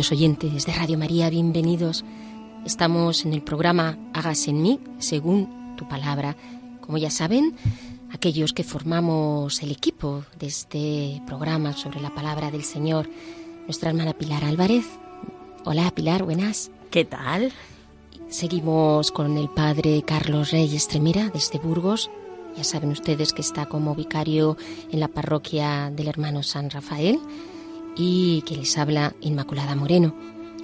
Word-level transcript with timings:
Queridos 0.00 0.18
oyentes 0.18 0.64
de 0.64 0.72
Radio 0.72 0.96
María, 0.96 1.28
bienvenidos. 1.28 2.06
Estamos 2.64 3.26
en 3.26 3.34
el 3.34 3.42
programa 3.42 3.98
Hágase 4.14 4.48
en 4.48 4.62
mí, 4.62 4.80
según 4.98 5.76
tu 5.76 5.86
palabra. 5.88 6.38
Como 6.80 6.96
ya 6.96 7.10
saben, 7.10 7.54
aquellos 8.10 8.54
que 8.54 8.64
formamos 8.64 9.62
el 9.62 9.70
equipo 9.70 10.24
de 10.38 10.46
este 10.46 11.20
programa 11.26 11.74
sobre 11.74 12.00
la 12.00 12.14
palabra 12.14 12.50
del 12.50 12.64
Señor, 12.64 13.10
nuestra 13.66 13.90
hermana 13.90 14.14
Pilar 14.14 14.42
Álvarez. 14.42 14.86
Hola 15.66 15.90
Pilar, 15.90 16.22
buenas. 16.22 16.70
¿Qué 16.90 17.04
tal? 17.04 17.52
Seguimos 18.30 19.10
con 19.10 19.36
el 19.36 19.50
padre 19.50 20.02
Carlos 20.06 20.50
Reyes 20.50 20.88
Tremera 20.88 21.28
desde 21.28 21.58
Burgos. 21.58 22.10
Ya 22.56 22.64
saben 22.64 22.90
ustedes 22.90 23.34
que 23.34 23.42
está 23.42 23.66
como 23.66 23.94
vicario 23.94 24.56
en 24.90 24.98
la 24.98 25.08
parroquia 25.08 25.90
del 25.90 26.08
hermano 26.08 26.42
San 26.42 26.70
Rafael 26.70 27.20
y 27.96 28.42
que 28.42 28.56
les 28.56 28.76
habla 28.78 29.14
Inmaculada 29.20 29.74
Moreno. 29.74 30.14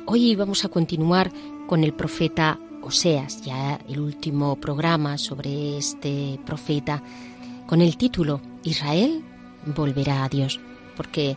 Hoy 0.06 0.36
vamos 0.36 0.64
a 0.64 0.68
continuar 0.68 1.30
con 1.66 1.84
el 1.84 1.92
profeta 1.92 2.58
Oseas, 2.82 3.42
ya 3.42 3.80
el 3.88 4.00
último 4.00 4.56
programa 4.56 5.18
sobre 5.18 5.76
este 5.78 6.38
profeta, 6.46 7.02
con 7.66 7.80
el 7.80 7.96
título 7.96 8.40
Israel 8.62 9.24
volverá 9.74 10.24
a 10.24 10.28
Dios, 10.28 10.60
porque 10.96 11.36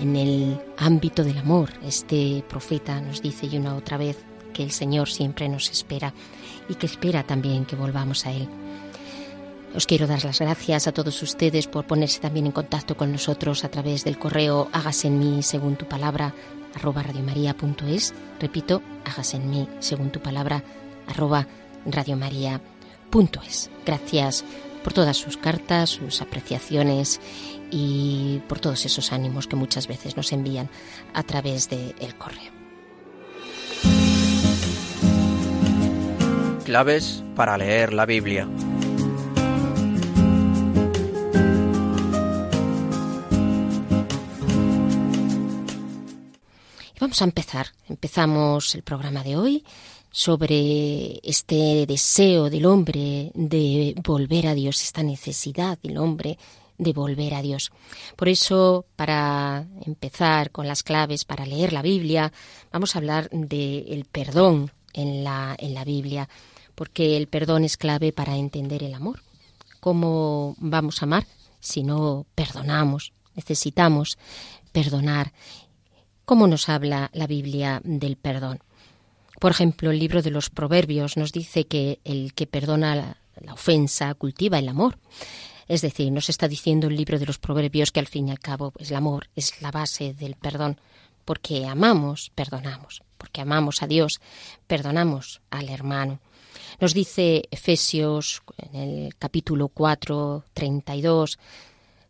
en 0.00 0.16
el 0.16 0.60
ámbito 0.76 1.22
del 1.22 1.38
amor 1.38 1.70
este 1.84 2.44
profeta 2.48 3.00
nos 3.00 3.22
dice 3.22 3.46
y 3.46 3.58
una 3.58 3.76
otra 3.76 3.96
vez 3.96 4.18
que 4.52 4.64
el 4.64 4.72
Señor 4.72 5.08
siempre 5.08 5.48
nos 5.48 5.70
espera 5.70 6.12
y 6.68 6.74
que 6.74 6.86
espera 6.86 7.22
también 7.22 7.64
que 7.64 7.76
volvamos 7.76 8.26
a 8.26 8.32
Él. 8.32 8.48
Os 9.74 9.86
quiero 9.86 10.06
dar 10.06 10.24
las 10.24 10.40
gracias 10.40 10.86
a 10.86 10.92
todos 10.92 11.22
ustedes 11.22 11.66
por 11.66 11.86
ponerse 11.86 12.20
también 12.20 12.46
en 12.46 12.52
contacto 12.52 12.96
con 12.96 13.12
nosotros 13.12 13.64
a 13.64 13.70
través 13.70 14.04
del 14.04 14.18
correo 14.18 14.68
hágase 14.72 15.08
en 15.08 15.18
mí 15.18 15.42
según 15.42 15.76
tu 15.76 15.86
palabra 15.86 16.34
arroba 16.74 17.02
radiomaria.es. 17.02 18.14
Repito, 18.40 18.82
hágase 19.04 19.36
en 19.36 19.50
mí 19.50 19.68
según 19.80 20.10
tu 20.10 20.20
palabra 20.20 20.64
arroba 21.06 21.46
radiomaria.es. 21.86 23.70
Gracias 23.84 24.44
por 24.82 24.92
todas 24.92 25.16
sus 25.16 25.36
cartas, 25.36 25.90
sus 25.90 26.22
apreciaciones 26.22 27.20
y 27.70 28.40
por 28.48 28.60
todos 28.60 28.86
esos 28.86 29.12
ánimos 29.12 29.46
que 29.46 29.56
muchas 29.56 29.86
veces 29.86 30.16
nos 30.16 30.32
envían 30.32 30.70
a 31.14 31.22
través 31.22 31.68
del 31.68 31.94
el 32.00 32.14
correo. 32.16 32.52
Claves 36.64 37.22
para 37.34 37.56
leer 37.56 37.92
la 37.92 38.04
Biblia. 38.04 38.46
Vamos 47.08 47.22
a 47.22 47.24
empezar. 47.24 47.68
Empezamos 47.88 48.74
el 48.74 48.82
programa 48.82 49.24
de 49.24 49.38
hoy 49.38 49.64
sobre 50.10 51.20
este 51.26 51.86
deseo 51.86 52.50
del 52.50 52.66
hombre 52.66 53.32
de 53.34 53.94
volver 54.04 54.46
a 54.46 54.52
Dios, 54.52 54.82
esta 54.82 55.02
necesidad 55.02 55.78
del 55.78 55.96
hombre 55.96 56.36
de 56.76 56.92
volver 56.92 57.32
a 57.32 57.40
Dios. 57.40 57.72
Por 58.14 58.28
eso, 58.28 58.84
para 58.94 59.66
empezar 59.86 60.50
con 60.50 60.68
las 60.68 60.82
claves 60.82 61.24
para 61.24 61.46
leer 61.46 61.72
la 61.72 61.80
Biblia, 61.80 62.30
vamos 62.70 62.94
a 62.94 62.98
hablar 62.98 63.30
del 63.30 64.04
perdón 64.04 64.70
en 64.92 65.24
la, 65.24 65.56
en 65.58 65.72
la 65.72 65.86
Biblia, 65.86 66.28
porque 66.74 67.16
el 67.16 67.26
perdón 67.26 67.64
es 67.64 67.78
clave 67.78 68.12
para 68.12 68.36
entender 68.36 68.82
el 68.82 68.92
amor. 68.92 69.22
¿Cómo 69.80 70.56
vamos 70.58 71.00
a 71.00 71.06
amar 71.06 71.26
si 71.58 71.84
no 71.84 72.26
perdonamos? 72.34 73.14
Necesitamos 73.34 74.18
perdonar. 74.72 75.32
¿Cómo 76.28 76.46
nos 76.46 76.68
habla 76.68 77.08
la 77.14 77.26
Biblia 77.26 77.80
del 77.84 78.16
perdón? 78.16 78.58
Por 79.40 79.50
ejemplo, 79.50 79.90
el 79.90 79.98
libro 79.98 80.20
de 80.20 80.30
los 80.30 80.50
Proverbios 80.50 81.16
nos 81.16 81.32
dice 81.32 81.66
que 81.66 82.00
el 82.04 82.34
que 82.34 82.46
perdona 82.46 82.94
la, 82.94 83.54
ofensa 83.54 84.12
cultiva 84.12 84.58
el 84.58 84.68
amor. 84.68 84.98
Es 85.68 85.80
decir, 85.80 86.12
nos 86.12 86.28
está 86.28 86.46
diciendo 86.46 86.88
el 86.88 86.96
libro 86.96 87.18
de 87.18 87.24
los 87.24 87.38
Proverbios 87.38 87.92
que 87.92 88.00
al 88.00 88.08
fin 88.08 88.28
y 88.28 88.30
al 88.30 88.40
cabo 88.40 88.72
pues, 88.72 88.90
el 88.90 88.98
amor 88.98 89.30
es 89.36 89.62
la 89.62 89.70
base 89.70 90.12
del 90.12 90.34
perdón, 90.34 90.78
porque 91.24 91.66
amamos, 91.66 92.30
perdonamos, 92.34 93.02
porque 93.16 93.40
amamos 93.40 93.82
a 93.82 93.86
Dios, 93.86 94.20
perdonamos 94.66 95.40
al 95.48 95.70
hermano. 95.70 96.20
Nos 96.78 96.92
dice 96.92 97.44
Efesios 97.50 98.42
en 98.58 98.74
el 98.78 99.16
capítulo 99.16 99.68
4, 99.68 100.44
32, 100.52 101.38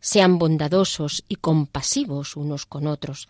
sean 0.00 0.40
bondadosos 0.40 1.22
y 1.28 1.36
compasivos 1.36 2.34
unos 2.34 2.66
con 2.66 2.88
otros. 2.88 3.28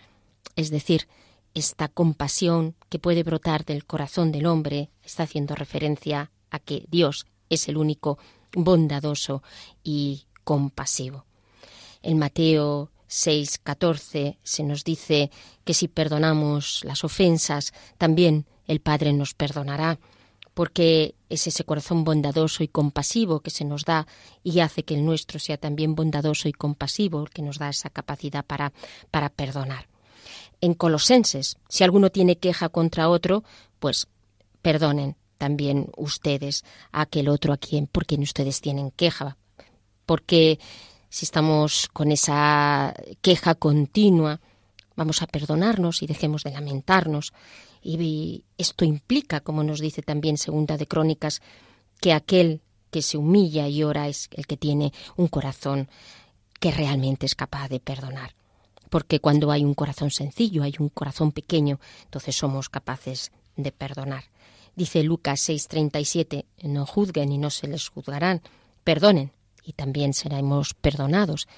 Es 0.56 0.70
decir, 0.70 1.08
esta 1.54 1.88
compasión 1.88 2.74
que 2.88 2.98
puede 2.98 3.22
brotar 3.22 3.64
del 3.64 3.84
corazón 3.84 4.32
del 4.32 4.46
hombre 4.46 4.90
está 5.02 5.24
haciendo 5.24 5.54
referencia 5.54 6.30
a 6.50 6.58
que 6.58 6.84
Dios 6.88 7.26
es 7.48 7.68
el 7.68 7.76
único 7.76 8.18
bondadoso 8.52 9.42
y 9.82 10.26
compasivo. 10.44 11.24
En 12.02 12.18
Mateo 12.18 12.90
6, 13.08 13.58
14 13.58 14.38
se 14.42 14.62
nos 14.62 14.84
dice 14.84 15.30
que 15.64 15.74
si 15.74 15.88
perdonamos 15.88 16.82
las 16.84 17.04
ofensas, 17.04 17.72
también 17.96 18.46
el 18.66 18.80
Padre 18.80 19.12
nos 19.12 19.34
perdonará, 19.34 19.98
porque 20.54 21.14
es 21.28 21.46
ese 21.46 21.64
corazón 21.64 22.04
bondadoso 22.04 22.62
y 22.62 22.68
compasivo 22.68 23.40
que 23.40 23.50
se 23.50 23.64
nos 23.64 23.84
da 23.84 24.06
y 24.42 24.60
hace 24.60 24.84
que 24.84 24.94
el 24.94 25.04
nuestro 25.04 25.38
sea 25.38 25.56
también 25.56 25.94
bondadoso 25.94 26.48
y 26.48 26.52
compasivo, 26.52 27.24
que 27.24 27.42
nos 27.42 27.58
da 27.58 27.68
esa 27.68 27.90
capacidad 27.90 28.44
para, 28.44 28.72
para 29.10 29.28
perdonar. 29.28 29.87
En 30.60 30.74
Colosenses, 30.74 31.56
si 31.68 31.84
alguno 31.84 32.10
tiene 32.10 32.36
queja 32.36 32.68
contra 32.68 33.08
otro, 33.08 33.44
pues 33.78 34.08
perdonen 34.60 35.16
también 35.38 35.90
ustedes 35.96 36.64
a 36.90 37.02
aquel 37.02 37.28
otro 37.28 37.52
a 37.52 37.56
quien, 37.56 37.86
por 37.86 38.06
quien 38.06 38.22
ustedes 38.22 38.60
tienen 38.60 38.90
queja. 38.90 39.36
Porque 40.04 40.58
si 41.08 41.24
estamos 41.24 41.88
con 41.92 42.12
esa 42.12 42.94
queja 43.22 43.54
continua, 43.54 44.40
vamos 44.96 45.22
a 45.22 45.26
perdonarnos 45.26 46.02
y 46.02 46.06
dejemos 46.06 46.42
de 46.42 46.50
lamentarnos. 46.50 47.32
Y 47.82 48.44
esto 48.58 48.84
implica, 48.84 49.40
como 49.40 49.62
nos 49.62 49.80
dice 49.80 50.02
también 50.02 50.36
Segunda 50.36 50.76
de 50.76 50.86
Crónicas, 50.86 51.40
que 52.00 52.12
aquel 52.12 52.60
que 52.90 53.02
se 53.02 53.16
humilla 53.16 53.68
y 53.68 53.84
ora 53.84 54.08
es 54.08 54.28
el 54.32 54.46
que 54.46 54.56
tiene 54.56 54.92
un 55.16 55.28
corazón 55.28 55.88
que 56.58 56.72
realmente 56.72 57.26
es 57.26 57.34
capaz 57.34 57.68
de 57.68 57.80
perdonar. 57.80 58.34
Porque 58.90 59.20
cuando 59.20 59.50
hay 59.50 59.64
un 59.64 59.74
corazón 59.74 60.10
sencillo, 60.10 60.62
hay 60.62 60.74
un 60.78 60.88
corazón 60.88 61.32
pequeño, 61.32 61.80
entonces 62.04 62.36
somos 62.36 62.68
capaces 62.68 63.32
de 63.56 63.72
perdonar. 63.72 64.24
Dice 64.76 65.02
Lucas 65.02 65.40
6:37, 65.48 66.44
no 66.62 66.86
juzguen 66.86 67.32
y 67.32 67.38
no 67.38 67.50
se 67.50 67.66
les 67.66 67.88
juzgarán, 67.88 68.42
perdonen 68.84 69.32
y 69.64 69.72
también 69.72 70.14
seremos 70.14 70.74
perdonados. 70.74 71.48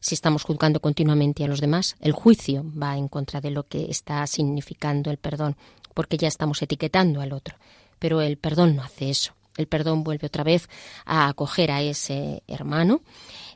si 0.00 0.14
estamos 0.14 0.44
juzgando 0.44 0.78
continuamente 0.78 1.42
a 1.42 1.48
los 1.48 1.60
demás, 1.60 1.96
el 1.98 2.12
juicio 2.12 2.64
va 2.80 2.96
en 2.96 3.08
contra 3.08 3.40
de 3.40 3.50
lo 3.50 3.64
que 3.64 3.90
está 3.90 4.24
significando 4.28 5.10
el 5.10 5.16
perdón, 5.16 5.56
porque 5.92 6.16
ya 6.16 6.28
estamos 6.28 6.62
etiquetando 6.62 7.20
al 7.20 7.32
otro. 7.32 7.56
Pero 7.98 8.20
el 8.20 8.36
perdón 8.36 8.76
no 8.76 8.84
hace 8.84 9.10
eso. 9.10 9.32
El 9.58 9.66
perdón 9.66 10.04
vuelve 10.04 10.28
otra 10.28 10.44
vez 10.44 10.70
a 11.04 11.28
acoger 11.28 11.70
a 11.70 11.82
ese 11.82 12.42
hermano 12.46 13.02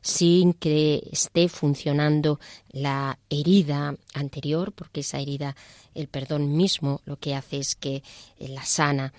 sin 0.02 0.52
que 0.52 1.08
esté 1.10 1.48
funcionando 1.48 2.40
la 2.70 3.18
herida 3.30 3.94
anterior, 4.12 4.72
porque 4.72 5.00
esa 5.00 5.20
herida, 5.20 5.56
el 5.94 6.08
perdón 6.08 6.56
mismo, 6.56 7.00
lo 7.04 7.18
que 7.18 7.34
hace 7.34 7.58
es 7.58 7.76
que 7.76 8.02
la 8.38 8.64
sana. 8.64 9.14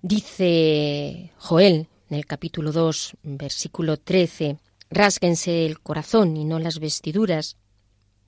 Dice 0.00 1.30
Joel 1.36 1.88
en 2.08 2.16
el 2.16 2.24
capítulo 2.24 2.72
2, 2.72 3.18
versículo 3.22 3.98
13, 3.98 4.56
Rásguense 4.90 5.66
el 5.66 5.80
corazón 5.80 6.38
y 6.38 6.46
no 6.46 6.58
las 6.58 6.78
vestiduras. 6.78 7.58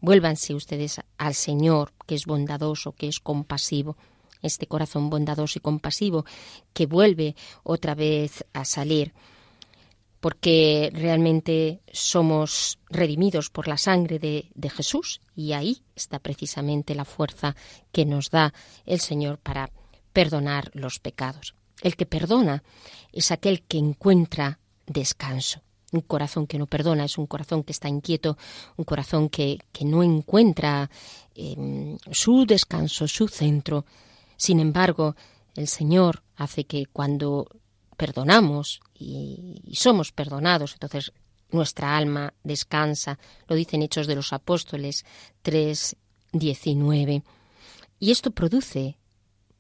Vuélvanse 0.03 0.55
ustedes 0.55 1.01
al 1.17 1.35
Señor, 1.35 1.95
que 2.07 2.15
es 2.15 2.27
bondadoso, 2.27 2.93
que 2.93 3.09
es 3.09 3.21
compasivo. 3.21 3.97
Este 4.43 4.67
corazón 4.67 5.11
bondadoso 5.11 5.59
y 5.59 5.63
compasivo 5.63 6.25
que 6.73 6.87
vuelve 6.87 7.37
otra 7.63 7.95
vez 7.95 8.45
a 8.53 8.65
salir, 8.65 9.13
porque 10.21 10.91
realmente 10.93 11.81
somos 11.93 12.79
redimidos 12.89 13.51
por 13.51 13.69
la 13.69 13.79
sangre 13.79 14.19
de, 14.19 14.71
Jesús 14.71 15.21
y 15.35 15.53
ahí 15.53 15.83
está 15.97 16.19
precisamente 16.19 16.95
la 16.95 17.05
fuerza 17.05 17.57
que 17.91 18.05
nos 18.05 18.31
da 18.31 18.53
el 18.85 19.01
Señor 19.01 19.39
para 19.39 19.71
perdonar 20.13 20.71
los 20.75 20.99
pecados. 20.99 21.55
El 21.81 21.97
que 21.97 22.07
perdona 22.07 22.63
es 23.13 23.31
aquel 23.31 23.63
que 23.63 23.79
encuentra 23.79 24.59
descanso. 24.87 25.63
Un 25.93 26.03
corazón 26.03 26.47
que 26.47 26.59
no 26.59 26.67
perdona 26.67 27.05
es 27.05 27.19
un 27.19 27.27
corazón 27.27 27.65
que 27.65 27.73
está 27.73 27.89
inquieto, 27.89 28.37
un 28.77 28.85
corazón 28.85 29.29
que, 29.29 29.59
no 29.81 30.03
encuentra 30.03 30.91
em, 31.35 31.97
su 32.13 32.45
descanso, 32.47 33.09
su 33.09 33.27
centro. 33.27 33.87
Sin 34.41 34.59
embargo, 34.59 35.17
el 35.55 35.69
Señor 35.69 36.23
hace 36.35 36.65
que 36.65 36.87
cuando 36.87 37.47
perdonamos 37.99 38.81
y, 38.95 39.61
somos 39.75 40.13
perdonados, 40.13 40.73
entonces 40.73 41.13
nuestra 41.51 41.95
alma 41.95 42.33
descansa. 42.43 43.19
Lo 43.49 43.55
dicen 43.55 43.83
Hechos 43.83 44.07
de 44.07 44.15
los 44.15 44.33
Apóstoles 44.33 45.05
3, 45.43 45.95
19. 46.33 47.23
Y 47.99 48.11
esto 48.11 48.31
produce 48.31 48.97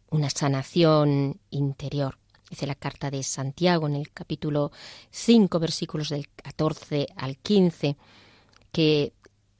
una 0.08 0.30
sanación 0.30 1.38
interior. 1.50 2.16
Dice 2.48 2.66
la 2.66 2.74
carta 2.74 3.10
de 3.10 3.22
Santiago 3.22 3.86
en 3.86 3.96
el 3.96 4.10
capítulo 4.10 4.72
5, 5.10 5.58
versículos 5.58 6.08
del 6.08 6.26
14 6.30 7.06
al 7.16 7.36
15, 7.36 7.98
que 8.72 9.12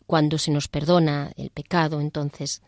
cuando 0.07 0.39
se 0.39 0.51
nos 0.51 0.69
perdona 0.69 1.31
el 1.37 1.51
pecado, 1.51 2.01
entonces 2.01 2.63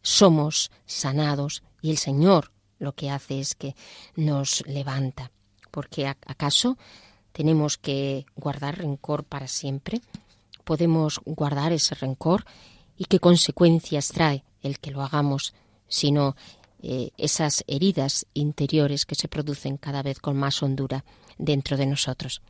somos 0.00 0.70
sanados 0.86 1.62
y 1.82 1.90
el 1.90 1.98
Señor 1.98 2.52
lo 2.78 2.94
que 2.94 3.10
hace 3.10 3.40
es 3.40 3.54
que 3.54 3.76
nos 4.16 4.64
levanta. 4.66 5.30
Porque 5.70 6.06
acaso 6.06 6.78
tenemos 7.32 7.76
que 7.78 8.24
guardar 8.36 8.78
rencor 8.78 9.24
para 9.24 9.48
siempre? 9.48 10.00
¿Podemos 10.64 11.20
guardar 11.24 11.72
ese 11.72 11.94
rencor? 11.94 12.44
¿Y 12.96 13.06
qué 13.06 13.18
consecuencias 13.18 14.08
trae 14.08 14.44
el 14.62 14.78
que 14.78 14.90
lo 14.90 15.02
hagamos, 15.02 15.54
sino 15.88 16.36
eh, 16.84 17.10
esas 17.16 17.62
heridas 17.68 18.26
interiores 18.34 19.06
que 19.06 19.14
se 19.14 19.28
producen 19.28 19.76
cada 19.76 20.02
vez 20.02 20.18
con 20.18 20.36
más 20.36 20.62
hondura 20.64 21.04
dentro 21.38 21.76
de 21.76 21.86
nosotros. 21.86 22.42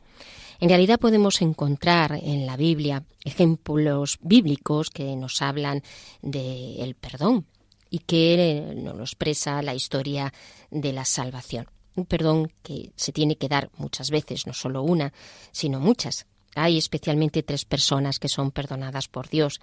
En 0.59 0.69
realidad 0.69 0.99
podemos 0.99 1.41
encontrar 1.43 2.13
en 2.13 2.47
la 2.47 2.57
Biblia 2.57 3.03
ejemplos 3.23 4.17
bíblicos 4.21 4.89
que 4.89 5.15
nos 5.15 5.41
hablan 5.43 5.83
del 6.23 6.95
perdón 6.95 7.45
y 7.93 7.99
que 7.99 8.73
nos 8.75 8.99
expresa 9.11 9.61
la 9.61 9.75
historia 9.75 10.33
de 10.71 10.93
la 10.93 11.05
salvación. 11.05 11.67
Un 11.95 12.05
perdón 12.05 12.51
que 12.63 12.91
se 12.95 13.11
tiene 13.11 13.35
que 13.35 13.47
dar 13.47 13.69
muchas 13.77 14.09
veces, 14.09 14.47
no 14.47 14.53
solo 14.53 14.81
una, 14.81 15.13
sino 15.51 15.79
muchas. 15.79 16.25
Hay 16.55 16.79
especialmente 16.79 17.43
tres 17.43 17.65
personas 17.65 18.17
que 18.17 18.29
son 18.29 18.49
perdonadas 18.49 19.07
por 19.07 19.29
Dios. 19.29 19.61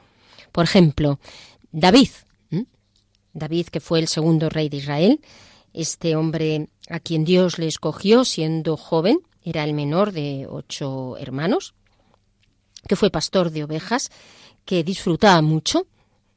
Por 0.53 0.62
ejemplo, 0.62 1.19
David, 1.73 2.11
David, 3.32 3.67
que 3.67 3.81
fue 3.81 3.99
el 3.99 4.06
segundo 4.06 4.49
rey 4.49 4.69
de 4.69 4.76
Israel, 4.76 5.21
este 5.73 6.15
hombre 6.15 6.69
a 6.88 7.00
quien 7.00 7.25
Dios 7.25 7.59
le 7.59 7.67
escogió 7.67 8.25
siendo 8.25 8.76
joven, 8.76 9.23
era 9.43 9.65
el 9.65 9.75
menor 9.75 10.12
de 10.12 10.47
ocho 10.49 11.17
hermanos, 11.17 11.75
que 12.87 12.94
fue 12.94 13.11
pastor 13.11 13.50
de 13.50 13.65
ovejas, 13.65 14.09
que 14.65 14.85
disfrutaba 14.85 15.43
mucho 15.43 15.88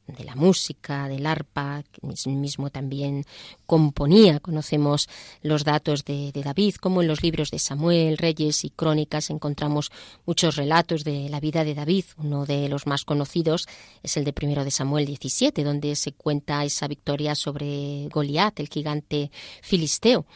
de 0.06 0.24
la 0.24 0.34
música, 0.34 1.08
del 1.08 1.26
arpa, 1.26 1.82
que 1.90 2.30
mismo 2.30 2.70
también 2.70 3.24
componía. 3.66 4.40
Conocemos 4.40 5.08
los 5.42 5.64
datos 5.64 6.04
de, 6.04 6.30
David, 6.34 6.76
como 6.76 7.00
en 7.00 7.08
los 7.08 7.22
libros 7.22 7.50
de 7.50 7.58
Samuel, 7.58 8.18
Reyes 8.18 8.64
y 8.64 8.70
Crónicas 8.70 9.30
encontramos 9.30 9.90
muchos 10.26 10.56
relatos 10.56 11.04
de 11.04 11.28
la 11.28 11.40
vida 11.40 11.64
de 11.64 11.74
David. 11.74 12.04
Uno 12.18 12.44
de 12.44 12.68
los 12.68 12.86
más 12.86 13.04
conocidos 13.04 13.66
es 14.02 14.16
el 14.16 14.24
de 14.24 14.32
primero 14.32 14.64
de 14.64 14.70
Samuel 14.70 15.06
17, 15.06 15.64
donde 15.64 15.96
se 15.96 16.12
cuenta 16.12 16.64
esa 16.64 16.86
victoria 16.86 17.34
sobre 17.34 18.08
Goliat, 18.08 18.60
el 18.60 18.68
gigante 18.68 19.30
filisteo. 19.62 20.26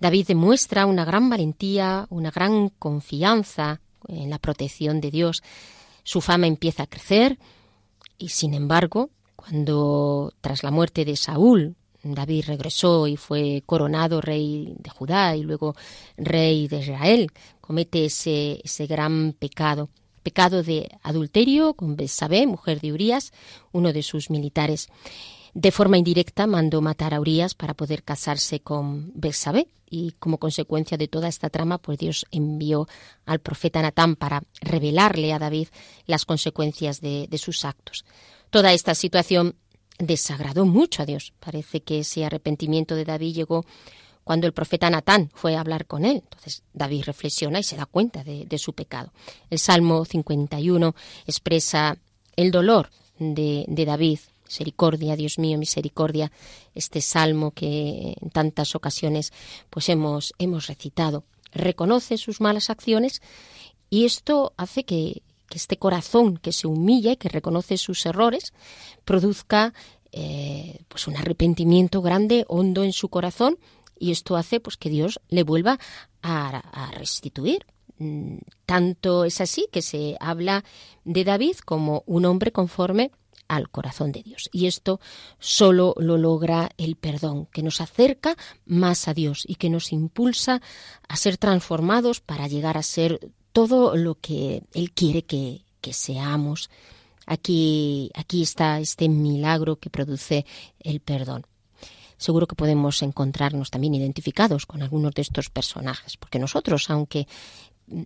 David 0.00 0.26
demuestra 0.28 0.86
una 0.86 1.04
gran 1.04 1.30
valentía, 1.30 2.06
una 2.10 2.30
gran 2.30 2.68
confianza 2.68 3.80
en 4.08 4.30
la 4.30 4.38
protección 4.38 5.00
de 5.00 5.10
Dios. 5.10 5.42
Su 6.02 6.20
fama 6.20 6.46
empieza 6.46 6.82
a 6.82 6.86
crecer, 6.86 7.38
y 8.24 8.28
sin 8.28 8.54
embargo, 8.54 9.10
cuando 9.36 10.32
tras 10.40 10.62
la 10.62 10.70
muerte 10.70 11.04
de 11.04 11.14
Saúl, 11.14 11.76
David 12.02 12.46
regresó 12.46 13.06
y 13.06 13.18
fue 13.18 13.62
coronado 13.66 14.22
rey 14.22 14.74
de 14.78 14.88
Judá 14.88 15.36
y 15.36 15.42
luego 15.42 15.76
rey 16.16 16.66
de 16.66 16.78
Israel, 16.78 17.30
comete 17.60 18.06
ese, 18.06 18.62
ese 18.64 18.86
gran 18.86 19.34
pecado, 19.38 19.90
pecado 20.22 20.62
de 20.62 20.88
adulterio 21.02 21.74
con 21.74 21.96
Betsabé, 21.96 22.46
mujer 22.46 22.80
de 22.80 22.94
Urías, 22.94 23.34
uno 23.72 23.92
de 23.92 24.02
sus 24.02 24.30
militares. 24.30 24.88
De 25.54 25.70
forma 25.70 25.98
indirecta 25.98 26.48
mandó 26.48 26.80
matar 26.80 27.14
a 27.14 27.20
Urías 27.20 27.54
para 27.54 27.74
poder 27.74 28.02
casarse 28.02 28.58
con 28.58 29.12
Betsabé 29.14 29.68
y 29.88 30.10
como 30.18 30.38
consecuencia 30.38 30.98
de 30.98 31.06
toda 31.06 31.28
esta 31.28 31.48
trama, 31.48 31.78
pues 31.78 31.96
Dios 31.98 32.26
envió 32.32 32.88
al 33.24 33.38
profeta 33.38 33.80
Natán 33.80 34.16
para 34.16 34.42
revelarle 34.60 35.32
a 35.32 35.38
David 35.38 35.68
las 36.06 36.24
consecuencias 36.24 37.00
de, 37.00 37.28
sus 37.38 37.64
actos. 37.64 38.04
Toda 38.50 38.72
esta 38.72 38.96
situación 38.96 39.54
desagradó 40.00 40.66
mucho 40.66 41.02
a 41.02 41.06
Dios. 41.06 41.32
Parece 41.38 41.84
que 41.84 42.00
ese 42.00 42.24
arrepentimiento 42.24 42.96
de 42.96 43.04
David 43.04 43.34
llegó 43.34 43.64
cuando 44.24 44.48
el 44.48 44.52
profeta 44.52 44.90
Natán 44.90 45.30
fue 45.34 45.54
a 45.54 45.60
hablar 45.60 45.86
con 45.86 46.04
él. 46.04 46.22
Entonces 46.24 46.64
David 46.72 47.04
reflexiona 47.04 47.60
y 47.60 47.62
se 47.62 47.76
da 47.76 47.86
cuenta 47.86 48.24
de, 48.24 48.58
su 48.58 48.72
pecado. 48.72 49.12
El 49.50 49.60
Salmo 49.60 50.04
51 50.04 50.96
expresa 51.26 51.96
el 52.34 52.50
dolor 52.50 52.90
de 53.18 53.84
David. 53.86 54.18
Misericordia, 54.54 55.16
Dios 55.16 55.38
mío, 55.40 55.58
misericordia. 55.58 56.30
Este 56.74 57.00
salmo 57.00 57.50
que 57.50 58.14
en 58.20 58.30
tantas 58.30 58.76
ocasiones 58.76 59.32
pues 59.68 59.88
hemos, 59.88 60.32
hemos 60.38 60.68
recitado. 60.68 61.24
Reconoce 61.52 62.18
sus 62.18 62.40
malas 62.40 62.70
acciones 62.70 63.20
y 63.90 64.04
esto 64.04 64.52
hace 64.56 64.84
que, 64.84 65.22
que 65.48 65.58
este 65.58 65.76
corazón 65.76 66.36
que 66.36 66.52
se 66.52 66.68
humilla 66.68 67.12
y 67.12 67.16
que 67.16 67.28
reconoce 67.28 67.78
sus 67.78 68.06
errores 68.06 68.52
produzca 69.04 69.74
eh, 70.12 70.78
pues 70.86 71.08
un 71.08 71.16
arrepentimiento 71.16 72.00
grande, 72.00 72.44
hondo 72.46 72.84
en 72.84 72.92
su 72.92 73.08
corazón 73.08 73.58
y 73.98 74.12
esto 74.12 74.36
hace 74.36 74.60
pues 74.60 74.76
que 74.76 74.88
Dios 74.88 75.18
le 75.30 75.42
vuelva 75.42 75.80
a, 76.22 76.92
restituir. 76.96 77.66
Mm, 77.98 78.36
tanto 78.66 79.24
es 79.24 79.40
así 79.40 79.66
que 79.72 79.82
se 79.82 80.16
habla 80.20 80.64
de 81.04 81.24
David 81.24 81.56
como 81.64 82.04
un 82.06 82.24
hombre 82.26 82.52
conforme 82.52 83.10
al 83.48 83.70
corazón 83.70 84.12
de 84.12 84.22
Dios. 84.22 84.48
Y 84.52 84.66
esto 84.66 85.00
solo 85.38 85.94
lo 85.98 86.18
logra 86.18 86.70
el 86.76 86.96
perdón, 86.96 87.46
que 87.46 87.62
nos 87.62 87.80
acerca 87.80 88.36
más 88.66 89.08
a 89.08 89.14
Dios 89.14 89.44
y 89.46 89.56
que 89.56 89.70
nos 89.70 89.92
impulsa 89.92 90.60
a 91.08 91.16
ser 91.16 91.36
transformados 91.36 92.20
para 92.20 92.48
llegar 92.48 92.76
a 92.76 92.82
ser 92.82 93.30
todo 93.52 93.96
lo 93.96 94.16
que 94.16 94.62
Él 94.72 94.92
quiere 94.92 95.22
que, 95.22 95.62
seamos. 95.92 96.70
Aquí, 97.26 98.10
aquí 98.14 98.42
está 98.42 98.80
este 98.80 99.08
milagro 99.08 99.76
que 99.76 99.90
produce 99.90 100.46
el 100.80 101.00
perdón. 101.00 101.46
Seguro 102.16 102.46
que 102.46 102.56
podemos 102.56 103.02
encontrarnos 103.02 103.70
también 103.70 103.94
identificados 103.94 104.64
con 104.66 104.82
algunos 104.82 105.12
de 105.12 105.22
estos 105.22 105.50
personajes, 105.50 106.16
porque 106.16 106.38
nosotros, 106.38 106.88
aunque 106.88 107.26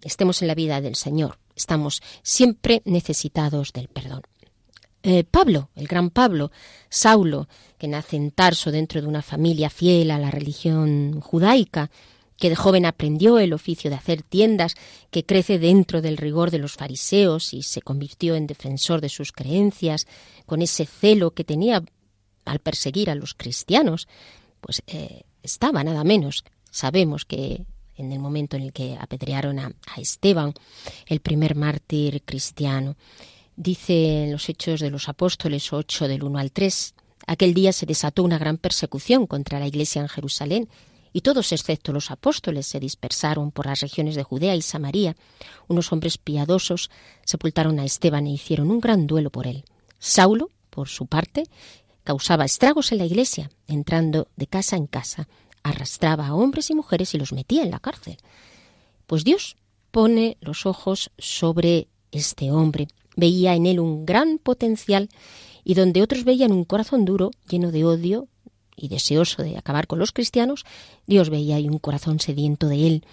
estemos 0.02 0.42
en 0.42 0.48
la 0.48 0.54
vida 0.54 0.80
del 0.80 0.96
Señor, 0.96 1.38
estamos 1.54 2.02
siempre 2.22 2.82
necesitados 2.84 3.72
del 3.72 3.88
perdón. 3.88 4.22
Eh, 5.02 5.24
Pablo, 5.24 5.70
el 5.76 5.86
gran 5.86 6.10
Pablo, 6.10 6.50
Saulo, 6.88 7.48
que 7.78 7.88
nace 7.88 8.16
en 8.16 8.32
Tarso 8.32 8.72
dentro 8.72 9.00
de 9.00 9.06
una 9.06 9.22
familia 9.22 9.70
fiel 9.70 10.10
a 10.10 10.18
la 10.18 10.30
religión 10.30 11.20
judaica, 11.20 11.90
que 12.36 12.48
de 12.48 12.56
joven 12.56 12.86
aprendió 12.86 13.38
el 13.38 13.52
oficio 13.52 13.90
de 13.90 13.96
hacer 13.96 14.22
tiendas, 14.22 14.74
que 15.10 15.24
crece 15.24 15.58
dentro 15.58 16.02
del 16.02 16.16
rigor 16.16 16.50
de 16.50 16.58
los 16.58 16.74
fariseos 16.74 17.52
y 17.52 17.62
se 17.62 17.82
convirtió 17.82 18.34
en 18.34 18.46
defensor 18.46 19.00
de 19.00 19.08
sus 19.08 19.32
creencias, 19.32 20.06
con 20.46 20.62
ese 20.62 20.86
celo 20.86 21.32
que 21.32 21.44
tenía 21.44 21.82
al 22.44 22.58
perseguir 22.60 23.10
a 23.10 23.14
los 23.14 23.34
cristianos, 23.34 24.08
pues 24.60 24.82
eh, 24.86 25.22
estaba 25.42 25.84
nada 25.84 26.04
menos. 26.04 26.44
Sabemos 26.70 27.24
que 27.24 27.64
en 27.96 28.12
el 28.12 28.20
momento 28.20 28.56
en 28.56 28.62
el 28.62 28.72
que 28.72 28.96
apedrearon 28.98 29.58
a, 29.58 29.66
a 29.66 30.00
Esteban, 30.00 30.54
el 31.06 31.20
primer 31.20 31.56
mártir 31.56 32.22
cristiano, 32.24 32.96
dice 33.58 34.22
en 34.24 34.32
los 34.32 34.48
Hechos 34.48 34.80
de 34.80 34.88
los 34.88 35.08
Apóstoles 35.08 35.72
8 35.72 36.06
del 36.06 36.22
1 36.22 36.38
al 36.38 36.52
3, 36.52 36.94
aquel 37.26 37.54
día 37.54 37.72
se 37.72 37.86
desató 37.86 38.22
una 38.22 38.38
gran 38.38 38.56
persecución 38.56 39.26
contra 39.26 39.58
la 39.58 39.66
iglesia 39.66 40.00
en 40.00 40.08
Jerusalén 40.08 40.68
y 41.12 41.22
todos 41.22 41.50
excepto 41.50 41.92
los 41.92 42.12
apóstoles 42.12 42.66
se 42.66 42.78
dispersaron 42.78 43.50
por 43.50 43.66
las 43.66 43.80
regiones 43.80 44.14
de 44.14 44.22
Judea 44.22 44.54
y 44.54 44.62
Samaria. 44.62 45.16
Unos 45.66 45.92
hombres 45.92 46.18
piadosos 46.18 46.88
sepultaron 47.24 47.80
a 47.80 47.84
Esteban 47.84 48.26
e 48.28 48.32
hicieron 48.32 48.70
un 48.70 48.78
gran 48.78 49.08
duelo 49.08 49.30
por 49.30 49.48
él. 49.48 49.64
Saulo, 49.98 50.50
por 50.70 50.88
su 50.88 51.06
parte, 51.06 51.42
causaba 52.04 52.44
estragos 52.44 52.92
en 52.92 52.98
la 52.98 53.06
iglesia, 53.06 53.50
entrando 53.66 54.28
de 54.36 54.46
casa 54.46 54.76
en 54.76 54.86
casa, 54.86 55.28
arrastraba 55.64 56.28
a 56.28 56.34
hombres 56.34 56.70
y 56.70 56.74
mujeres 56.74 57.12
y 57.14 57.18
los 57.18 57.32
metía 57.32 57.64
en 57.64 57.72
la 57.72 57.80
cárcel. 57.80 58.18
Pues 59.06 59.24
Dios 59.24 59.56
pone 59.90 60.36
los 60.40 60.64
ojos 60.64 61.10
sobre 61.18 61.88
este 62.12 62.52
hombre, 62.52 62.86
veía 63.18 63.54
en 63.54 63.66
él 63.66 63.80
un 63.80 64.06
gran 64.06 64.38
potencial 64.38 65.08
y 65.64 65.74
donde 65.74 66.02
otros 66.02 66.24
veían 66.24 66.52
un 66.52 66.64
corazón 66.64 67.04
duro, 67.04 67.32
lleno 67.48 67.72
de 67.72 67.84
odio, 67.84 68.28
y 68.78 68.88
deseoso 68.88 69.42
de 69.42 69.58
acabar 69.58 69.86
con 69.86 69.98
los 69.98 70.12
cristianos, 70.12 70.64
Dios 71.06 71.30
veía 71.30 71.56
ahí 71.56 71.68
un 71.68 71.78
corazón 71.78 72.20
sediento 72.20 72.68
de 72.68 72.86
él 72.86 73.06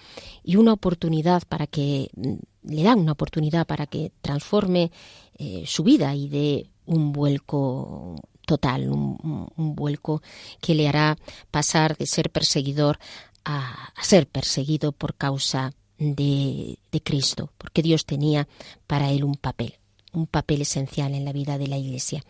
y 0.44 0.56
una 0.56 0.72
oportunidad 0.72 1.42
para 1.48 1.66
que 1.66 2.08
mm, 2.14 2.34
le 2.72 2.82
dan 2.82 3.00
una 3.00 3.12
oportunidad 3.12 3.66
para 3.66 3.86
que 3.86 4.12
transforme 4.22 4.92
eh, 5.38 5.64
su 5.66 5.82
vida 5.82 6.14
y 6.14 6.28
dé 6.28 6.70
un 6.86 7.12
vuelco 7.12 8.14
total, 8.46 8.88
un, 8.88 9.48
vuelco 9.56 10.22
que 10.60 10.76
le 10.76 10.88
hará 10.88 11.18
pasar 11.50 11.96
de 11.96 12.06
ser 12.06 12.30
perseguidor 12.30 13.00
a, 13.44 13.92
a 13.96 14.04
ser 14.04 14.28
perseguido 14.28 14.92
por 14.92 15.16
causa 15.16 15.72
de, 15.98 16.78
de 16.92 17.00
Cristo, 17.02 17.50
porque 17.58 17.82
Dios 17.82 18.06
tenía 18.06 18.46
para 18.86 19.10
él 19.10 19.24
un 19.24 19.34
papel 19.34 19.74
un 20.16 20.26
papel 20.26 20.62
esencial 20.62 21.14
en 21.14 21.24
la 21.24 21.32
vida 21.32 21.58
de 21.58 21.68
la 21.68 21.78
Iglesia. 21.78 22.24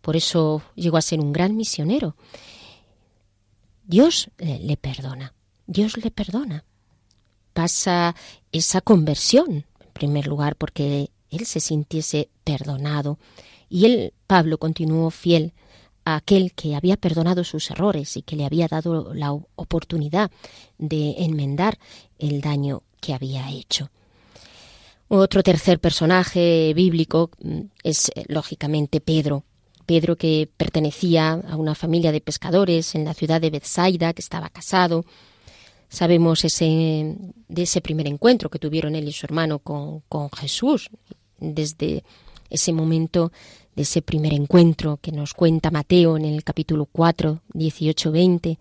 Por 0.00 0.16
eso 0.16 0.62
llegó 0.74 0.96
a 0.96 1.02
ser 1.02 1.20
un 1.20 1.32
gran 1.32 1.56
misionero 1.56 2.16
Dios 3.84 4.30
le 4.38 4.76
perdona, 4.76 5.34
Dios 5.66 5.96
le 5.96 6.10
perdona. 6.10 6.64
Pasa 7.52 8.14
esa 8.50 8.80
conversión, 8.80 9.66
en 9.80 9.92
primer 9.92 10.26
lugar, 10.26 10.56
porque 10.56 11.10
él 11.30 11.46
se 11.46 11.60
sintiese 11.60 12.30
perdonado. 12.44 13.18
Y 13.68 13.84
él, 13.86 14.14
Pablo, 14.26 14.58
continuó 14.58 15.10
fiel 15.10 15.52
a 16.04 16.16
aquel 16.16 16.52
que 16.52 16.74
había 16.74 16.96
perdonado 16.96 17.44
sus 17.44 17.70
errores 17.70 18.16
y 18.16 18.22
que 18.22 18.36
le 18.36 18.44
había 18.44 18.68
dado 18.68 19.12
la 19.14 19.32
oportunidad 19.32 20.30
de 20.78 21.16
enmendar 21.18 21.78
el 22.18 22.40
daño 22.40 22.82
que 23.00 23.14
había 23.14 23.50
hecho. 23.50 23.90
Otro 25.14 25.42
tercer 25.42 25.78
personaje 25.78 26.72
bíblico 26.74 27.28
mm, 27.42 27.60
es, 27.82 28.10
lógicamente, 28.28 29.02
Pedro. 29.02 29.44
Pedro, 29.84 30.16
que 30.16 30.48
pertenecía 30.56 31.32
a 31.32 31.56
una 31.56 31.74
familia 31.74 32.12
de 32.12 32.22
pescadores 32.22 32.94
en 32.94 33.04
la 33.04 33.12
ciudad 33.12 33.38
de 33.38 33.50
Bethsaida, 33.50 34.14
que 34.14 34.22
estaba 34.22 34.48
casado. 34.48 35.04
Sabemos 35.90 36.46
ese, 36.46 37.14
de 37.46 37.62
ese 37.62 37.82
primer 37.82 38.06
encuentro 38.06 38.48
que 38.48 38.58
tuvieron 38.58 38.94
él 38.94 39.06
y 39.06 39.12
su 39.12 39.26
hermano 39.26 39.58
con, 39.58 40.00
con 40.08 40.30
Jesús. 40.30 40.88
Desde 41.38 42.04
ese 42.48 42.72
momento, 42.72 43.32
de 43.76 43.82
ese 43.82 44.00
primer 44.00 44.32
encuentro 44.32 44.98
que 45.02 45.12
nos 45.12 45.34
cuenta 45.34 45.70
Mateo 45.70 46.16
en 46.16 46.24
el 46.24 46.42
capítulo 46.42 46.86
4, 46.86 47.42
18, 47.52 48.12
20, 48.12 48.58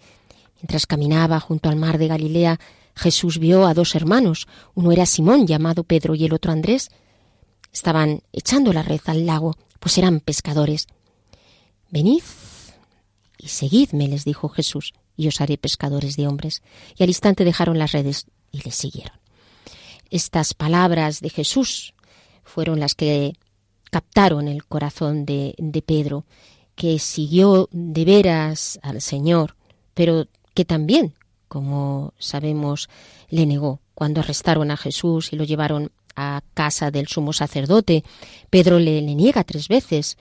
mientras 0.58 0.86
caminaba 0.86 1.40
junto 1.40 1.70
al 1.70 1.78
mar 1.78 1.98
de 1.98 2.10
Galilea, 2.10 2.60
Jesús 2.96 3.38
vio 3.38 3.66
a 3.66 3.74
dos 3.74 3.96
hermanos. 3.96 4.48
Uno 4.74 4.92
era 4.92 5.06
Simón, 5.06 5.48
llamado 5.48 5.84
Pedro, 5.84 6.16
y 6.16 6.26
el 6.26 6.34
otro 6.34 6.52
Andrés. 6.52 6.90
Estaban 7.72 8.22
echando 8.34 8.74
la 8.74 8.84
red 8.84 9.02
al 9.06 9.26
lago, 9.26 9.58
pues 9.80 9.98
eran 9.98 10.20
pescadores. 10.20 10.88
Venid 11.90 12.24
y 13.38 13.48
seguidme, 13.48 14.08
les 14.08 14.24
dijo 14.26 14.50
Jesús, 14.50 14.94
y 15.18 15.28
os 15.28 15.42
haré 15.42 15.58
pescadores 15.58 16.16
de 16.16 16.28
hombres. 16.28 16.62
Y 16.98 17.04
al 17.04 17.10
instante 17.10 17.44
dejaron 17.44 17.80
las 17.80 17.92
redes 17.92 18.28
y 18.52 18.62
le 18.62 18.72
siguieron. 18.72 19.18
Estas 20.10 20.54
palabras 20.54 21.22
de 21.22 21.30
Jesús 21.30 21.94
fueron 22.44 22.80
las 22.80 22.96
que 22.96 23.34
captaron 23.90 24.48
el 24.48 24.66
corazón 24.66 25.26
de, 25.26 25.56
de 25.58 25.82
Pedro, 25.82 26.26
que 26.76 27.00
siguió 27.00 27.70
de 27.72 28.06
veras 28.06 28.80
al 28.82 29.02
Señor, 29.02 29.56
pero 29.94 30.28
que 30.54 30.66
también, 30.66 31.14
como 31.52 32.14
sabemos, 32.18 32.88
le 33.28 33.46
negó. 33.46 33.82
Cuando 33.94 34.22
arrestaron 34.22 34.72
a 34.72 34.78
Jesús 34.78 35.34
y 35.34 35.36
lo 35.36 35.44
llevaron 35.44 35.92
a 36.16 36.44
casa 36.54 36.92
del 36.92 37.08
sumo 37.08 37.34
sacerdote, 37.34 38.06
Pedro 38.50 38.80
le, 38.80 39.02
niega 39.02 39.44
tres 39.44 39.68
veces 39.68 40.18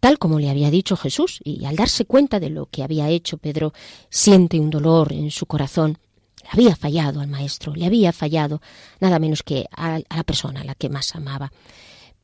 tal 0.00 0.18
como 0.18 0.38
le 0.38 0.48
había 0.48 0.70
dicho 0.70 0.96
Jesús, 0.96 1.40
y 1.44 1.66
al 1.66 1.76
darse 1.76 2.06
cuenta 2.06 2.40
de 2.40 2.48
lo 2.48 2.64
que 2.64 2.82
había 2.82 3.10
hecho, 3.10 3.36
Pedro 3.36 3.74
siente 4.08 4.58
un 4.58 4.70
dolor 4.70 5.12
en 5.12 5.30
su 5.30 5.44
corazón. 5.44 5.98
Le 6.42 6.48
había 6.50 6.76
fallado 6.76 7.20
al 7.20 7.28
maestro, 7.28 7.74
le 7.74 7.84
había 7.84 8.14
fallado 8.14 8.62
nada 9.00 9.18
menos 9.18 9.42
que 9.42 9.66
a, 9.70 9.98
la 9.98 10.24
persona 10.24 10.62
a 10.62 10.64
la 10.64 10.74
que 10.74 10.88
más 10.88 11.14
amaba. 11.14 11.52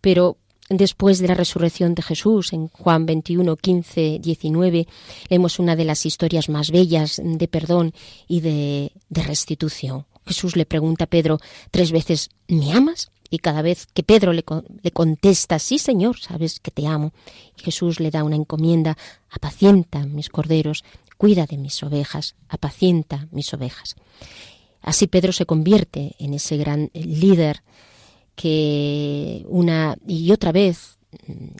Pero 0.00 0.38
después 0.68 1.18
de 1.18 1.28
la 1.28 1.34
resurrección 1.34 1.94
de 1.94 2.02
Jesús, 2.02 2.52
en 2.52 2.68
Juan 2.68 3.06
21, 3.06 3.56
15, 3.56 4.18
19, 4.20 4.86
leemos 5.28 5.58
una 5.58 5.76
de 5.76 5.84
las 5.84 6.06
historias 6.06 6.48
más 6.48 6.70
bellas 6.70 7.20
de 7.22 7.48
perdón 7.48 7.92
y 8.26 8.40
de, 8.40 8.92
restitución. 9.10 10.06
Jesús 10.26 10.56
le 10.56 10.64
pregunta 10.64 11.04
a 11.04 11.08
Pedro 11.08 11.38
tres 11.70 11.92
veces, 11.92 12.30
¿me 12.48 12.72
amas? 12.72 13.10
Y 13.30 13.38
cada 13.38 13.62
vez 13.62 13.86
que 13.92 14.02
Pedro 14.02 14.32
le, 14.32 14.44
le, 14.82 14.90
contesta, 14.90 15.58
sí 15.58 15.78
Señor, 15.78 16.18
sabes 16.18 16.60
que 16.60 16.70
te 16.70 16.86
amo, 16.86 17.12
Jesús 17.56 18.00
le 18.00 18.10
da 18.10 18.24
una 18.24 18.36
encomienda, 18.36 18.96
apacienta 19.30 20.06
mis 20.06 20.28
corderos, 20.28 20.84
cuida 21.18 21.46
de 21.46 21.58
mis 21.58 21.82
ovejas, 21.82 22.36
apacienta 22.48 23.28
mis 23.32 23.52
ovejas. 23.52 23.96
Así 24.80 25.06
Pedro 25.06 25.32
se 25.32 25.46
convierte 25.46 26.14
en 26.18 26.34
ese 26.34 26.56
gran 26.56 26.90
líder 26.92 27.62
que 28.34 29.44
una 29.48 29.96
y 30.06 30.32
otra 30.32 30.52
vez 30.52 30.98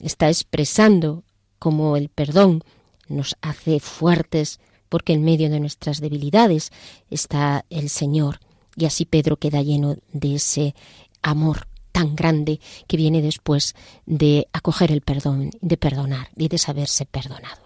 está 0.01 0.29
expresando 0.29 1.25
como 1.59 1.97
el 1.97 2.09
perdón 2.09 2.63
nos 3.09 3.37
hace 3.41 3.81
fuertes 3.81 4.61
porque 4.89 5.13
en 5.13 5.25
medio 5.25 5.51
de 5.51 5.61
nuestras 5.61 6.01
debilidades 6.01 6.71
está 7.11 7.65
el 7.71 7.89
Señor. 7.89 8.41
Y 8.77 8.87
así 8.87 9.05
Pedro 9.05 9.37
queda 9.37 9.63
lleno 9.63 9.97
de 10.13 10.37
ese 10.37 10.75
amor 11.23 11.69
tan 11.93 12.17
grande 12.17 12.61
que 12.87 12.97
viene 12.97 13.23
después 13.23 13.75
de 14.05 14.49
acoger 14.53 14.91
el 14.91 15.01
perdón, 15.01 15.51
de 15.61 15.77
perdonar 15.77 16.29
y 16.37 16.49
de 16.49 16.59
saberse 16.59 17.07
perdonado. 17.07 17.64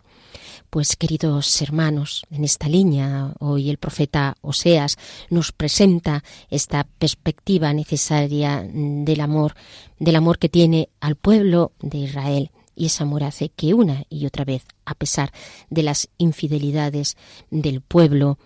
Pues 0.71 0.97
queridos 0.97 1.63
hermanos, 1.63 2.27
en 2.31 2.45
esta 2.45 2.69
línea 2.69 3.33
hoy 3.39 3.71
el 3.71 3.79
profeta 3.79 4.37
Oseas 4.43 4.99
nos 5.31 5.51
presenta 5.51 6.23
esta 6.51 6.85
perspectiva 6.85 7.73
necesaria 7.73 8.63
del 8.71 9.23
amor, 9.23 9.55
del 9.99 10.17
amor 10.17 10.39
que 10.39 10.51
tiene 10.51 10.91
al 11.01 11.17
pueblo 11.17 11.73
de 11.81 11.99
Israel. 11.99 12.51
Y 12.77 12.87
ese 12.87 13.03
amor 13.03 13.25
hace 13.25 13.49
que 13.49 13.73
una 13.73 14.05
y 14.11 14.27
otra 14.27 14.45
vez, 14.45 14.67
a 14.85 14.95
pesar 14.95 15.33
de 15.71 15.83
las 15.83 16.11
infidelidades 16.19 17.17
del 17.51 17.81
pueblo, 17.81 18.39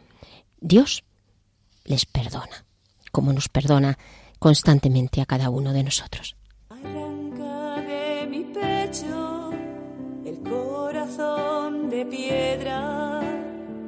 Dios 0.60 1.02
les 1.84 2.06
perdona, 2.06 2.64
como 3.10 3.32
nos 3.32 3.48
perdona 3.48 3.98
constantemente 4.38 5.20
a 5.20 5.26
cada 5.26 5.50
uno 5.50 5.72
de 5.72 5.82
nosotros. 5.82 6.36
Piedra. 12.04 13.21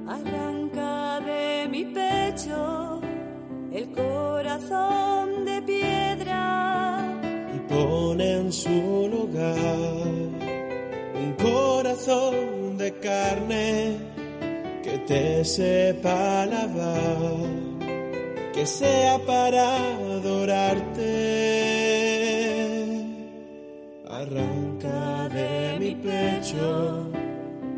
Arranca 0.07 1.21
de 1.21 1.69
mi 1.69 1.85
pecho 1.85 3.01
el 3.73 3.91
corazón 3.93 5.45
de 5.45 5.63
piedra. 5.63 7.03
Y 7.55 7.59
pone 7.73 8.41
en 8.41 8.53
su 8.53 9.09
lugar 9.11 10.07
un 11.23 11.33
corazón 11.41 12.79
de 12.79 12.93
carne 12.99 13.97
que 14.83 14.99
te 15.07 15.45
sepa 15.45 16.47
lavar 16.47 17.65
que 18.55 18.67
sea 18.67 19.19
para 19.27 19.77
adorarte. 20.17 21.11
Arranca 24.09 25.29
de 25.29 25.79
mi 25.81 25.95
pecho 25.97 27.14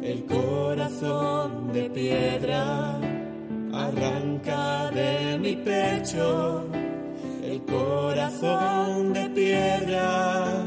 el 0.06 0.24
corazón 0.24 1.72
de 1.72 1.90
piedra. 1.90 2.98
arranca 3.72 4.90
de 4.90 5.38
mi 5.38 5.54
pecho 5.56 6.64
el 7.42 7.60
corazón 7.64 9.12
de 9.12 9.28
piedra 9.30 10.64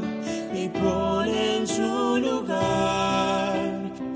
y 0.54 0.68
pone 0.68 1.56
en 1.58 1.66
su 1.66 2.16
lugar 2.28 3.56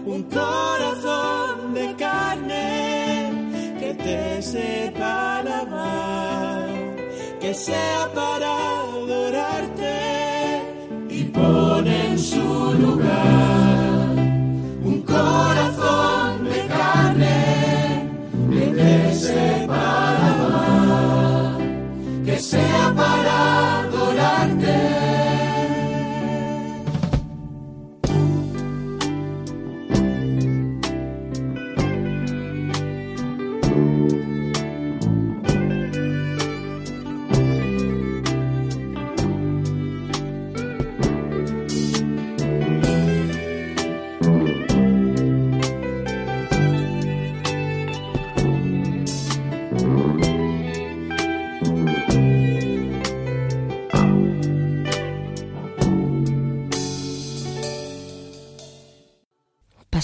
un 0.05 0.23
corazón 0.25 1.75
de 1.75 1.95
carne 1.97 3.77
que 3.81 3.95
te 3.95 4.43
sepa 4.43 5.39
alabar, 5.39 6.69
que 7.41 7.53
sea 7.55 8.11
para 8.15 8.51
adorarte 8.83 9.97
y 11.09 11.25
pone 11.25 12.11
en 12.11 12.19
su 12.19 12.75
lugar 12.85 13.64
que 22.55 22.94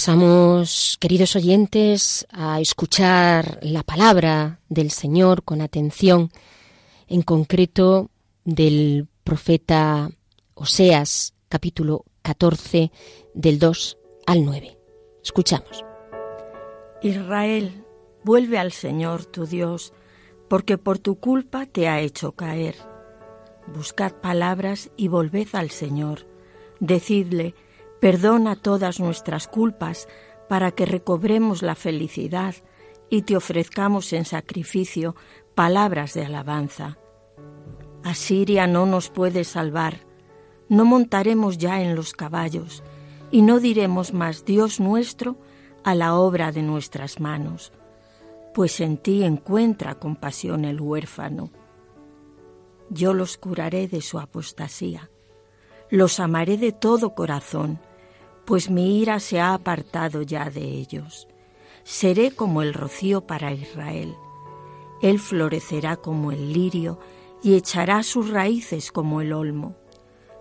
Pasamos, 0.00 0.96
queridos 0.98 1.36
oyentes, 1.36 2.26
a 2.30 2.58
escuchar 2.58 3.58
la 3.60 3.82
palabra 3.82 4.58
del 4.70 4.90
Señor 4.90 5.42
con 5.42 5.60
atención, 5.60 6.30
en 7.06 7.20
concreto 7.20 8.08
del 8.46 9.08
profeta 9.24 10.08
Oseas, 10.54 11.34
capítulo 11.50 12.06
14, 12.22 12.90
del 13.34 13.58
2 13.58 13.98
al 14.24 14.46
9. 14.46 14.78
Escuchamos. 15.22 15.84
Israel, 17.02 17.84
vuelve 18.24 18.56
al 18.56 18.72
Señor 18.72 19.26
tu 19.26 19.44
Dios, 19.44 19.92
porque 20.48 20.78
por 20.78 20.98
tu 20.98 21.16
culpa 21.16 21.66
te 21.66 21.88
ha 21.88 22.00
hecho 22.00 22.32
caer. 22.32 22.76
Buscad 23.66 24.12
palabras 24.12 24.90
y 24.96 25.08
volved 25.08 25.48
al 25.52 25.68
Señor. 25.68 26.26
Decidle, 26.78 27.54
Perdona 28.00 28.56
todas 28.56 28.98
nuestras 28.98 29.46
culpas 29.46 30.08
para 30.48 30.72
que 30.72 30.86
recobremos 30.86 31.62
la 31.62 31.74
felicidad 31.74 32.54
y 33.10 33.22
te 33.22 33.36
ofrezcamos 33.36 34.12
en 34.12 34.24
sacrificio 34.24 35.14
palabras 35.54 36.14
de 36.14 36.24
alabanza. 36.24 36.96
Asiria 38.02 38.66
no 38.66 38.86
nos 38.86 39.10
puede 39.10 39.44
salvar, 39.44 40.06
no 40.68 40.86
montaremos 40.86 41.58
ya 41.58 41.82
en 41.82 41.94
los 41.94 42.12
caballos 42.12 42.82
y 43.30 43.42
no 43.42 43.60
diremos 43.60 44.14
más 44.14 44.44
Dios 44.44 44.80
nuestro 44.80 45.36
a 45.84 45.94
la 45.94 46.14
obra 46.14 46.52
de 46.52 46.62
nuestras 46.62 47.20
manos, 47.20 47.72
pues 48.54 48.80
en 48.80 48.96
ti 48.96 49.24
encuentra 49.24 49.96
compasión 49.96 50.64
el 50.64 50.80
huérfano. 50.80 51.50
Yo 52.88 53.12
los 53.12 53.36
curaré 53.36 53.88
de 53.88 54.00
su 54.00 54.18
apostasía, 54.18 55.10
los 55.90 56.18
amaré 56.18 56.56
de 56.56 56.72
todo 56.72 57.14
corazón, 57.14 57.78
pues 58.44 58.70
mi 58.70 59.00
ira 59.00 59.20
se 59.20 59.40
ha 59.40 59.54
apartado 59.54 60.22
ya 60.22 60.50
de 60.50 60.62
ellos. 60.62 61.28
Seré 61.84 62.30
como 62.30 62.62
el 62.62 62.74
rocío 62.74 63.22
para 63.22 63.52
Israel. 63.52 64.14
Él 65.02 65.18
florecerá 65.18 65.96
como 65.96 66.32
el 66.32 66.52
lirio 66.52 66.98
y 67.42 67.54
echará 67.54 68.02
sus 68.02 68.30
raíces 68.30 68.92
como 68.92 69.20
el 69.20 69.32
olmo. 69.32 69.76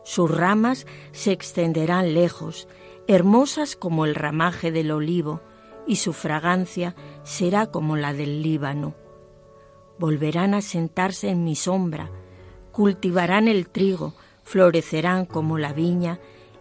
Sus 0.04 0.30
ramas 0.30 0.86
se 1.12 1.32
extenderán 1.32 2.14
lejos, 2.14 2.68
hermosas 3.08 3.76
como 3.76 4.06
el 4.06 4.16
ramaje 4.16 4.72
del 4.72 4.92
olivo, 4.92 5.42
y 5.88 5.96
su 5.96 6.14
fragancia 6.14 6.96
será 7.24 7.68
como 7.68 7.96
la 7.96 8.14
del 8.14 8.44
Líbano. 8.44 8.96
Volverán 9.98 10.54
a 10.54 10.62
sentarse 10.62 11.30
en 11.30 11.44
mi 11.44 11.56
sombra, 11.56 12.12
cultivarán 12.72 13.48
el 13.48 13.70
trigo, 13.70 14.14
florecerán 14.44 15.26
como 15.26 15.58
la 15.58 15.74
viña, 15.74 16.20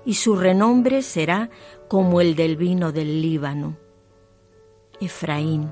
y 0.08 0.14
su 0.14 0.36
renombre 0.36 1.02
será 1.02 1.50
como 1.86 2.22
el 2.22 2.34
del 2.34 2.56
vino 2.56 2.92
del 2.92 3.20
Líbano. 3.20 3.76
Efraín, 5.02 5.70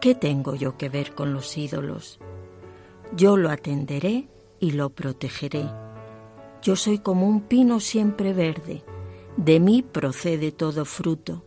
¿qué 0.00 0.14
tengo 0.14 0.54
yo 0.54 0.78
que 0.78 0.88
ver 0.88 1.14
con 1.14 1.34
los 1.34 1.58
ídolos? 1.58 2.20
Yo 3.14 3.36
lo 3.36 3.50
atenderé 3.50 4.28
y 4.60 4.70
lo 4.70 4.88
protegeré. 4.88 5.66
Yo 6.62 6.74
soy 6.74 7.00
como 7.00 7.28
un 7.28 7.42
pino 7.42 7.80
siempre 7.80 8.32
verde, 8.32 8.82
de 9.36 9.60
mí 9.60 9.82
procede 9.82 10.52
todo 10.52 10.86
fruto. 10.86 11.44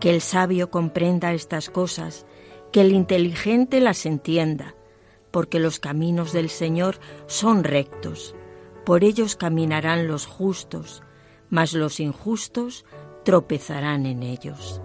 Que 0.00 0.10
el 0.10 0.20
sabio 0.20 0.68
comprenda 0.72 1.32
estas 1.32 1.70
cosas, 1.70 2.26
que 2.72 2.80
el 2.80 2.90
inteligente 2.90 3.78
las 3.78 4.04
entienda, 4.04 4.74
porque 5.30 5.60
los 5.60 5.78
caminos 5.78 6.32
del 6.32 6.48
Señor 6.48 6.98
son 7.28 7.62
rectos 7.62 8.34
por 8.88 9.04
ellos 9.04 9.36
caminarán 9.36 10.08
los 10.08 10.24
justos, 10.24 11.02
mas 11.50 11.74
los 11.74 12.00
injustos 12.00 12.86
tropezarán 13.22 14.06
en 14.06 14.22
ellos. 14.22 14.80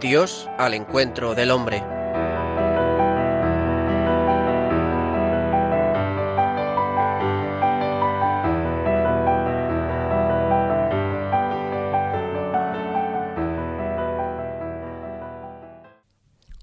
Dios 0.00 0.50
al 0.58 0.74
encuentro 0.74 1.36
del 1.36 1.52
hombre. 1.52 2.01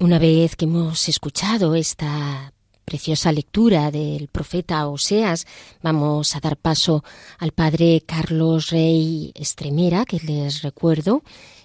Una 0.09 0.17
vez 0.17 0.55
que 0.55 0.65
hemos 0.65 1.07
escuchado 1.07 1.75
esta 1.75 2.51
preciosa 2.83 3.31
lectura 3.31 3.91
del 3.91 4.27
profeta 4.27 4.87
Oseas, 4.87 5.45
vamos 5.83 6.35
a 6.35 6.39
dar 6.39 6.57
paso 6.57 7.03
al 7.37 7.51
padre 7.51 8.01
Carlos 8.07 8.71
Rey 8.71 9.31
Estremera, 9.35 10.05
que 10.05 10.17
les 10.17 10.63
recuerdo, 10.63 11.21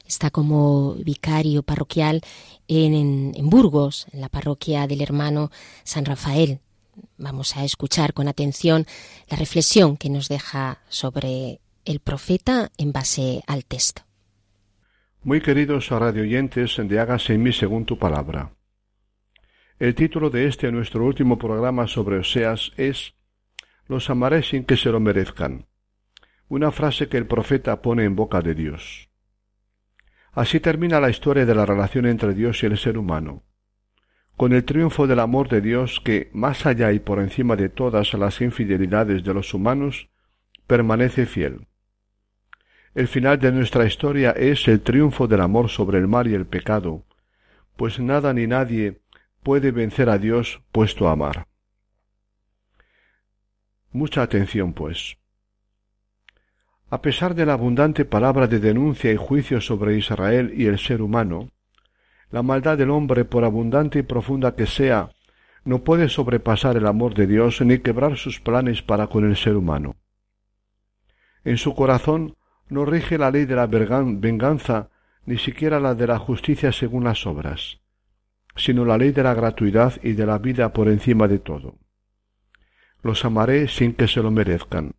está 0.07 0.29
como 0.31 0.93
vicario 0.93 1.63
parroquial 1.63 2.21
en, 2.69 3.33
Burgos, 3.49 4.09
en 4.13 4.21
la 4.21 4.29
parroquia 4.29 4.87
del 4.87 5.01
hermano 5.01 5.51
San 5.83 6.05
Rafael. 6.05 6.61
Vamos 7.17 7.57
a 7.57 7.65
escuchar 7.65 8.13
con 8.13 8.29
atención 8.29 8.87
la 9.31 9.39
reflexión 9.39 9.97
que 9.97 10.11
nos 10.11 10.29
deja 10.29 10.83
sobre 10.91 11.61
el 11.87 11.99
profeta 11.99 12.71
en 12.77 12.93
base 12.93 13.43
al 13.47 13.65
texto. 13.65 14.04
Muy 15.27 15.41
queridos 15.41 15.89
radioyentes 15.89 16.77
de 16.77 17.01
Hágase 17.01 17.33
en 17.33 17.43
mí 17.43 17.51
según 17.51 17.87
tu 17.87 17.99
palabra. 17.99 18.53
El 19.79 19.95
título 19.95 20.29
de 20.29 20.47
este 20.47 20.71
nuestro 20.71 21.03
último 21.03 21.39
programa 21.39 21.87
sobre 21.87 22.19
Oseas 22.19 22.73
es 22.77 23.15
Los 23.89 24.11
amaré 24.11 24.43
sin 24.43 24.65
que 24.65 24.77
se 24.77 24.91
lo 24.91 25.01
merezcan, 25.01 25.65
una 26.49 26.71
frase 26.71 27.09
que 27.09 27.17
el 27.17 27.27
profeta 27.27 27.81
pone 27.81 28.05
en 28.05 28.15
boca 28.15 28.43
de 28.43 28.55
Dios. 28.55 29.09
Así 30.33 30.61
termina 30.61 31.01
la 31.01 31.09
historia 31.09 31.47
de 31.47 31.55
la 31.55 31.65
relación 31.65 32.05
entre 32.05 32.35
Dios 32.35 32.63
y 32.63 32.67
el 32.67 32.77
ser 32.77 32.99
humano, 32.99 33.45
con 34.37 34.53
el 34.53 34.65
triunfo 34.65 35.07
del 35.07 35.21
amor 35.21 35.49
de 35.49 35.63
Dios 35.63 36.03
que, 36.05 36.29
más 36.35 36.67
allá 36.67 36.93
y 36.93 36.99
por 36.99 37.19
encima 37.19 37.57
de 37.57 37.71
todas 37.71 38.13
las 38.13 38.43
infidelidades 38.43 39.25
de 39.25 39.33
los 39.33 39.55
humanos, 39.55 40.11
permanece 40.67 41.25
fiel. 41.25 41.67
El 42.95 43.09
final 43.09 43.41
de 43.41 43.51
nuestra 43.51 43.87
historia 43.87 44.31
es 44.31 44.69
el 44.69 44.81
triunfo 44.81 45.27
del 45.27 45.41
amor 45.41 45.69
sobre 45.69 45.99
el 45.99 46.07
mal 46.07 46.29
y 46.29 46.35
el 46.35 46.47
pecado, 46.47 47.05
pues 47.77 47.99
nada 47.99 48.33
ni 48.33 48.47
nadie 48.47 49.01
puede 49.43 49.73
vencer 49.73 50.09
a 50.09 50.19
Dios 50.19 50.63
puesto 50.71 51.09
a 51.09 51.13
amar. 51.13 51.49
Mucha 53.91 54.23
atención, 54.23 54.73
pues. 54.73 55.19
A 56.89 57.03
pesar 57.03 57.35
de 57.35 57.45
la 57.45 57.55
abundante 57.55 58.05
palabra 58.05 58.47
de 58.47 58.61
denuncia 58.61 59.13
y 59.13 59.17
juicio 59.17 59.61
sobre 59.61 59.97
Israel 59.97 60.53
y 60.57 60.67
el 60.67 60.79
ser 60.79 61.03
humano, 61.03 61.51
la 62.31 62.43
maldad 62.43 62.79
del 62.79 62.91
hombre, 62.91 63.25
por 63.25 63.45
abundante 63.45 63.99
y 63.99 64.03
profunda 64.03 64.55
que 64.55 64.67
sea, 64.67 65.11
no 65.65 65.83
puede 65.83 66.09
sobrepasar 66.09 66.77
el 66.77 66.87
amor 66.87 67.15
de 67.15 67.27
Dios 67.27 67.61
ni 67.61 67.79
quebrar 67.79 68.17
sus 68.17 68.39
planes 68.39 68.83
para 68.83 69.09
con 69.09 69.25
el 69.25 69.37
ser 69.37 69.57
humano. 69.57 69.97
En 71.45 71.59
su 71.59 71.75
corazón 71.75 72.37
no 72.69 72.85
rige 72.85 73.19
la 73.19 73.31
ley 73.31 73.45
de 73.45 73.57
la 73.57 73.67
venganza 73.67 74.91
ni 75.27 75.39
siquiera 75.39 75.81
la 75.81 75.95
de 75.95 76.07
la 76.07 76.19
justicia 76.19 76.73
según 76.73 77.05
las 77.05 77.27
obras, 77.27 77.81
sino 78.57 78.85
la 78.85 78.99
ley 78.99 79.13
de 79.13 79.23
la 79.23 79.35
gratuidad 79.35 79.95
y 80.03 80.13
de 80.13 80.27
la 80.27 80.39
vida 80.39 80.73
por 80.73 80.89
encima 80.89 81.29
de 81.29 81.39
todo. 81.39 81.77
Los 83.03 83.25
amaré 83.25 83.69
sin 83.69 83.95
que 83.95 84.09
se 84.09 84.23
lo 84.23 84.31
merezcan. 84.31 84.95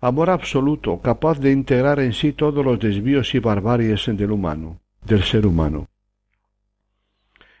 Amor 0.00 0.30
absoluto, 0.30 1.00
capaz 1.00 1.40
de 1.40 1.50
integrar 1.50 1.98
en 2.00 2.12
sí 2.12 2.32
todos 2.32 2.64
los 2.64 2.78
desvíos 2.78 3.34
y 3.34 3.38
barbaries 3.38 4.04
del 4.06 4.32
humano, 4.32 4.80
del 5.04 5.22
ser 5.22 5.46
humano. 5.46 5.88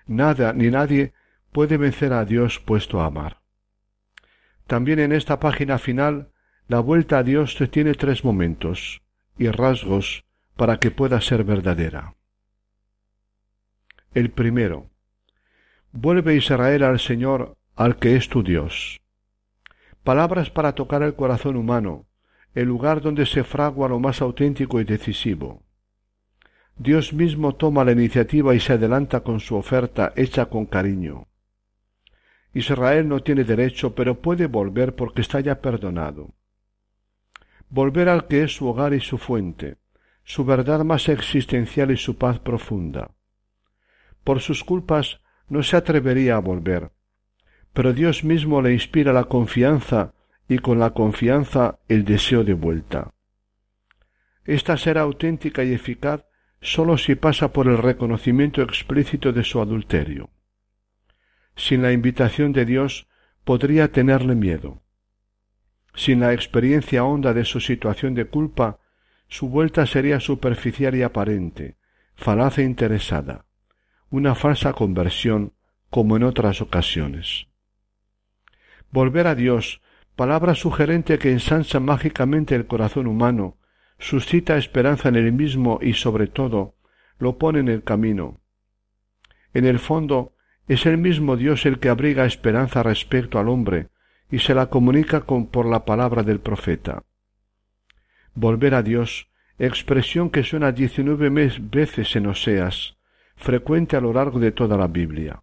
Nada 0.06 0.52
ni 0.52 0.70
nadie 0.70 1.14
puede 1.52 1.78
vencer 1.78 2.12
a 2.12 2.24
Dios 2.24 2.60
puesto 2.60 3.00
a 3.00 3.06
amar. 3.06 3.40
También 4.66 4.98
en 4.98 5.12
esta 5.12 5.40
página 5.40 5.78
final, 5.78 6.32
la 6.66 6.80
vuelta 6.80 7.18
a 7.18 7.22
Dios 7.22 7.58
tiene 7.70 7.92
tres 7.94 8.24
momentos 8.24 9.02
y 9.36 9.48
rasgos 9.48 10.24
para 10.56 10.78
que 10.78 10.90
pueda 10.90 11.20
ser 11.20 11.44
verdadera. 11.44 12.14
El 14.14 14.30
primero, 14.30 14.86
vuelve 15.92 16.36
Israel 16.36 16.84
al 16.84 17.00
Señor, 17.00 17.56
al 17.76 17.96
que 17.96 18.16
es 18.16 18.28
tu 18.28 18.42
Dios. 18.42 19.00
Palabras 20.04 20.50
para 20.50 20.74
tocar 20.74 21.02
el 21.02 21.14
corazón 21.14 21.56
humano, 21.56 22.06
el 22.54 22.66
lugar 22.66 23.02
donde 23.02 23.26
se 23.26 23.44
fragua 23.44 23.88
lo 23.88 23.98
más 23.98 24.22
auténtico 24.22 24.80
y 24.80 24.84
decisivo. 24.84 25.62
Dios 26.76 27.12
mismo 27.12 27.54
toma 27.54 27.84
la 27.84 27.92
iniciativa 27.92 28.54
y 28.54 28.60
se 28.60 28.72
adelanta 28.72 29.20
con 29.20 29.40
su 29.40 29.56
oferta 29.56 30.12
hecha 30.16 30.46
con 30.46 30.66
cariño. 30.66 31.26
Israel 32.52 33.08
no 33.08 33.20
tiene 33.22 33.44
derecho, 33.44 33.94
pero 33.94 34.20
puede 34.20 34.46
volver 34.46 34.94
porque 34.94 35.20
está 35.20 35.40
ya 35.40 35.60
perdonado. 35.60 36.33
Volver 37.74 38.08
al 38.08 38.28
que 38.28 38.44
es 38.44 38.54
su 38.54 38.68
hogar 38.68 38.94
y 38.94 39.00
su 39.00 39.18
fuente, 39.18 39.78
su 40.22 40.44
verdad 40.44 40.84
más 40.84 41.08
existencial 41.08 41.90
y 41.90 41.96
su 41.96 42.16
paz 42.16 42.38
profunda. 42.38 43.10
Por 44.22 44.40
sus 44.40 44.62
culpas 44.62 45.20
no 45.48 45.62
se 45.62 45.76
atrevería 45.76 46.36
a 46.36 46.38
volver, 46.38 46.92
pero 47.72 47.92
Dios 47.92 48.22
mismo 48.22 48.62
le 48.62 48.72
inspira 48.72 49.12
la 49.12 49.24
confianza 49.24 50.14
y 50.48 50.58
con 50.58 50.78
la 50.78 50.90
confianza 50.90 51.80
el 51.88 52.04
deseo 52.04 52.44
de 52.44 52.54
vuelta. 52.54 53.12
Esta 54.44 54.76
será 54.76 55.00
auténtica 55.00 55.64
y 55.64 55.72
eficaz 55.72 56.24
sólo 56.60 56.96
si 56.96 57.16
pasa 57.16 57.52
por 57.52 57.66
el 57.66 57.78
reconocimiento 57.78 58.62
explícito 58.62 59.32
de 59.32 59.42
su 59.42 59.60
adulterio 59.60 60.30
sin 61.56 61.82
la 61.82 61.92
invitación 61.92 62.52
de 62.52 62.64
Dios 62.64 63.06
podría 63.44 63.92
tenerle 63.92 64.34
miedo. 64.34 64.82
Sin 65.94 66.20
la 66.20 66.32
experiencia 66.32 67.04
honda 67.04 67.32
de 67.32 67.44
su 67.44 67.60
situación 67.60 68.14
de 68.14 68.26
culpa, 68.26 68.78
su 69.28 69.48
vuelta 69.48 69.86
sería 69.86 70.18
superficial 70.18 70.94
y 70.96 71.02
aparente, 71.02 71.76
falaz 72.16 72.58
e 72.58 72.64
interesada, 72.64 73.46
una 74.10 74.34
falsa 74.34 74.72
conversión 74.72 75.52
como 75.90 76.16
en 76.16 76.24
otras 76.24 76.60
ocasiones. 76.60 77.46
Volver 78.90 79.28
a 79.28 79.36
Dios, 79.36 79.82
palabra 80.16 80.56
sugerente 80.56 81.18
que 81.18 81.30
ensancha 81.30 81.78
mágicamente 81.78 82.56
el 82.56 82.66
corazón 82.66 83.06
humano, 83.06 83.56
suscita 83.98 84.56
esperanza 84.56 85.08
en 85.08 85.16
él 85.16 85.32
mismo 85.32 85.78
y 85.80 85.94
sobre 85.94 86.26
todo 86.26 86.74
lo 87.18 87.38
pone 87.38 87.60
en 87.60 87.68
el 87.68 87.84
camino. 87.84 88.40
En 89.52 89.64
el 89.64 89.78
fondo, 89.78 90.34
es 90.66 90.86
el 90.86 90.98
mismo 90.98 91.36
Dios 91.36 91.66
el 91.66 91.78
que 91.78 91.88
abriga 91.88 92.24
esperanza 92.24 92.82
respecto 92.82 93.38
al 93.38 93.48
hombre 93.48 93.90
y 94.30 94.38
se 94.38 94.54
la 94.54 94.66
comunica 94.66 95.20
con, 95.20 95.46
por 95.46 95.66
la 95.66 95.84
palabra 95.84 96.22
del 96.22 96.40
profeta. 96.40 97.04
Volver 98.34 98.74
a 98.74 98.82
Dios, 98.82 99.28
expresión 99.58 100.30
que 100.30 100.42
suena 100.42 100.72
diecinueve 100.72 101.30
veces 101.60 102.16
en 102.16 102.26
Oseas, 102.26 102.96
frecuente 103.36 103.96
a 103.96 104.00
lo 104.00 104.12
largo 104.12 104.40
de 104.40 104.52
toda 104.52 104.76
la 104.76 104.88
Biblia. 104.88 105.42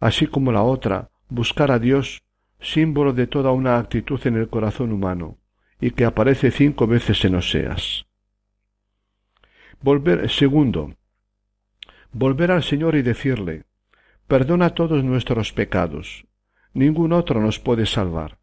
Así 0.00 0.26
como 0.26 0.50
la 0.50 0.62
otra, 0.62 1.10
buscar 1.28 1.70
a 1.70 1.78
Dios, 1.78 2.22
símbolo 2.60 3.12
de 3.12 3.26
toda 3.26 3.52
una 3.52 3.78
actitud 3.78 4.20
en 4.26 4.36
el 4.36 4.48
corazón 4.48 4.92
humano, 4.92 5.38
y 5.80 5.92
que 5.92 6.04
aparece 6.04 6.50
cinco 6.50 6.86
veces 6.86 7.24
en 7.24 7.36
Oseas. 7.36 8.06
Volver, 9.80 10.30
segundo, 10.30 10.94
volver 12.12 12.52
al 12.52 12.62
Señor 12.62 12.94
y 12.94 13.02
decirle, 13.02 13.64
perdona 14.28 14.70
todos 14.70 15.02
nuestros 15.02 15.52
pecados. 15.52 16.24
Ningún 16.74 17.12
otro 17.12 17.40
nos 17.40 17.58
puede 17.58 17.86
salvar. 17.86 18.38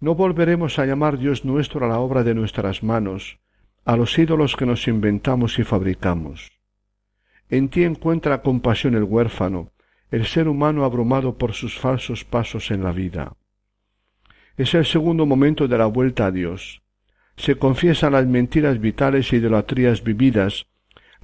No 0.00 0.14
volveremos 0.14 0.78
a 0.78 0.86
llamar 0.86 1.18
Dios 1.18 1.44
nuestro 1.44 1.84
a 1.84 1.88
la 1.88 1.98
obra 1.98 2.24
de 2.24 2.34
nuestras 2.34 2.82
manos, 2.82 3.38
a 3.84 3.96
los 3.96 4.18
ídolos 4.18 4.56
que 4.56 4.66
nos 4.66 4.88
inventamos 4.88 5.58
y 5.58 5.64
fabricamos. 5.64 6.52
En 7.48 7.68
ti 7.68 7.84
encuentra 7.84 8.42
compasión 8.42 8.94
el 8.94 9.04
huérfano, 9.04 9.72
el 10.10 10.26
ser 10.26 10.48
humano 10.48 10.84
abrumado 10.84 11.36
por 11.36 11.52
sus 11.52 11.78
falsos 11.78 12.24
pasos 12.24 12.70
en 12.70 12.82
la 12.82 12.92
vida. 12.92 13.36
Es 14.56 14.74
el 14.74 14.86
segundo 14.86 15.26
momento 15.26 15.68
de 15.68 15.78
la 15.78 15.86
vuelta 15.86 16.26
a 16.26 16.30
Dios. 16.30 16.82
Se 17.36 17.56
confiesan 17.56 18.12
las 18.12 18.26
mentiras 18.26 18.80
vitales 18.80 19.32
y 19.32 19.36
idolatrías 19.36 20.02
vividas 20.04 20.66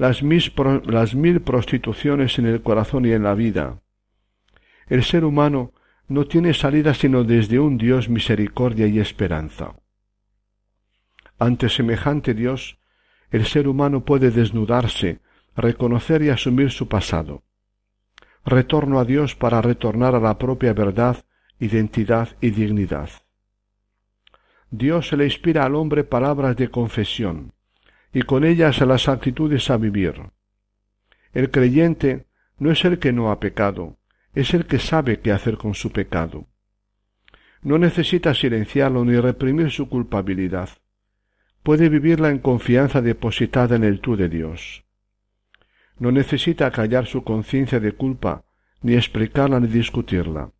las 0.01 0.23
mil, 0.23 1.43
prostituciones 1.43 2.38
en 2.38 2.47
el 2.47 2.62
corazón 2.62 3.05
y 3.05 3.12
en 3.12 3.23
la 3.23 3.35
vida. 3.35 3.83
El 4.90 5.05
ser 5.05 5.24
humano 5.24 5.72
no 6.09 6.26
tiene 6.26 6.53
salida 6.53 6.94
sino 6.94 7.22
desde 7.22 7.61
un 7.61 7.79
Dios 7.79 8.09
misericordia 8.09 8.88
y 8.88 8.98
esperanza. 8.98 9.76
Ante 11.38 11.68
semejante 11.68 12.35
Dios, 12.35 12.76
el 13.31 13.46
ser 13.46 13.68
humano 13.68 14.05
puede 14.05 14.33
desnudarse, 14.33 15.20
reconocer 15.55 16.22
y 16.22 16.31
asumir 16.31 16.72
su 16.72 16.88
pasado. 16.88 17.44
Retorno 18.44 18.98
a 18.98 19.05
Dios 19.05 19.37
para 19.37 19.62
retornar 19.62 20.16
a 20.16 20.20
la 20.20 20.37
propia 20.38 20.72
verdad, 20.72 21.24
identidad 21.61 22.31
y 22.40 22.50
dignidad. 22.50 23.11
Dios 24.72 25.12
le 25.12 25.24
inspira 25.24 25.64
al 25.64 25.76
hombre 25.76 26.03
palabras 26.03 26.57
de 26.57 26.68
confesión, 26.68 27.53
y 28.12 28.22
con 28.22 28.44
ellas 28.44 28.81
las 28.81 29.09
actitudes 29.09 29.70
a 29.70 29.76
vivir. 29.76 30.33
El 31.33 31.53
creyente 31.53 32.26
no 32.59 32.72
es 32.72 32.85
el 32.85 32.98
que 32.98 33.12
no 33.12 33.31
ha 33.31 33.38
pecado, 33.38 33.99
es 34.35 34.55
el 34.55 34.66
que 34.66 34.79
sabe 34.79 35.21
qué 35.21 35.33
hacer 35.33 35.57
con 35.57 35.75
su 35.75 35.93
pecado. 35.93 36.47
No 37.62 37.79
necesita 37.79 38.35
silenciarlo 38.35 39.05
ni 39.05 39.19
reprimir 39.19 39.71
su 39.71 39.88
culpabilidad. 39.88 40.71
Puede 41.62 41.88
vivirla 41.88 42.31
en 42.31 42.38
confianza 42.38 43.03
depositada 43.03 43.77
en 43.77 43.85
el 43.85 44.01
tú 44.01 44.16
de 44.16 44.29
Dios. 44.29 44.85
No 45.99 46.11
necesita 46.11 46.71
callar 46.71 47.07
su 47.07 47.23
conciencia 47.23 47.81
de 47.81 47.93
culpa, 47.93 48.45
ni 48.81 48.95
explicarla 48.95 49.61
ni 49.61 49.66
discutirla. 49.66 50.53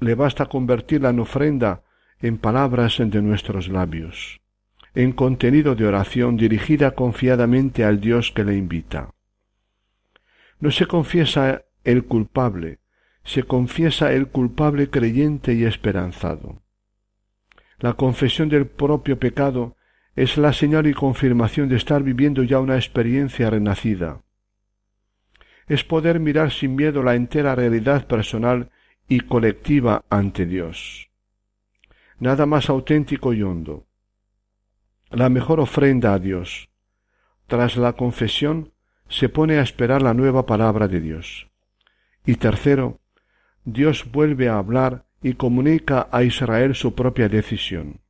Le 0.00 0.14
basta 0.14 0.46
convertirla 0.46 1.10
en 1.10 1.20
ofrenda 1.20 1.84
en 2.20 2.36
palabras 2.36 2.98
de 2.98 3.22
nuestros 3.22 3.68
labios 3.68 4.42
en 4.94 5.12
contenido 5.12 5.74
de 5.74 5.86
oración 5.86 6.36
dirigida 6.36 6.92
confiadamente 6.92 7.84
al 7.84 8.00
Dios 8.00 8.30
que 8.30 8.44
le 8.44 8.56
invita. 8.56 9.14
No 10.60 10.70
se 10.70 10.86
confiesa 10.86 11.64
el 11.84 12.04
culpable, 12.04 12.78
se 13.24 13.44
confiesa 13.44 14.12
el 14.12 14.28
culpable 14.28 14.90
creyente 14.90 15.54
y 15.54 15.64
esperanzado. 15.64 16.62
La 17.78 17.94
confesión 17.94 18.48
del 18.48 18.66
propio 18.66 19.18
pecado 19.18 19.76
es 20.14 20.36
la 20.36 20.52
señal 20.52 20.86
y 20.86 20.94
confirmación 20.94 21.68
de 21.68 21.76
estar 21.76 22.02
viviendo 22.02 22.42
ya 22.42 22.60
una 22.60 22.76
experiencia 22.76 23.50
renacida. 23.50 24.22
Es 25.66 25.84
poder 25.84 26.20
mirar 26.20 26.50
sin 26.50 26.74
miedo 26.74 27.02
la 27.02 27.14
entera 27.14 27.54
realidad 27.54 28.06
personal 28.06 28.70
y 29.08 29.20
colectiva 29.20 30.04
ante 30.10 30.46
Dios. 30.46 31.08
Nada 32.18 32.46
más 32.46 32.68
auténtico 32.68 33.32
y 33.32 33.42
hondo 33.42 33.86
la 35.12 35.28
mejor 35.28 35.60
ofrenda 35.60 36.14
a 36.14 36.18
Dios. 36.18 36.70
Tras 37.46 37.76
la 37.76 37.92
confesión 37.92 38.72
se 39.08 39.28
pone 39.28 39.58
a 39.58 39.62
esperar 39.62 40.00
la 40.00 40.14
nueva 40.14 40.46
palabra 40.46 40.88
de 40.88 41.00
Dios. 41.00 41.51
Y 42.24 42.36
tercero, 42.36 43.00
Dios 43.64 44.10
vuelve 44.10 44.48
a 44.48 44.58
hablar 44.58 45.04
y 45.22 45.34
comunica 45.34 46.08
a 46.10 46.22
Israel 46.22 46.74
su 46.74 46.94
propia 46.94 47.28
decisión. 47.28 48.00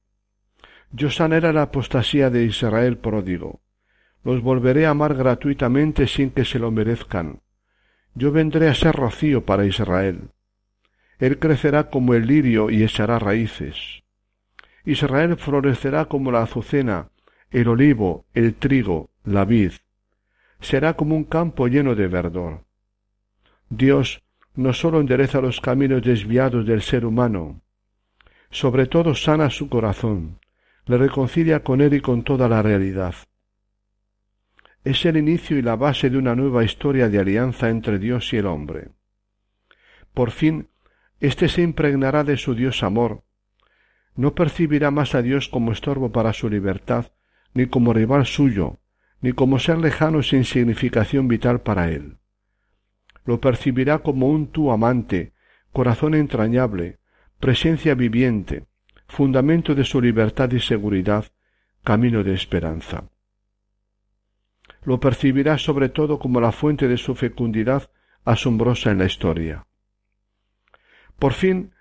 Yo 0.92 1.11
sanaré 1.11 1.53
la 1.53 1.62
apostasía 1.62 2.29
de 2.31 2.44
Israel 2.44 2.98
pródigo. 2.98 3.61
Los 4.25 4.42
volveré 4.42 4.87
a 4.87 4.90
amar 4.90 5.14
gratuitamente 5.14 6.07
sin 6.07 6.31
que 6.31 6.44
se 6.44 6.59
lo 6.59 6.70
merezcan. 6.70 7.40
Yo 8.14 8.31
vendré 8.31 8.68
a 8.68 8.75
ser 8.75 8.94
rocío 8.94 9.44
para 9.44 9.64
Israel. 9.64 10.31
Él 11.18 11.38
crecerá 11.38 11.88
como 11.88 12.14
el 12.14 12.27
lirio 12.27 12.70
y 12.70 12.83
echará 12.83 13.18
raíces. 13.18 14.03
Israel 14.85 15.37
florecerá 15.37 16.07
como 16.07 16.31
la 16.31 16.42
azucena, 16.42 17.09
el 17.51 17.68
olivo, 17.68 18.27
el 18.35 18.55
trigo, 18.55 19.11
la 19.25 19.44
vid. 19.44 19.72
Será 20.61 20.94
como 20.94 21.16
un 21.16 21.25
campo 21.25 21.68
lleno 21.68 21.94
de 21.94 22.09
verdor. 22.09 22.64
Dios 23.74 24.22
no 24.54 24.74
sólo 24.74 25.00
endereza 25.00 25.40
los 25.40 25.62
caminos 25.62 26.02
desviados 26.02 26.66
del 26.66 26.82
ser 26.82 27.06
humano, 27.06 27.62
sobre 28.50 28.87
todo 28.87 29.14
sana 29.14 29.48
su 29.48 29.70
corazón, 29.70 30.40
le 30.85 30.98
reconcilia 30.98 31.62
con 31.62 31.80
él 31.80 31.94
y 31.94 32.02
con 32.02 32.22
toda 32.22 32.50
la 32.50 32.61
realidad. 32.61 33.14
Es 34.85 35.06
el 35.06 35.16
inicio 35.16 35.56
y 35.56 35.62
la 35.62 35.76
base 35.76 36.11
de 36.11 36.18
una 36.18 36.35
nueva 36.35 36.64
historia 36.64 37.08
de 37.08 37.18
alianza 37.18 37.70
entre 37.70 37.98
Dios 37.98 38.30
y 38.35 38.37
el 38.37 38.46
hombre. 38.46 38.90
Por 40.12 40.32
fin, 40.32 40.68
éste 41.18 41.48
se 41.48 41.62
impregnará 41.62 42.24
de 42.24 42.37
su 42.37 42.54
Dios 42.54 42.82
amor, 42.82 43.24
no 44.16 44.35
percibirá 44.35 44.90
más 44.90 45.14
a 45.14 45.22
Dios 45.22 45.48
como 45.48 45.72
estorbo 45.72 46.12
para 46.12 46.35
su 46.35 46.50
libertad, 46.50 47.06
ni 47.54 47.68
como 47.68 47.94
rival 47.94 48.26
suyo, 48.26 48.80
ni 49.22 49.32
como 49.32 49.58
ser 49.58 49.78
lejano 49.78 50.22
sin 50.22 50.44
significación 50.44 51.26
vital 51.26 51.62
para 51.62 51.88
él. 51.88 52.18
Lo 53.24 53.40
percibirá 53.40 54.00
como 54.00 54.28
un 54.28 54.48
tú 54.48 54.72
amante, 54.72 55.32
corazón 55.72 56.14
entrañable, 56.14 56.98
presencia 57.40 57.94
viviente, 57.94 58.66
fundamento 59.08 59.74
de 59.74 59.85
su 59.85 60.00
libertad 60.00 60.50
y 60.52 60.61
seguridad, 60.61 61.26
camino 61.85 62.22
de 62.22 62.35
esperanza. 62.35 63.04
Lo 64.85 65.00
percibirá 65.00 65.58
sobre 65.58 65.88
todo 65.88 66.18
como 66.18 66.40
la 66.40 66.52
fuente 66.52 66.88
de 66.88 66.96
su 66.96 67.14
fecundidad 67.14 67.90
asombrosa 68.24 68.90
en 68.90 68.98
la 68.98 69.06
historia. 69.06 69.66
Por 71.18 71.32
fin, 71.32 71.72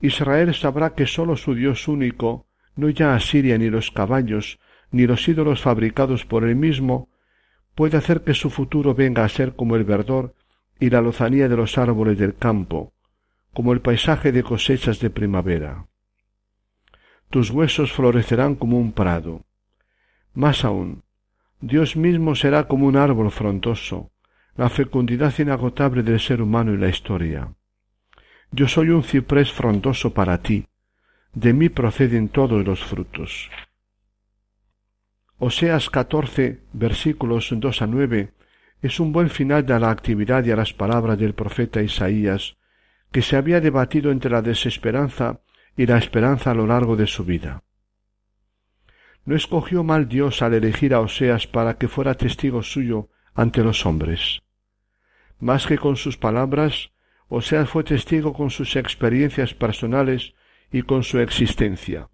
Israel 0.00 0.54
sabrá 0.54 0.94
que 0.94 1.06
sólo 1.06 1.36
su 1.36 1.54
Dios 1.54 1.88
único, 1.88 2.46
no 2.76 2.88
ya 2.88 3.14
Asiria 3.14 3.58
ni 3.58 3.70
los 3.70 3.90
caballos, 3.90 4.58
ni 4.90 5.06
los 5.06 5.26
ídolos 5.28 5.62
fabricados 5.62 6.24
por 6.24 6.44
él 6.44 6.56
mismo, 6.56 7.08
puede 7.74 7.96
hacer 7.96 8.22
que 8.22 8.34
su 8.34 8.50
futuro 8.50 8.94
venga 8.94 9.24
a 9.24 9.28
ser 9.28 9.54
como 9.54 9.76
el 9.76 9.84
verdor 9.84 10.34
y 10.80 10.90
la 10.90 11.02
lozanía 11.02 11.48
de 11.48 11.56
los 11.56 11.78
árboles 11.78 12.18
del 12.18 12.34
campo, 12.34 12.92
como 13.52 13.72
el 13.72 13.80
paisaje 13.80 14.32
de 14.32 14.42
cosechas 14.42 14.98
de 14.98 15.10
primavera. 15.10 15.86
Tus 17.28 17.50
huesos 17.50 17.92
florecerán 17.92 18.56
como 18.56 18.78
un 18.78 18.92
prado. 18.92 19.44
Más 20.34 20.64
aún, 20.64 21.04
Dios 21.60 21.96
mismo 21.96 22.34
será 22.34 22.66
como 22.66 22.86
un 22.86 22.96
árbol 22.96 23.30
frondoso, 23.30 24.10
la 24.56 24.70
fecundidad 24.70 25.38
inagotable 25.38 26.02
del 26.02 26.18
ser 26.18 26.40
humano 26.42 26.72
en 26.72 26.80
la 26.80 26.88
historia. 26.88 27.54
Yo 28.50 28.66
soy 28.66 28.88
un 28.88 29.04
ciprés 29.04 29.52
frondoso 29.52 30.12
para 30.12 30.42
ti, 30.42 30.66
de 31.34 31.52
mí 31.52 31.68
proceden 31.68 32.28
todos 32.28 32.66
los 32.66 32.82
frutos. 32.84 33.50
Oseas 35.38 35.88
14, 35.88 36.60
versículos 36.72 37.48
2 37.52 37.82
a 37.82 37.86
9, 37.86 38.32
es 38.82 38.98
un 38.98 39.12
buen 39.12 39.28
final 39.28 39.66
de 39.66 39.78
la 39.78 39.90
actividad 39.90 40.44
y 40.44 40.50
a 40.50 40.56
las 40.56 40.72
palabras 40.72 41.18
del 41.18 41.34
profeta 41.34 41.82
Isaías, 41.82 42.56
que 43.12 43.22
se 43.22 43.36
había 43.36 43.60
debatido 43.60 44.10
entre 44.10 44.30
la 44.30 44.42
desesperanza 44.42 45.40
y 45.76 45.86
la 45.86 45.98
esperanza 45.98 46.50
a 46.50 46.54
lo 46.54 46.66
largo 46.66 46.96
de 46.96 47.06
su 47.06 47.24
vida. 47.24 47.62
No 49.24 49.36
escogió 49.36 49.84
mal 49.84 50.08
Dios 50.08 50.42
al 50.42 50.54
elegir 50.54 50.94
a 50.94 51.00
Oseas 51.00 51.46
para 51.46 51.76
que 51.76 51.88
fuera 51.88 52.14
testigo 52.14 52.62
suyo 52.62 53.10
ante 53.34 53.62
los 53.62 53.84
hombres. 53.84 54.42
Más 55.38 55.66
que 55.66 55.78
con 55.78 55.96
sus 55.96 56.16
palabras, 56.16 56.92
Oseas 57.28 57.68
fue 57.68 57.84
testigo 57.84 58.32
con 58.32 58.50
sus 58.50 58.76
experiencias 58.76 59.54
personales 59.54 60.34
y 60.72 60.82
con 60.82 61.02
su 61.02 61.18
existencia. 61.18 62.08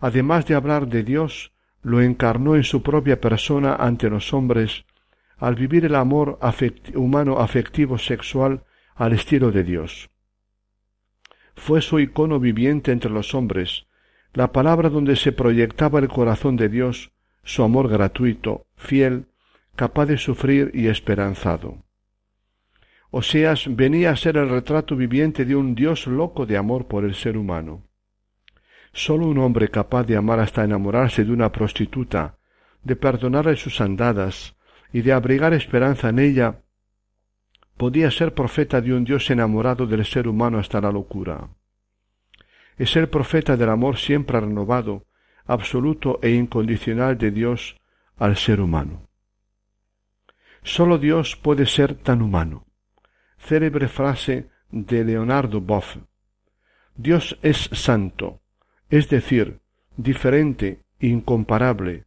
Además 0.00 0.46
de 0.46 0.54
hablar 0.54 0.88
de 0.88 1.02
Dios, 1.02 1.52
lo 1.82 2.00
encarnó 2.00 2.56
en 2.56 2.64
su 2.64 2.82
propia 2.82 3.20
persona 3.20 3.76
ante 3.76 4.08
los 4.08 4.32
hombres 4.32 4.86
al 5.38 5.54
vivir 5.54 5.84
el 5.84 5.94
amor 5.94 6.38
humano 6.94 7.38
afectivo 7.38 7.98
sexual 7.98 8.64
al 8.94 9.12
estilo 9.12 9.50
de 9.50 9.64
Dios. 9.64 10.10
Fue 11.56 11.80
su 11.82 12.00
icono 12.00 12.40
viviente 12.40 12.92
entre 12.92 13.10
los 13.10 13.34
hombres, 13.34 13.86
la 14.32 14.52
palabra 14.52 14.90
donde 14.90 15.16
se 15.16 15.32
proyectaba 15.32 16.00
el 16.00 16.08
corazón 16.08 16.56
de 16.56 16.68
Dios, 16.68 17.12
su 17.44 17.62
amor 17.62 17.88
gratuito, 17.88 18.66
fiel, 18.76 19.26
capaz 19.76 20.06
de 20.06 20.18
sufrir 20.18 20.70
y 20.74 20.88
esperanzado. 20.88 21.84
Oseas 23.10 23.66
venía 23.68 24.10
a 24.10 24.16
ser 24.16 24.36
el 24.36 24.48
retrato 24.48 24.96
viviente 24.96 25.44
de 25.44 25.54
un 25.54 25.76
Dios 25.76 26.06
loco 26.08 26.46
de 26.46 26.56
amor 26.56 26.88
por 26.88 27.04
el 27.04 27.14
ser 27.14 27.36
humano. 27.36 27.86
Sólo 28.92 29.26
un 29.26 29.38
hombre 29.38 29.68
capaz 29.68 30.04
de 30.04 30.16
amar 30.16 30.40
hasta 30.40 30.64
enamorarse 30.64 31.24
de 31.24 31.32
una 31.32 31.52
prostituta, 31.52 32.38
de 32.82 32.96
perdonarle 32.96 33.56
sus 33.56 33.80
andadas 33.80 34.56
y 34.94 35.02
de 35.02 35.12
abrigar 35.12 35.52
esperanza 35.54 36.10
en 36.10 36.20
ella, 36.20 36.60
podía 37.76 38.12
ser 38.12 38.32
profeta 38.32 38.80
de 38.80 38.94
un 38.94 39.02
Dios 39.02 39.28
enamorado 39.28 39.88
del 39.88 40.06
ser 40.06 40.28
humano 40.28 40.60
hasta 40.60 40.80
la 40.80 40.92
locura. 40.92 41.48
Es 42.78 42.94
el 42.94 43.08
profeta 43.08 43.56
del 43.56 43.70
amor 43.70 43.98
siempre 43.98 44.38
renovado, 44.38 45.04
absoluto 45.46 46.20
e 46.22 46.30
incondicional 46.30 47.18
de 47.18 47.32
Dios 47.32 47.76
al 48.18 48.36
ser 48.36 48.60
humano. 48.60 49.08
Sólo 50.62 50.98
Dios 50.98 51.34
puede 51.34 51.66
ser 51.66 51.96
tan 51.96 52.22
humano. 52.22 52.64
Célebre 53.36 53.88
frase 53.88 54.48
de 54.70 55.02
Leonardo 55.02 55.60
Boff. 55.60 55.96
Dios 56.94 57.36
es 57.42 57.68
santo, 57.72 58.42
es 58.90 59.08
decir, 59.08 59.58
diferente, 59.96 60.84
incomparable, 61.00 62.04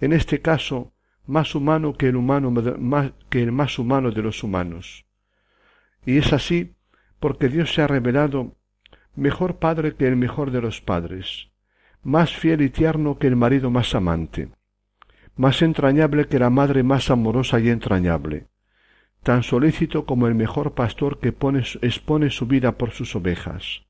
en 0.00 0.12
este 0.12 0.42
caso 0.42 0.93
más 1.26 1.54
humano 1.54 1.94
que 1.94 2.08
el 2.08 2.16
humano 2.16 2.50
más, 2.50 3.12
que 3.30 3.42
el 3.42 3.52
más 3.52 3.78
humano 3.78 4.10
de 4.10 4.22
los 4.22 4.42
humanos. 4.42 5.06
Y 6.04 6.18
es 6.18 6.32
así 6.32 6.74
porque 7.20 7.48
Dios 7.48 7.72
se 7.72 7.82
ha 7.82 7.86
revelado 7.86 8.56
mejor 9.16 9.58
padre 9.58 9.94
que 9.94 10.06
el 10.06 10.16
mejor 10.16 10.50
de 10.50 10.60
los 10.60 10.80
padres, 10.80 11.50
más 12.02 12.34
fiel 12.34 12.60
y 12.62 12.70
tierno 12.70 13.18
que 13.18 13.26
el 13.26 13.36
marido 13.36 13.70
más 13.70 13.94
amante, 13.94 14.50
más 15.36 15.62
entrañable 15.62 16.26
que 16.26 16.38
la 16.38 16.50
madre 16.50 16.82
más 16.82 17.10
amorosa 17.10 17.60
y 17.60 17.70
entrañable, 17.70 18.48
tan 19.22 19.42
solícito 19.42 20.04
como 20.04 20.26
el 20.26 20.34
mejor 20.34 20.74
pastor 20.74 21.18
que 21.18 21.28
expone 21.28 22.30
su 22.30 22.46
vida 22.46 22.72
por 22.76 22.90
sus 22.90 23.16
ovejas, 23.16 23.84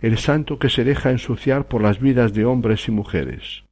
el 0.00 0.16
santo 0.16 0.58
que 0.58 0.70
se 0.70 0.84
deja 0.84 1.10
ensuciar 1.10 1.68
por 1.68 1.82
las 1.82 2.00
vidas 2.00 2.32
de 2.32 2.46
hombres 2.46 2.88
y 2.88 2.90
mujeres. 2.90 3.64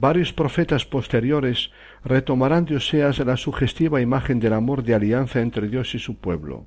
Varios 0.00 0.32
profetas 0.32 0.86
posteriores 0.86 1.72
retomarán 2.02 2.64
de 2.64 2.76
Oseas 2.76 3.18
la 3.18 3.36
sugestiva 3.36 4.00
imagen 4.00 4.40
del 4.40 4.54
amor 4.54 4.82
de 4.82 4.94
alianza 4.94 5.42
entre 5.42 5.68
Dios 5.68 5.94
y 5.94 5.98
su 5.98 6.16
pueblo. 6.16 6.64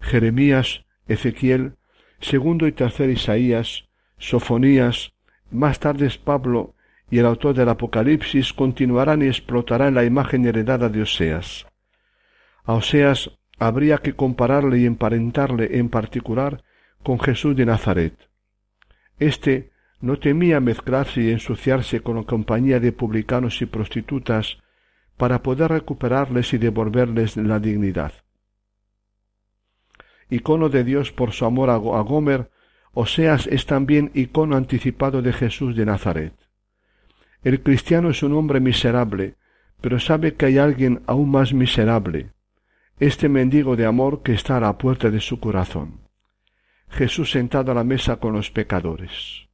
Jeremías, 0.00 0.84
Ezequiel, 1.08 1.74
segundo 2.20 2.68
y 2.68 2.72
tercer 2.72 3.10
Isaías, 3.10 3.88
Sofonías, 4.16 5.12
más 5.50 5.80
tarde 5.80 6.08
Pablo 6.24 6.76
y 7.10 7.18
el 7.18 7.26
autor 7.26 7.56
del 7.56 7.68
Apocalipsis 7.68 8.52
continuarán 8.52 9.22
y 9.22 9.26
explotarán 9.26 9.96
la 9.96 10.04
imagen 10.04 10.46
heredada 10.46 10.88
de 10.88 11.02
Oseas. 11.02 11.66
A 12.62 12.74
Oseas 12.74 13.32
habría 13.58 13.98
que 13.98 14.14
compararle 14.14 14.78
y 14.78 14.86
emparentarle 14.86 15.78
en 15.78 15.88
particular 15.88 16.62
con 17.02 17.18
Jesús 17.18 17.56
de 17.56 17.66
Nazaret. 17.66 18.14
Este 19.18 19.71
no 20.02 20.18
temía 20.18 20.60
mezclarse 20.60 21.22
y 21.22 21.30
ensuciarse 21.30 22.00
con 22.00 22.16
la 22.16 22.24
compañía 22.24 22.80
de 22.80 22.92
publicanos 22.92 23.62
y 23.62 23.66
prostitutas 23.66 24.58
para 25.16 25.42
poder 25.42 25.70
recuperarles 25.70 26.52
y 26.52 26.58
devolverles 26.58 27.36
la 27.36 27.60
dignidad. 27.60 28.12
Icono 30.28 30.68
de 30.68 30.82
Dios 30.82 31.12
por 31.12 31.32
su 31.32 31.44
amor 31.44 31.70
a 31.70 31.76
Gomer, 31.76 32.50
Oseas 32.94 33.46
es 33.46 33.64
también 33.64 34.10
icono 34.12 34.56
anticipado 34.56 35.22
de 35.22 35.32
Jesús 35.32 35.76
de 35.76 35.86
Nazaret. 35.86 36.34
El 37.44 37.62
cristiano 37.62 38.10
es 38.10 38.22
un 38.22 38.34
hombre 38.34 38.60
miserable, 38.60 39.36
pero 39.80 40.00
sabe 40.00 40.34
que 40.34 40.46
hay 40.46 40.58
alguien 40.58 41.02
aún 41.06 41.30
más 41.30 41.54
miserable, 41.54 42.32
este 42.98 43.28
mendigo 43.28 43.76
de 43.76 43.86
amor 43.86 44.22
que 44.22 44.32
está 44.32 44.56
a 44.56 44.60
la 44.60 44.78
puerta 44.78 45.10
de 45.10 45.20
su 45.20 45.38
corazón. 45.38 46.00
Jesús 46.88 47.30
sentado 47.30 47.72
a 47.72 47.74
la 47.74 47.84
mesa 47.84 48.16
con 48.16 48.32
los 48.32 48.50
pecadores. 48.50 49.51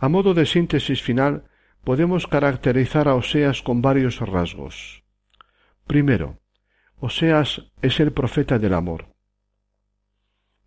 A 0.00 0.08
modo 0.08 0.34
de 0.34 0.46
síntesis 0.46 1.02
final, 1.02 1.44
podemos 1.84 2.26
caracterizar 2.26 3.06
a 3.06 3.14
Oseas 3.14 3.62
con 3.62 3.82
varios 3.82 4.18
rasgos. 4.20 5.04
Primero, 5.86 6.40
Oseas 6.98 7.70
es 7.82 8.00
el 8.00 8.12
profeta 8.12 8.58
del 8.58 8.74
amor. 8.74 9.14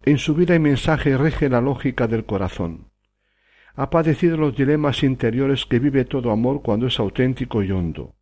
En 0.06 0.18
su 0.18 0.36
vida 0.36 0.56
y 0.56 0.60
mensaje 0.60 1.18
rege 1.18 1.50
la 1.50 1.62
lógica 1.62 2.08
del 2.08 2.26
corazón. 2.26 2.92
Ha 3.76 3.90
padecido 3.90 4.38
los 4.38 4.56
dilemas 4.56 5.04
interiores 5.04 5.66
que 5.66 5.80
vive 5.80 6.06
todo 6.06 6.32
amor 6.32 6.62
cuando 6.62 6.88
es 6.88 7.00
auténtico 7.00 7.64
y 7.64 7.72
hondo 7.72 8.16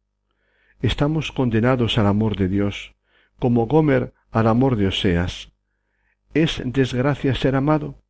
estamos 0.81 1.31
condenados 1.31 1.97
al 1.97 2.07
amor 2.07 2.35
de 2.35 2.47
Dios, 2.47 2.95
como 3.39 3.67
Gomer 3.67 4.13
al 4.31 4.47
amor 4.47 4.75
de 4.75 4.87
Oseas. 4.87 5.51
¿Es 6.33 6.61
desgracia 6.65 7.35
ser 7.35 7.55
amado 7.55 8.01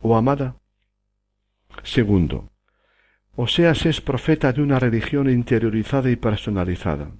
o 0.00 0.16
amada? 0.16 0.56
Segundo, 1.82 2.50
Oseas 3.36 3.84
es 3.84 4.00
profeta 4.00 4.52
de 4.52 4.62
una 4.62 4.78
religión 4.78 5.28
interiorizada 5.28 6.10
y 6.10 6.16
personalizada. 6.16 7.10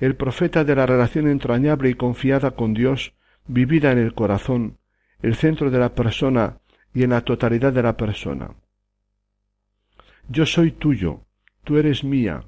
el 0.00 0.14
profeta 0.14 0.64
de 0.64 0.76
la 0.76 0.86
relación 0.86 1.26
entrañable 1.26 1.90
y 1.90 1.94
confiada 1.94 2.52
con 2.52 2.72
Dios, 2.72 3.14
vivida 3.46 3.90
en 3.90 3.98
el 3.98 4.14
corazón, 4.14 4.78
el 5.22 5.34
centro 5.34 5.70
de 5.70 5.78
la 5.78 5.94
persona 5.94 6.60
y 6.94 7.02
en 7.02 7.10
la 7.10 7.22
totalidad 7.22 7.72
de 7.72 7.82
la 7.82 7.96
persona. 7.96 8.54
Yo 10.28 10.46
soy 10.46 10.70
tuyo, 10.72 11.24
tú 11.64 11.78
eres 11.78 12.04
mía, 12.04 12.44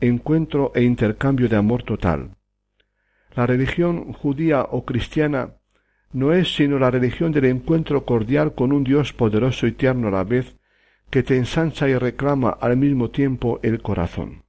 encuentro 0.00 0.72
e 0.74 0.82
intercambio 0.82 1.48
de 1.48 1.56
amor 1.56 1.82
total. 1.82 2.36
La 3.34 3.46
religión 3.46 4.12
judía 4.12 4.62
o 4.62 4.84
cristiana 4.84 5.54
no 6.12 6.32
es 6.32 6.54
sino 6.54 6.78
la 6.78 6.90
religión 6.90 7.32
del 7.32 7.46
encuentro 7.46 8.04
cordial 8.04 8.54
con 8.54 8.72
un 8.72 8.84
Dios 8.84 9.12
poderoso 9.12 9.66
y 9.66 9.72
tierno 9.72 10.08
a 10.08 10.10
la 10.10 10.24
vez, 10.24 10.56
que 11.10 11.22
te 11.22 11.36
ensancha 11.36 11.88
y 11.88 11.96
reclama 11.96 12.50
al 12.50 12.76
mismo 12.76 13.10
tiempo 13.10 13.60
el 13.62 13.82
corazón. 13.82 14.44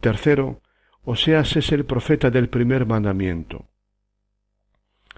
Tercero, 0.00 0.60
Oseas 1.04 1.56
es 1.56 1.72
el 1.72 1.84
profeta 1.84 2.30
del 2.30 2.48
primer 2.48 2.86
mandamiento. 2.86 3.66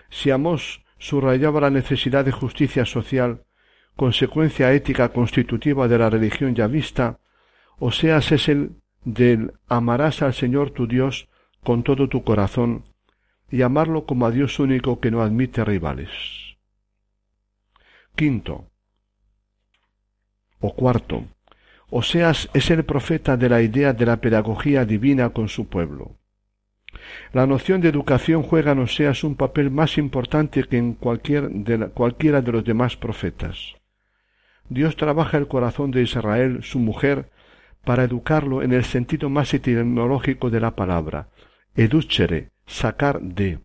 Si 0.09 0.31
Amós 0.31 0.83
subrayaba 0.99 1.61
la 1.61 1.71
necesidad 1.71 2.25
de 2.25 2.33
justicia 2.33 2.85
social, 2.85 3.45
consecuencia 3.97 4.73
ética 4.73 5.11
constitutiva 5.11 5.89
de 5.89 5.99
la 5.99 6.11
religión 6.11 6.55
ya 6.55 6.67
vista, 6.67 7.21
Oseas 7.79 8.33
es 8.33 8.49
el 8.49 8.77
del 9.05 9.55
amarás 9.69 10.23
al 10.23 10.35
Señor 10.35 10.71
tu 10.71 10.87
Dios 10.87 11.29
con 11.63 11.83
todo 11.83 12.09
tu 12.09 12.23
corazón 12.23 12.85
y 13.51 13.63
amarlo 13.63 14.07
como 14.07 14.27
a 14.27 14.31
Dios 14.31 14.59
único 14.59 15.01
que 15.01 15.11
no 15.11 15.23
admite 15.23 15.65
rivales. 15.65 16.11
Quinto 18.15 18.67
o 20.61 20.75
cuarto, 20.75 21.25
Oseas 21.89 22.49
es 22.55 22.71
el 22.71 22.85
profeta 22.85 23.37
de 23.37 23.49
la 23.49 23.63
idea 23.63 23.93
de 23.93 24.07
la 24.07 24.19
pedagogía 24.19 24.85
divina 24.85 25.31
con 25.31 25.49
su 25.49 25.69
pueblo. 25.69 26.17
La 27.33 27.47
noción 27.47 27.81
de 27.81 27.89
educación 27.89 28.43
juega 28.43 28.73
en 28.73 28.81
Oseas 28.81 29.25
un 29.25 29.37
papel 29.37 29.71
más 29.71 29.99
importante 29.99 30.65
que 30.65 30.77
en 30.77 30.95
cualquier 30.95 31.51
de 31.51 31.89
cualquiera 31.89 32.43
de 32.43 32.53
los 32.53 32.65
demás 32.65 32.97
profetas. 32.97 33.75
Dios 34.69 34.97
trabaja 34.97 35.37
el 35.37 35.49
corazón 35.49 35.91
de 35.91 36.03
Israel, 36.03 36.63
su 36.63 36.79
mujer, 36.79 37.31
para 37.85 38.05
educarlo 38.05 38.63
en 38.63 38.73
el 38.73 38.85
sentido 38.85 39.31
más 39.31 39.53
etimológico 39.55 40.51
de 40.51 40.61
la 40.61 40.77
palabra, 40.77 41.29
educere, 41.75 42.51
sacar 42.71 43.21
de. 43.21 43.59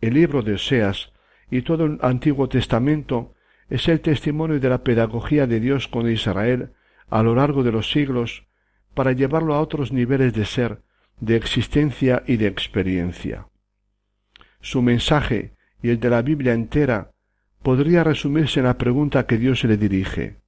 El 0.00 0.14
libro 0.14 0.42
de 0.42 0.54
Oseas 0.54 1.12
y 1.50 1.62
todo 1.62 1.84
el 1.84 1.98
Antiguo 2.02 2.48
Testamento 2.48 3.34
es 3.68 3.88
el 3.88 4.00
testimonio 4.00 4.60
de 4.60 4.68
la 4.68 4.84
pedagogía 4.84 5.46
de 5.46 5.60
Dios 5.60 5.88
con 5.88 6.10
Israel 6.10 6.72
a 7.08 7.22
lo 7.22 7.34
largo 7.34 7.62
de 7.62 7.72
los 7.72 7.90
siglos 7.90 8.46
para 8.94 9.12
llevarlo 9.12 9.54
a 9.54 9.60
otros 9.60 9.92
niveles 9.92 10.32
de 10.34 10.44
ser, 10.44 10.82
de 11.20 11.36
existencia 11.36 12.22
y 12.26 12.36
de 12.36 12.46
experiencia. 12.46 13.48
Su 14.60 14.82
mensaje 14.82 15.54
y 15.82 15.90
el 15.90 16.00
de 16.00 16.10
la 16.10 16.22
Biblia 16.22 16.52
entera 16.52 17.12
podría 17.62 18.04
resumirse 18.04 18.60
en 18.60 18.66
la 18.66 18.78
pregunta 18.78 19.26
que 19.26 19.38
Dios 19.38 19.64
le 19.64 19.76
dirige 19.76 20.40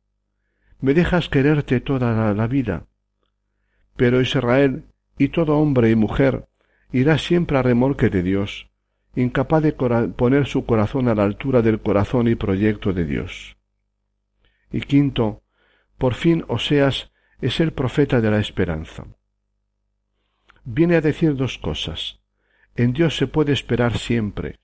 me 0.82 0.94
dejas 0.94 1.28
quererte 1.28 1.80
toda 1.80 2.34
la, 2.34 2.46
vida. 2.48 2.86
Pero 3.96 4.20
Israel 4.20 4.84
y 5.16 5.28
todo 5.28 5.56
hombre 5.56 5.90
y 5.90 5.94
mujer 5.94 6.48
irá 6.92 7.18
siempre 7.18 7.58
a 7.58 7.62
remolque 7.62 8.10
de 8.10 8.22
Dios, 8.22 8.70
incapaz 9.14 9.62
de 9.62 9.72
poner 9.72 10.46
su 10.46 10.64
corazón 10.66 11.08
a 11.08 11.14
la 11.14 11.24
altura 11.24 11.62
del 11.62 11.80
corazón 11.80 12.28
y 12.28 12.34
proyecto 12.34 12.92
de 12.92 13.04
Dios. 13.04 13.56
Y 14.70 14.80
quinto, 14.82 15.42
por 15.98 16.14
fin 16.14 16.44
Oseas 16.48 17.12
es 17.40 17.60
el 17.60 17.72
profeta 17.72 18.20
de 18.20 18.30
la 18.30 18.40
esperanza. 18.40 19.06
Viene 20.64 20.96
a 20.96 21.00
decir 21.00 21.34
dos 21.34 21.58
cosas. 21.58 22.20
En 22.76 22.92
Dios 22.92 23.16
se 23.16 23.26
puede 23.26 23.52
esperar 23.52 23.98
siempre. 23.98 24.60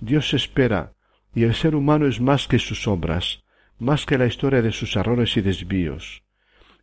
Dios 0.00 0.34
espera, 0.34 0.94
y 1.34 1.44
el 1.44 1.54
ser 1.54 1.74
humano 1.74 2.06
es 2.06 2.20
más 2.20 2.48
que 2.48 2.58
sus 2.58 2.88
obras, 2.88 3.44
más 3.78 4.06
que 4.06 4.18
la 4.18 4.26
historia 4.26 4.62
de 4.62 4.72
sus 4.72 4.96
errores 4.96 5.36
y 5.36 5.40
desvíos. 5.42 6.24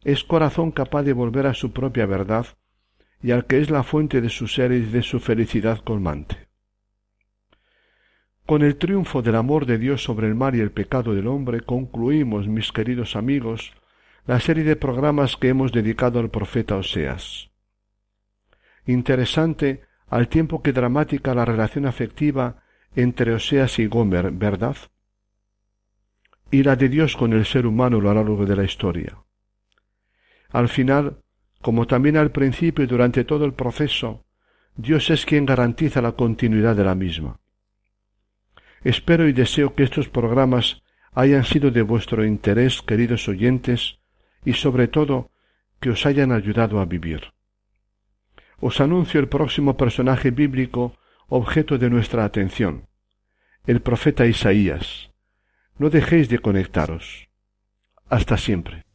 Es 0.04 0.24
corazón 0.24 0.72
capaz 0.72 1.04
de 1.04 1.14
volver 1.14 1.48
a 1.48 1.54
su 1.54 1.74
propia 1.74 2.06
verdad 2.06 2.46
y 3.22 3.32
al 3.32 3.46
que 3.46 3.60
es 3.60 3.70
la 3.70 3.84
fuente 3.84 4.22
de 4.22 4.30
su 4.30 4.48
ser 4.48 4.72
y 4.72 4.82
de 4.82 5.02
su 5.02 5.20
felicidad 5.20 5.80
colmante. 5.80 6.48
Con 8.46 8.64
el 8.64 8.78
triunfo 8.78 9.22
del 9.22 9.36
amor 9.36 9.66
de 9.66 9.78
Dios 9.78 10.04
sobre 10.04 10.28
el 10.28 10.36
mal 10.36 10.56
y 10.56 10.60
el 10.60 10.72
pecado 10.72 11.14
del 11.14 11.28
hombre 11.28 11.62
concluimos, 11.62 12.48
mis 12.48 12.72
queridos 12.72 13.16
amigos, 13.16 13.74
la 14.26 14.40
serie 14.40 14.64
de 14.64 14.76
programas 14.76 15.38
que 15.38 15.50
hemos 15.50 15.72
dedicado 15.72 16.20
al 16.20 16.30
profeta 16.30 16.76
Oseas. 16.76 17.52
Interesante 18.86 19.84
al 20.08 20.28
tiempo 20.28 20.64
que 20.64 20.74
dramática 20.74 21.36
la 21.36 21.46
relación 21.46 21.86
afectiva 21.86 22.64
entre 22.96 23.34
Oseas 23.34 23.78
y 23.78 23.86
Gomer, 23.86 24.32
¿verdad? 24.32 24.78
y 26.52 26.64
la 26.64 26.76
de 26.76 26.90
Dios 26.90 27.16
con 27.16 27.34
el 27.34 27.46
ser 27.46 27.66
humano 27.66 27.98
a 27.98 28.02
lo 28.02 28.14
largo 28.14 28.46
de 28.46 28.56
la 28.56 28.64
historia. 28.64 29.18
Al 30.50 30.68
final, 30.68 31.22
como 31.62 31.88
también 31.88 32.18
al 32.18 32.32
principio 32.32 32.84
y 32.84 32.88
durante 32.88 33.24
todo 33.24 33.46
el 33.46 33.54
proceso, 33.54 34.26
Dios 34.76 35.10
es 35.10 35.26
quien 35.26 35.46
garantiza 35.46 36.02
la 36.02 36.14
continuidad 36.14 36.76
de 36.76 36.84
la 36.86 36.96
misma. 36.96 37.40
Espero 38.84 39.28
y 39.28 39.34
deseo 39.34 39.76
que 39.76 39.84
estos 39.84 40.08
programas 40.08 40.82
hayan 41.12 41.44
sido 41.44 41.70
de 41.72 41.82
vuestro 41.82 42.26
interés, 42.26 42.82
queridos 42.82 43.28
oyentes, 43.28 44.00
y 44.46 44.54
sobre 44.54 44.88
todo 44.88 45.32
que 45.82 45.90
os 45.90 46.06
hayan 46.06 46.32
ayudado 46.32 46.80
a 46.80 46.86
vivir. 46.86 47.34
Os 48.62 48.80
anuncio 48.80 49.20
el 49.20 49.28
próximo 49.28 49.76
personaje 49.76 50.32
bíblico 50.32 50.98
objeto 51.28 51.78
de 51.78 51.90
nuestra 51.90 52.24
atención, 52.26 52.88
el 53.68 53.82
profeta 53.82 54.26
Isaías. 54.26 55.12
No 55.78 55.90
dejéis 55.90 56.30
de 56.30 56.40
conectaros. 56.40 57.30
Hasta 58.10 58.38
siempre. 58.38 58.89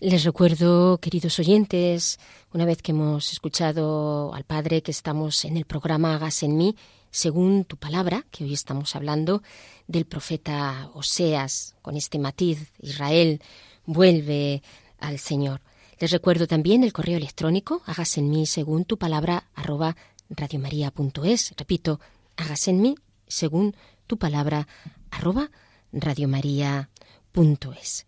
Les 0.00 0.24
recuerdo, 0.24 0.96
queridos 0.96 1.38
oyentes, 1.38 2.18
una 2.54 2.64
vez 2.64 2.80
que 2.80 2.92
hemos 2.92 3.32
escuchado 3.32 4.32
al 4.32 4.44
Padre, 4.44 4.80
que 4.80 4.92
estamos 4.92 5.44
en 5.44 5.58
el 5.58 5.66
programa 5.66 6.14
Hagas 6.14 6.42
en 6.42 6.56
mí, 6.56 6.74
según 7.10 7.66
tu 7.66 7.76
palabra, 7.76 8.24
que 8.30 8.44
hoy 8.44 8.54
estamos 8.54 8.96
hablando 8.96 9.42
del 9.88 10.06
profeta 10.06 10.88
Oseas, 10.94 11.74
con 11.82 11.98
este 11.98 12.18
matiz, 12.18 12.72
Israel 12.80 13.42
vuelve 13.84 14.62
al 15.00 15.18
Señor. 15.18 15.60
Les 15.98 16.10
recuerdo 16.10 16.46
también 16.46 16.82
el 16.82 16.94
correo 16.94 17.18
electrónico, 17.18 17.82
hagas 17.84 18.16
en 18.16 18.30
mí 18.30 18.46
según 18.46 18.86
tu 18.86 18.96
palabra, 18.96 19.50
arroba 19.54 19.96
radiomaria.es. 20.30 21.52
Repito, 21.58 22.00
hagas 22.38 22.68
en 22.68 22.80
mí 22.80 22.94
según 23.26 23.76
tu 24.06 24.16
palabra, 24.16 24.66
arroba 25.10 25.50
radiomaria.es. 25.92 28.06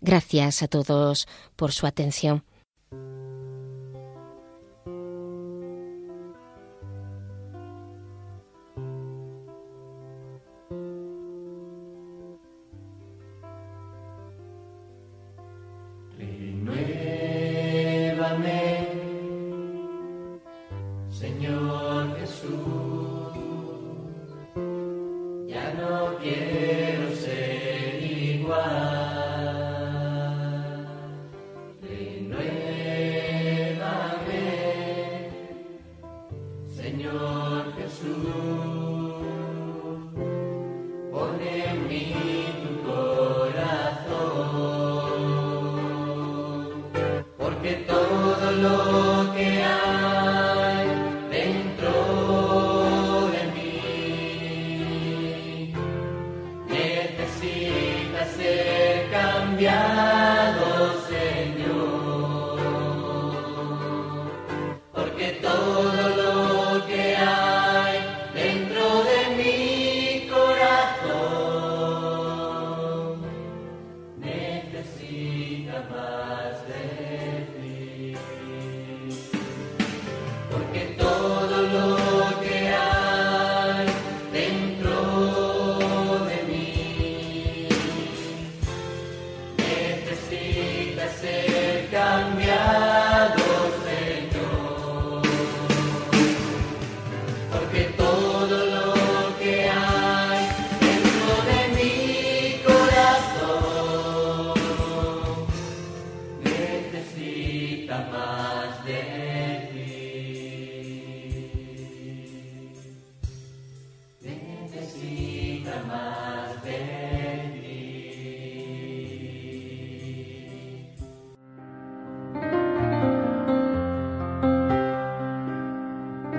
Gracias 0.00 0.62
a 0.62 0.68
todos 0.68 1.28
por 1.56 1.72
su 1.72 1.86
atención. 1.86 2.44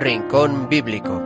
Rincón 0.02 0.68
Bíblico. 0.68 1.22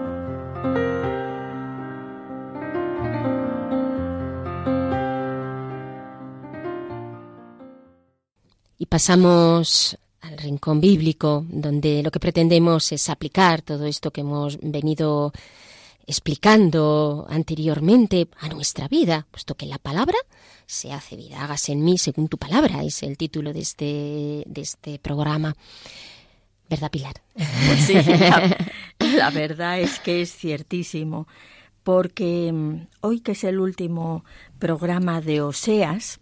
Y 8.77 8.85
pasamos 8.85 9.97
al 10.21 10.37
rincón 10.37 10.83
bíblico, 10.83 11.47
donde 11.49 12.03
lo 12.03 12.11
que 12.11 12.21
pretendemos 12.21 12.93
es 12.93 13.09
aplicar 13.09 13.63
todo 13.63 13.87
esto 13.87 14.11
que 14.11 14.21
hemos 14.21 14.59
venido 14.61 15.33
explicando 16.07 17.27
anteriormente 17.31 18.29
a 18.41 18.51
nuestra 18.51 18.89
vida, 18.89 19.27
puesto 19.31 19.55
que 19.55 19.65
la 19.65 19.79
palabra 19.79 20.19
se 20.67 20.93
hace 20.93 21.17
vida. 21.17 21.43
Hágase 21.43 21.73
en 21.73 21.83
mí 21.83 21.97
según 21.97 22.29
tu 22.29 22.37
palabra, 22.37 22.85
es 22.85 23.03
el 23.03 23.17
título 23.17 23.55
de 23.55 23.61
este, 23.61 24.45
de 24.45 24.61
este 24.61 24.99
programa. 24.99 25.57
¿Verdad, 26.69 26.91
Pilar? 26.91 27.15
Pues 27.35 27.81
sí, 27.87 27.95
la, 29.17 29.31
verdad 29.31 29.81
es 29.81 30.01
que 30.01 30.21
es 30.23 30.35
ciertísimo, 30.35 31.29
porque 31.85 32.51
mm, 32.53 32.89
hoy 33.03 33.21
que 33.21 33.33
es 33.33 33.45
el 33.45 33.61
último 33.61 34.25
programa 34.59 35.21
de 35.21 35.43
Oseas, 35.43 36.21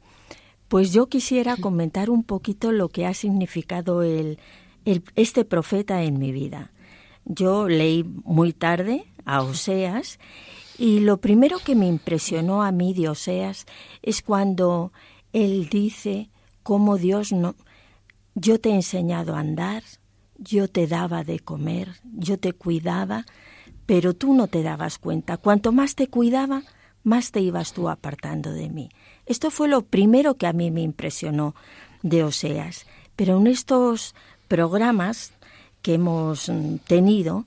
pues 0.68 0.92
yo 0.92 1.09
quisiera 1.09 1.57
comentar 1.57 2.11
un 2.11 2.24
poquito 2.24 2.72
lo 2.72 2.88
que 2.88 3.07
ha 3.07 3.14
significado 3.14 4.03
el, 4.03 4.38
este 4.84 5.45
profeta 5.45 6.03
en 6.03 6.18
mi 6.18 6.32
vida. 6.32 6.72
Yo 7.24 7.68
leí 7.68 8.05
muy 8.05 8.53
tarde 8.53 9.07
a 9.24 9.42
Oseas 9.42 10.18
y 10.76 11.01
lo 11.01 11.18
primero 11.18 11.59
que 11.59 11.74
me 11.74 11.86
impresionó 11.86 12.62
a 12.62 12.72
mí 12.72 12.92
de 12.92 13.09
Oseas 13.09 13.64
es 14.03 14.20
cuando 14.20 14.92
él 15.32 15.68
dice 15.70 16.28
cómo 16.62 16.99
Dios 16.99 17.32
no... 17.32 17.55
Yo 18.34 18.61
te 18.61 18.70
he 18.70 18.74
enseñado 18.74 19.36
a 19.36 19.40
andar, 19.40 19.84
yo 20.37 20.68
te 20.68 20.87
daba 20.87 21.24
de 21.24 21.41
comer, 21.41 22.01
yo 22.16 22.39
te 22.39 22.53
cuidaba, 22.53 23.24
pero 23.87 24.14
tú 24.14 24.35
no 24.35 24.49
te 24.49 24.62
dabas 24.62 24.99
cuenta. 24.99 25.37
Cuanto 25.37 25.72
más 25.72 25.95
te 25.95 26.09
cuidaba, 26.09 26.62
más 27.03 27.30
te 27.32 27.41
ibas 27.41 27.72
tú 27.72 27.89
apartando 27.89 28.53
de 28.53 28.70
mí. 28.70 28.89
Esto 29.26 29.51
fue 29.51 29.68
lo 29.68 29.82
primero 29.82 30.37
que 30.37 30.47
a 30.47 30.53
mí 30.53 30.70
me 30.70 30.82
impresionó 30.82 31.55
de 32.03 32.24
Oseas. 32.24 32.87
Pero 33.16 33.39
en 33.39 33.47
estos 33.47 34.14
programas 34.49 35.32
que 35.82 35.95
hemos 35.95 36.49
mm, 36.49 36.76
tenido, 36.87 37.45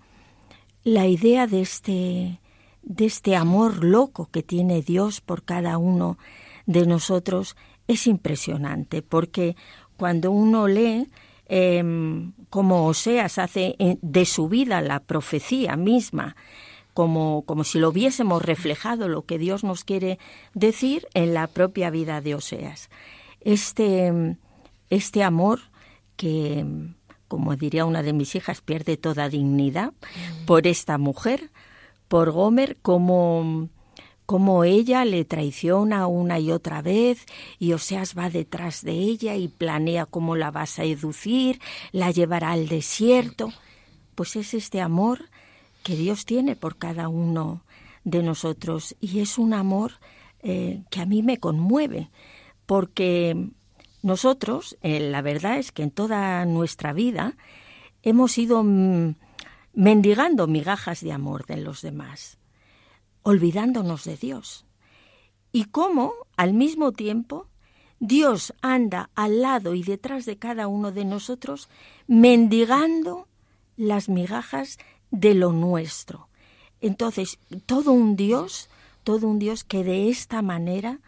la 0.83 1.07
idea 1.07 1.47
de 1.47 1.61
este, 1.61 2.39
de 2.83 3.05
este 3.05 3.35
amor 3.35 3.83
loco 3.83 4.29
que 4.31 4.43
tiene 4.43 4.81
Dios 4.81 5.21
por 5.21 5.43
cada 5.43 5.77
uno 5.77 6.17
de 6.65 6.85
nosotros 6.85 7.55
es 7.87 8.07
impresionante, 8.07 9.01
porque 9.01 9.55
cuando 9.97 10.31
uno 10.31 10.67
lee 10.67 11.07
Em, 11.49 12.33
como 12.49 12.87
Oseas 12.87 13.37
hace 13.37 13.75
eh, 13.79 13.97
de 14.01 14.25
su 14.25 14.49
vida 14.49 14.81
la 14.81 14.99
profecía 14.99 15.77
misma, 15.77 16.35
como, 16.93 17.43
como 17.43 17.63
si 17.63 17.79
lo 17.79 17.89
hubiésemos 17.89 18.41
reflejado 18.41 19.07
lo 19.07 19.23
que 19.23 19.37
Dios 19.37 19.63
nos 19.63 19.83
quiere 19.83 20.19
decir 20.53 21.07
en 21.13 21.33
la 21.33 21.47
propia 21.47 21.89
vida 21.89 22.19
de 22.21 22.35
Oseas. 22.35 22.89
Este, 23.41 24.35
este 24.89 25.23
amor 25.23 25.59
que, 26.17 26.65
como 27.27 27.55
diría 27.55 27.85
una 27.85 28.03
de 28.03 28.13
mis 28.13 28.35
hijas, 28.35 28.61
pierde 28.61 28.97
toda 28.97 29.29
dignidad 29.29 29.93
por 30.45 30.67
esta 30.67 30.97
mujer, 30.97 31.51
por 32.07 32.31
Gomer, 32.31 32.77
como 32.81 33.69
cómo 34.27 34.65
ella 34.65 35.05
le 35.05 35.23
traiciona 35.23 36.05
una 36.05 36.37
y 36.37 36.51
otra 36.51 36.81
vez 36.81 37.25
y 37.59 37.71
Oseas 37.71 38.15
va 38.15 38.29
detrás 38.29 38.83
de 38.83 38.91
ella 38.91 39.35
y 39.37 39.47
planea 39.47 40.05
cómo 40.05 40.35
la 40.35 40.51
va 40.51 40.63
a 40.63 40.67
seducir, 40.67 41.61
la 41.93 42.11
llevará 42.11 42.51
al 42.51 42.67
desierto. 42.67 43.53
Pues 44.15 44.35
es 44.35 44.53
este 44.53 44.81
amor 44.81 45.29
que 45.81 45.95
Dios 45.95 46.25
tiene 46.25 46.57
por 46.57 46.75
cada 46.75 47.07
uno 47.07 47.63
de 48.03 48.21
nosotros 48.21 48.97
y 48.99 49.21
es 49.21 49.37
un 49.37 49.53
amor 49.53 49.93
eh, 50.43 50.83
que 50.91 50.99
a 50.99 51.05
mí 51.05 51.23
me 51.23 51.37
conmueve 51.37 52.09
porque 52.65 53.47
nosotros, 54.03 54.77
eh, 54.81 54.99
la 54.99 55.21
verdad 55.21 55.57
es 55.57 55.71
que 55.71 55.83
en 55.83 55.91
toda 55.91 56.43
nuestra 56.45 56.91
vida 56.91 57.37
hemos 58.03 58.37
ido 58.37 58.61
mm, 58.61 59.15
mendigando 59.73 60.47
migajas 60.47 60.99
de 60.99 61.13
amor 61.13 61.45
de 61.45 61.57
los 61.57 61.81
demás 61.81 62.36
olvidándonos 63.23 64.03
de 64.03 64.17
Dios. 64.17 64.65
Y 65.51 65.65
cómo, 65.65 66.13
al 66.35 66.53
mismo 66.53 66.91
tiempo, 66.91 67.47
Dios 67.99 68.53
anda 68.61 69.09
al 69.15 69.41
lado 69.41 69.73
y 69.73 69.83
detrás 69.83 70.25
de 70.25 70.37
cada 70.37 70.67
uno 70.67 70.91
de 70.91 71.05
nosotros, 71.05 71.69
mendigando 72.07 73.27
las 73.75 74.09
migajas 74.09 74.77
de 75.11 75.33
lo 75.33 75.51
nuestro. 75.51 76.29
Entonces, 76.79 77.39
todo 77.65 77.91
un 77.91 78.15
Dios, 78.15 78.69
todo 79.03 79.27
un 79.27 79.39
Dios 79.39 79.63
que 79.63 79.83
de 79.83 80.09
esta 80.09 80.41
manera 80.41 80.99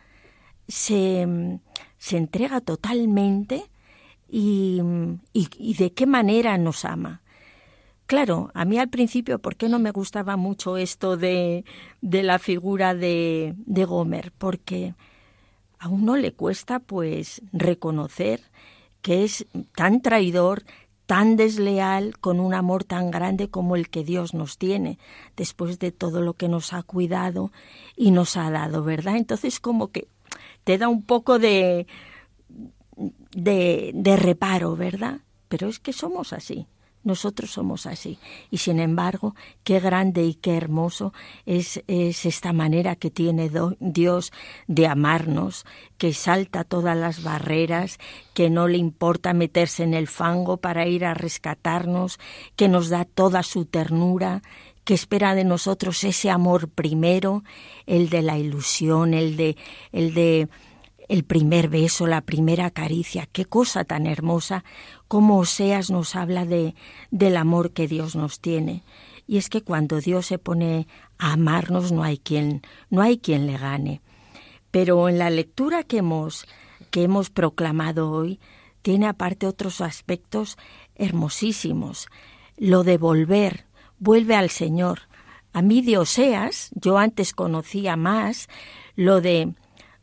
se, 0.68 1.60
se 1.98 2.18
entrega 2.18 2.62
totalmente 2.62 3.70
y, 4.28 4.82
y 5.34 5.74
de 5.76 5.94
qué 5.94 6.06
manera 6.08 6.58
nos 6.58 6.86
ama. 6.86 7.22
Claro, 8.10 8.50
a 8.56 8.66
mí 8.66 8.80
al 8.80 8.90
principio, 8.90 9.38
¿por 9.38 9.56
qué 9.56 9.70
no 9.70 9.78
me 9.78 9.92
gustaba 9.92 10.36
mucho 10.36 10.78
esto 10.78 11.16
de, 11.16 11.64
de 12.02 12.24
la 12.24 12.40
figura 12.40 12.96
de, 12.96 13.54
de 13.68 13.86
Gomer? 13.86 14.32
Porque 14.36 14.96
a 15.78 15.90
uno 15.90 16.18
le 16.18 16.32
cuesta 16.34 16.80
pues 16.80 17.44
reconocer 17.54 18.42
que 19.04 19.24
es 19.24 19.46
tan 19.76 20.02
traidor, 20.02 20.64
tan 21.06 21.36
desleal, 21.36 22.18
con 22.18 22.40
un 22.40 22.56
amor 22.56 22.84
tan 22.84 23.12
grande 23.12 23.52
como 23.52 23.76
el 23.76 23.92
que 23.92 24.04
Dios 24.04 24.34
nos 24.34 24.58
tiene, 24.58 24.98
después 25.38 25.78
de 25.78 25.92
todo 25.92 26.22
lo 26.22 26.34
que 26.34 26.48
nos 26.48 26.74
ha 26.74 26.82
cuidado 26.82 27.52
y 27.96 28.10
nos 28.10 28.38
ha 28.38 28.50
dado, 28.50 28.84
¿verdad? 28.84 29.18
Entonces 29.18 29.60
como 29.60 29.90
que 29.90 30.08
te 30.64 30.80
da 30.80 30.88
un 30.88 31.04
poco 31.04 31.38
de, 31.38 31.86
de, 33.36 33.92
de 33.94 34.16
reparo, 34.18 34.76
¿verdad? 34.76 35.20
Pero 35.48 35.68
es 35.68 35.78
que 35.78 35.94
somos 35.94 36.34
así. 36.34 36.66
Nosotros 37.04 37.52
somos 37.52 37.86
así. 37.86 38.20
Y 38.52 38.58
sin 38.58 38.80
embargo, 38.80 39.36
qué 39.64 39.80
grande 39.80 40.24
y 40.26 40.34
qué 40.34 40.58
hermoso 40.58 41.14
es, 41.46 41.82
es 41.88 42.26
esta 42.26 42.52
manera 42.52 42.96
que 42.96 43.10
tiene 43.10 43.50
Dios 43.80 44.34
de 44.68 44.88
amarnos, 44.88 45.66
que 45.98 46.14
salta 46.14 46.64
todas 46.64 46.98
las 46.98 47.24
barreras, 47.24 48.00
que 48.34 48.50
no 48.50 48.68
le 48.68 48.78
importa 48.78 49.34
meterse 49.34 49.84
en 49.84 49.94
el 49.94 50.08
fango 50.08 50.58
para 50.58 50.88
ir 50.88 51.06
a 51.06 51.14
rescatarnos, 51.14 52.20
que 52.56 52.68
nos 52.68 52.90
da 52.90 53.06
toda 53.06 53.44
su 53.44 53.66
ternura, 53.66 54.42
que 54.84 54.94
espera 54.94 55.36
de 55.36 55.44
nosotros 55.44 56.04
ese 56.04 56.30
amor 56.30 56.68
primero, 56.68 57.44
el 57.86 58.10
de 58.10 58.24
la 58.24 58.38
ilusión, 58.38 59.14
el 59.14 59.38
de, 59.38 59.56
el 59.92 60.14
de 60.14 60.50
el 61.10 61.24
primer 61.24 61.70
beso, 61.70 62.08
la 62.08 62.22
primera 62.22 62.70
caricia, 62.70 63.28
qué 63.32 63.44
cosa 63.44 63.84
tan 63.84 64.06
hermosa, 64.06 64.64
como 65.08 65.40
Oseas 65.40 65.90
nos 65.90 66.16
habla 66.16 66.46
de, 66.46 66.76
del 67.10 67.36
amor 67.36 67.72
que 67.72 67.88
Dios 67.88 68.16
nos 68.16 68.40
tiene. 68.40 68.84
Y 69.28 69.38
es 69.38 69.50
que 69.50 69.64
cuando 69.64 70.00
Dios 70.00 70.28
se 70.28 70.38
pone 70.38 70.88
a 71.18 71.34
amarnos 71.34 71.92
no 71.92 72.04
hay 72.04 72.20
quien, 72.20 72.62
no 72.92 73.02
hay 73.02 73.18
quien 73.18 73.48
le 73.48 73.58
gane. 73.58 74.02
Pero 74.70 75.10
en 75.10 75.18
la 75.18 75.32
lectura 75.32 75.84
que 75.84 75.98
hemos, 75.98 76.46
que 76.92 77.04
hemos 77.04 77.32
proclamado 77.32 78.12
hoy, 78.12 78.40
tiene 78.84 79.08
aparte 79.08 79.48
otros 79.48 79.82
aspectos 79.82 80.58
hermosísimos. 80.96 82.08
Lo 82.56 82.84
de 82.84 82.98
volver, 82.98 83.66
vuelve 83.98 84.36
al 84.36 84.52
Señor. 84.52 85.02
A 85.54 85.64
mí 85.64 85.82
de 85.82 85.98
Oseas, 85.98 86.70
yo 86.76 87.00
antes 87.00 87.34
conocía 87.34 87.96
más 87.96 88.48
lo 88.96 89.22
de 89.22 89.54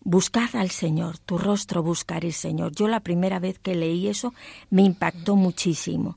Buscad 0.09 0.55
al 0.55 0.71
Señor, 0.71 1.19
tu 1.19 1.37
rostro 1.37 1.83
buscaré, 1.83 2.31
Señor. 2.31 2.71
Yo 2.73 2.87
la 2.87 3.01
primera 3.01 3.41
vez 3.41 3.59
que 3.59 3.75
leí 3.75 4.07
eso 4.07 4.35
me 4.71 4.83
impactó 4.83 5.35
muchísimo. 5.35 6.17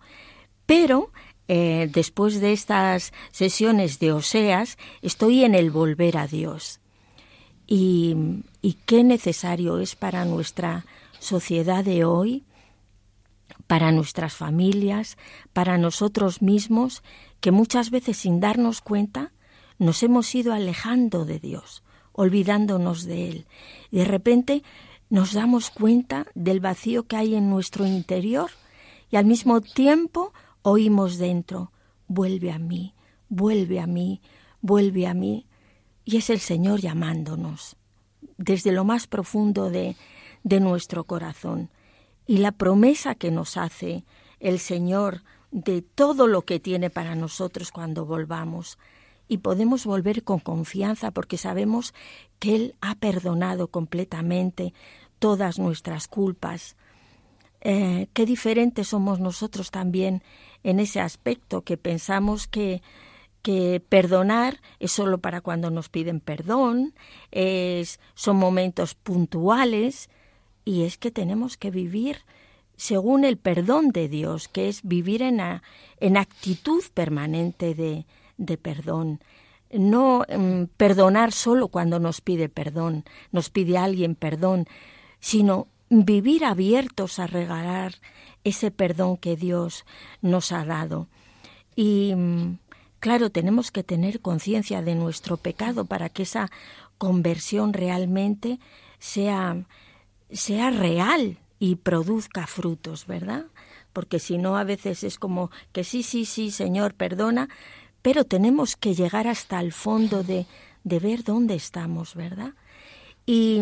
Pero 0.68 1.12
eh, 1.48 1.90
después 1.92 2.40
de 2.40 2.54
estas 2.54 3.14
sesiones 3.32 3.98
de 3.98 4.12
Oseas, 4.12 4.78
estoy 5.02 5.44
en 5.44 5.56
el 5.56 5.72
volver 5.72 6.20
a 6.20 6.28
Dios. 6.28 6.82
Y, 7.66 8.44
y 8.62 8.74
qué 8.86 9.04
necesario 9.04 9.80
es 9.80 9.96
para 9.96 10.24
nuestra 10.24 10.86
sociedad 11.18 11.84
de 11.84 12.06
hoy, 12.06 12.46
para 13.66 13.92
nuestras 13.92 14.36
familias, 14.36 15.18
para 15.52 15.80
nosotros 15.80 16.44
mismos, 16.44 17.02
que 17.40 17.50
muchas 17.50 17.90
veces 17.90 18.18
sin 18.18 18.40
darnos 18.40 18.82
cuenta 18.82 19.32
nos 19.80 20.04
hemos 20.04 20.36
ido 20.36 20.54
alejando 20.54 21.26
de 21.26 21.40
Dios 21.40 21.82
olvidándonos 22.20 23.05
de 23.05 23.30
Él. 23.30 23.47
Y 23.91 23.99
de 23.99 24.03
repente 24.03 24.61
nos 25.09 25.32
damos 25.32 25.70
cuenta 25.70 26.28
del 26.36 26.59
vacío 26.59 27.03
que 27.03 27.15
hay 27.15 27.34
en 27.34 27.49
nuestro 27.49 27.86
interior, 27.88 28.51
y 29.09 29.15
al 29.15 29.24
mismo 29.24 29.61
tiempo 29.61 30.34
oímos 30.61 31.17
dentro, 31.17 31.72
vuelve 32.09 32.51
a 32.51 32.59
mí, 32.59 32.93
vuelve 33.30 33.80
a 33.80 33.88
mí, 33.88 34.22
vuelve 34.59 35.07
a 35.07 35.13
mí. 35.13 35.47
Y 36.03 36.17
es 36.17 36.30
el 36.30 36.41
Señor 36.41 36.82
llamándonos 36.82 37.78
desde 38.36 38.74
lo 38.74 38.84
más 38.84 39.07
profundo 39.07 39.70
de, 39.70 39.95
de 40.43 40.59
nuestro 40.59 41.05
corazón. 41.05 41.70
Y 42.28 42.39
la 42.39 42.51
promesa 42.51 43.15
que 43.15 43.32
nos 43.32 43.55
hace 43.55 44.03
el 44.41 44.59
Señor 44.59 45.24
de 45.51 45.82
todo 45.82 46.28
lo 46.28 46.41
que 46.41 46.59
tiene 46.59 46.89
para 46.89 47.15
nosotros 47.15 47.72
cuando 47.72 48.05
volvamos. 48.05 48.78
Y 49.30 49.38
podemos 49.38 49.86
volver 49.86 50.24
con 50.24 50.40
confianza 50.40 51.12
porque 51.12 51.38
sabemos 51.38 51.94
que 52.40 52.56
Él 52.56 52.76
ha 52.82 52.96
perdonado 52.96 53.68
completamente 53.70 54.74
todas 55.20 55.60
nuestras 55.60 56.10
culpas. 56.10 56.76
Eh, 57.62 58.08
qué 58.14 58.26
diferentes 58.26 58.88
somos 58.88 59.20
nosotros 59.20 59.70
también 59.70 60.24
en 60.64 60.80
ese 60.80 61.00
aspecto 61.00 61.62
que 61.62 61.78
pensamos 61.78 62.48
que, 62.48 62.82
que 63.42 63.82
perdonar 63.88 64.62
es 64.80 64.94
solo 64.94 65.20
para 65.20 65.42
cuando 65.42 65.70
nos 65.70 65.90
piden 65.90 66.22
perdón, 66.22 66.94
es, 67.32 68.00
son 68.16 68.38
momentos 68.38 68.96
puntuales 68.96 70.10
y 70.66 70.84
es 70.84 70.98
que 70.98 71.12
tenemos 71.12 71.58
que 71.58 71.70
vivir 71.70 72.20
según 72.78 73.26
el 73.26 73.38
perdón 73.38 73.90
de 73.90 74.08
Dios, 74.08 74.48
que 74.48 74.70
es 74.70 74.84
vivir 74.84 75.22
en, 75.22 75.42
en 76.00 76.18
actitud 76.18 76.82
permanente 76.94 77.76
de, 77.76 78.06
de 78.40 78.58
perdón. 78.58 79.22
No 79.72 80.26
mm, 80.28 80.64
perdonar 80.78 81.32
solo 81.32 81.68
cuando 81.68 82.00
nos 82.00 82.22
pide 82.22 82.50
perdón, 82.50 83.06
nos 83.32 83.52
pide 83.52 83.78
alguien 83.78 84.16
perdón, 84.16 84.66
sino 85.20 85.68
vivir 85.90 86.46
abiertos 86.46 87.20
a 87.20 87.28
regalar 87.28 87.96
ese 88.44 88.72
perdón 88.72 89.18
que 89.18 89.36
Dios 89.36 89.86
nos 90.22 90.52
ha 90.52 90.66
dado. 90.66 91.08
Y 91.76 92.14
mm, 92.16 92.58
claro, 93.00 93.30
tenemos 93.30 93.70
que 93.72 93.84
tener 93.84 94.22
conciencia 94.22 94.82
de 94.82 94.96
nuestro 94.96 95.38
pecado 95.38 95.86
para 95.86 96.10
que 96.10 96.24
esa 96.24 96.50
conversión 96.98 97.74
realmente 97.74 98.60
sea, 98.98 99.66
sea 100.32 100.72
real 100.72 101.38
y 101.60 101.76
produzca 101.76 102.48
frutos, 102.48 103.06
¿verdad? 103.06 103.46
Porque 103.94 104.20
si 104.20 104.38
no, 104.38 104.58
a 104.58 104.64
veces 104.64 105.04
es 105.04 105.20
como 105.20 105.52
que 105.72 105.84
sí, 105.84 106.04
sí, 106.04 106.26
sí, 106.26 106.52
Señor, 106.52 106.94
perdona, 106.94 107.50
pero 108.02 108.24
tenemos 108.24 108.76
que 108.76 108.95
llegar 108.95 109.28
hasta 109.28 109.60
el 109.60 109.74
fondo 109.74 110.24
de, 110.24 110.45
de 110.84 111.00
ver 111.00 111.24
dónde 111.24 111.56
estamos, 111.56 112.16
¿verdad? 112.16 112.54
Y 113.26 113.62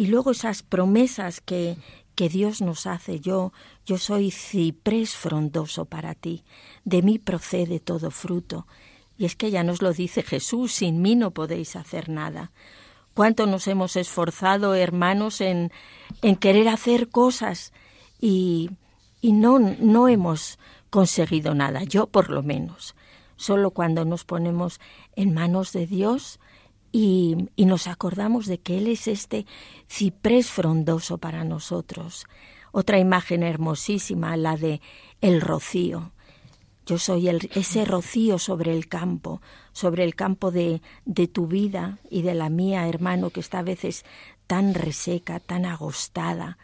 y 0.00 0.06
luego 0.06 0.30
esas 0.30 0.62
promesas 0.62 1.42
que, 1.42 1.76
que 2.14 2.30
Dios 2.30 2.62
nos 2.62 2.86
hace. 2.86 3.20
Yo, 3.20 3.52
yo 3.84 3.98
soy 3.98 4.30
ciprés 4.30 5.14
frondoso 5.14 5.84
para 5.84 6.14
ti, 6.14 6.42
de 6.86 7.02
mí 7.02 7.18
procede 7.18 7.80
todo 7.80 8.10
fruto. 8.10 8.66
Y 9.18 9.26
es 9.26 9.36
que 9.36 9.50
ya 9.50 9.62
nos 9.62 9.82
lo 9.82 9.92
dice 9.92 10.22
Jesús, 10.22 10.72
sin 10.72 11.02
mí 11.02 11.16
no 11.16 11.32
podéis 11.32 11.76
hacer 11.76 12.08
nada. 12.08 12.50
Cuánto 13.12 13.44
nos 13.44 13.68
hemos 13.68 13.94
esforzado, 13.94 14.74
hermanos, 14.74 15.42
en, 15.42 15.70
en 16.22 16.36
querer 16.36 16.68
hacer 16.68 17.10
cosas 17.10 17.74
y, 18.18 18.70
y 19.20 19.32
no, 19.32 19.58
no 19.58 20.08
hemos 20.08 20.58
conseguido 20.88 21.54
nada, 21.54 21.84
yo 21.84 22.06
por 22.06 22.30
lo 22.30 22.42
menos. 22.42 22.94
Solo 23.40 23.70
cuando 23.70 24.04
nos 24.04 24.26
ponemos 24.26 24.80
en 25.16 25.32
manos 25.32 25.72
de 25.72 25.86
Dios 25.86 26.40
y, 26.92 27.48
nos 27.56 27.86
acordamos 27.86 28.44
de 28.44 28.60
que 28.60 28.76
Él 28.76 28.86
es 28.86 29.08
este 29.08 29.46
ciprés 29.88 30.50
frondoso 30.50 31.16
para 31.16 31.42
nosotros. 31.42 32.26
Otra 32.70 32.98
imagen 32.98 33.42
hermosísima, 33.42 34.36
la 34.36 34.58
de 34.58 34.82
el 35.22 35.40
rocío. 35.40 36.12
Yo 36.84 36.98
soy 36.98 37.28
el, 37.28 37.48
ese 37.54 37.86
rocío 37.86 38.38
sobre 38.38 38.74
el 38.74 38.88
campo, 38.88 39.40
sobre 39.72 40.04
el 40.04 40.14
campo 40.14 40.50
de, 40.50 40.82
de 41.06 41.26
tu 41.26 41.46
vida 41.46 41.98
y 42.10 42.20
de 42.20 42.34
la 42.34 42.50
mía, 42.50 42.88
hermano, 42.88 43.30
que 43.30 43.40
está 43.40 43.60
a 43.60 43.62
veces 43.62 44.04
tan 44.46 44.74
reseca, 44.74 45.40
tan 45.40 45.64
agostada, 45.64 46.58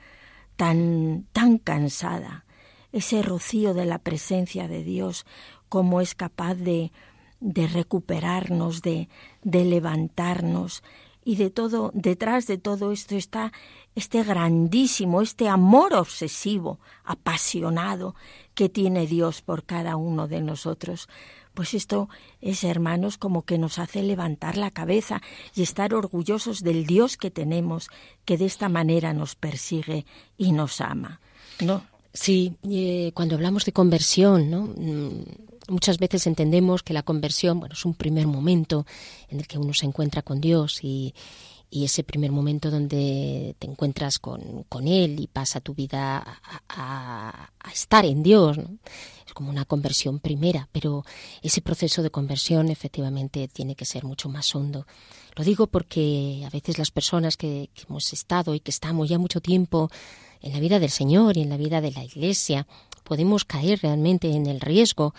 tan, 0.56 1.26
tan 1.32 1.56
cansada. 1.56 2.44
Ese 2.92 3.20
rocío 3.22 3.74
de 3.74 3.84
la 3.84 3.98
presencia 3.98 4.68
de 4.68 4.82
Dios, 4.82 5.26
cómo 5.68 6.00
es 6.00 6.14
capaz 6.14 6.54
de, 6.54 6.92
de 7.40 7.66
recuperarnos, 7.66 8.82
de, 8.82 9.08
de 9.42 9.64
levantarnos. 9.64 10.82
Y 11.24 11.34
de 11.36 11.50
todo, 11.50 11.90
detrás 11.92 12.46
de 12.46 12.56
todo 12.56 12.92
esto 12.92 13.16
está 13.16 13.52
este 13.96 14.22
grandísimo, 14.22 15.22
este 15.22 15.48
amor 15.48 15.94
obsesivo, 15.94 16.78
apasionado 17.04 18.14
que 18.54 18.68
tiene 18.68 19.08
Dios 19.08 19.42
por 19.42 19.64
cada 19.64 19.96
uno 19.96 20.28
de 20.28 20.40
nosotros. 20.40 21.08
Pues 21.52 21.72
esto 21.74 22.10
es, 22.40 22.62
hermanos, 22.64 23.16
como 23.16 23.42
que 23.42 23.58
nos 23.58 23.78
hace 23.78 24.02
levantar 24.02 24.56
la 24.56 24.70
cabeza 24.70 25.22
y 25.54 25.62
estar 25.62 25.94
orgullosos 25.94 26.62
del 26.62 26.86
Dios 26.86 27.16
que 27.16 27.30
tenemos, 27.30 27.88
que 28.24 28.36
de 28.36 28.44
esta 28.44 28.68
manera 28.68 29.14
nos 29.14 29.34
persigue 29.34 30.04
y 30.36 30.52
nos 30.52 30.80
ama. 30.80 31.20
¿No? 31.60 31.82
Sí, 32.12 32.56
eh, 32.62 33.10
cuando 33.14 33.34
hablamos 33.34 33.64
de 33.64 33.72
conversión, 33.72 34.50
¿no? 34.50 34.74
Muchas 35.68 35.98
veces 35.98 36.26
entendemos 36.28 36.84
que 36.84 36.94
la 36.94 37.02
conversión, 37.02 37.58
bueno, 37.58 37.74
es 37.74 37.84
un 37.84 37.94
primer 37.94 38.28
momento 38.28 38.86
en 39.28 39.40
el 39.40 39.48
que 39.48 39.58
uno 39.58 39.74
se 39.74 39.86
encuentra 39.86 40.22
con 40.22 40.40
Dios 40.40 40.82
y, 40.82 41.14
ese 41.68 42.04
primer 42.04 42.32
momento 42.32 42.70
donde 42.70 43.54
te 43.58 43.66
encuentras 43.66 44.18
con, 44.18 44.62
con 44.70 44.88
Él 44.88 45.20
y 45.20 45.26
pasa 45.26 45.60
tu 45.60 45.74
vida 45.74 46.40
a, 46.70 47.50
estar 47.70 48.06
en 48.06 48.22
Dios. 48.22 48.56
Es 49.26 49.34
como 49.34 49.50
una 49.50 49.66
conversión 49.66 50.18
primera, 50.18 50.70
pero 50.72 51.04
ese 51.42 51.60
proceso 51.60 52.02
de 52.02 52.08
conversión 52.08 52.70
efectivamente 52.70 53.46
tiene 53.48 53.74
que 53.74 53.84
ser 53.84 54.04
mucho 54.04 54.30
más 54.30 54.54
hondo. 54.54 54.86
Lo 55.34 55.44
digo 55.44 55.66
porque 55.66 56.44
a 56.46 56.50
veces 56.50 56.78
las 56.78 56.90
personas 56.90 57.36
que 57.36 57.68
hemos 57.86 58.10
estado 58.14 58.54
y 58.54 58.60
que 58.60 58.70
estamos 58.70 59.10
ya 59.10 59.18
mucho 59.18 59.42
tiempo 59.42 59.90
en 60.40 60.54
la 60.54 60.60
vida 60.60 60.78
del 60.78 60.90
Señor 60.90 61.36
y 61.36 61.42
en 61.42 61.50
la 61.50 61.58
vida 61.58 61.82
de 61.82 61.90
la 61.90 62.04
Iglesia, 62.04 62.66
podemos 63.04 63.44
caer 63.44 63.80
realmente 63.82 64.30
en 64.30 64.46
el 64.46 64.60
riesgo 64.60 65.14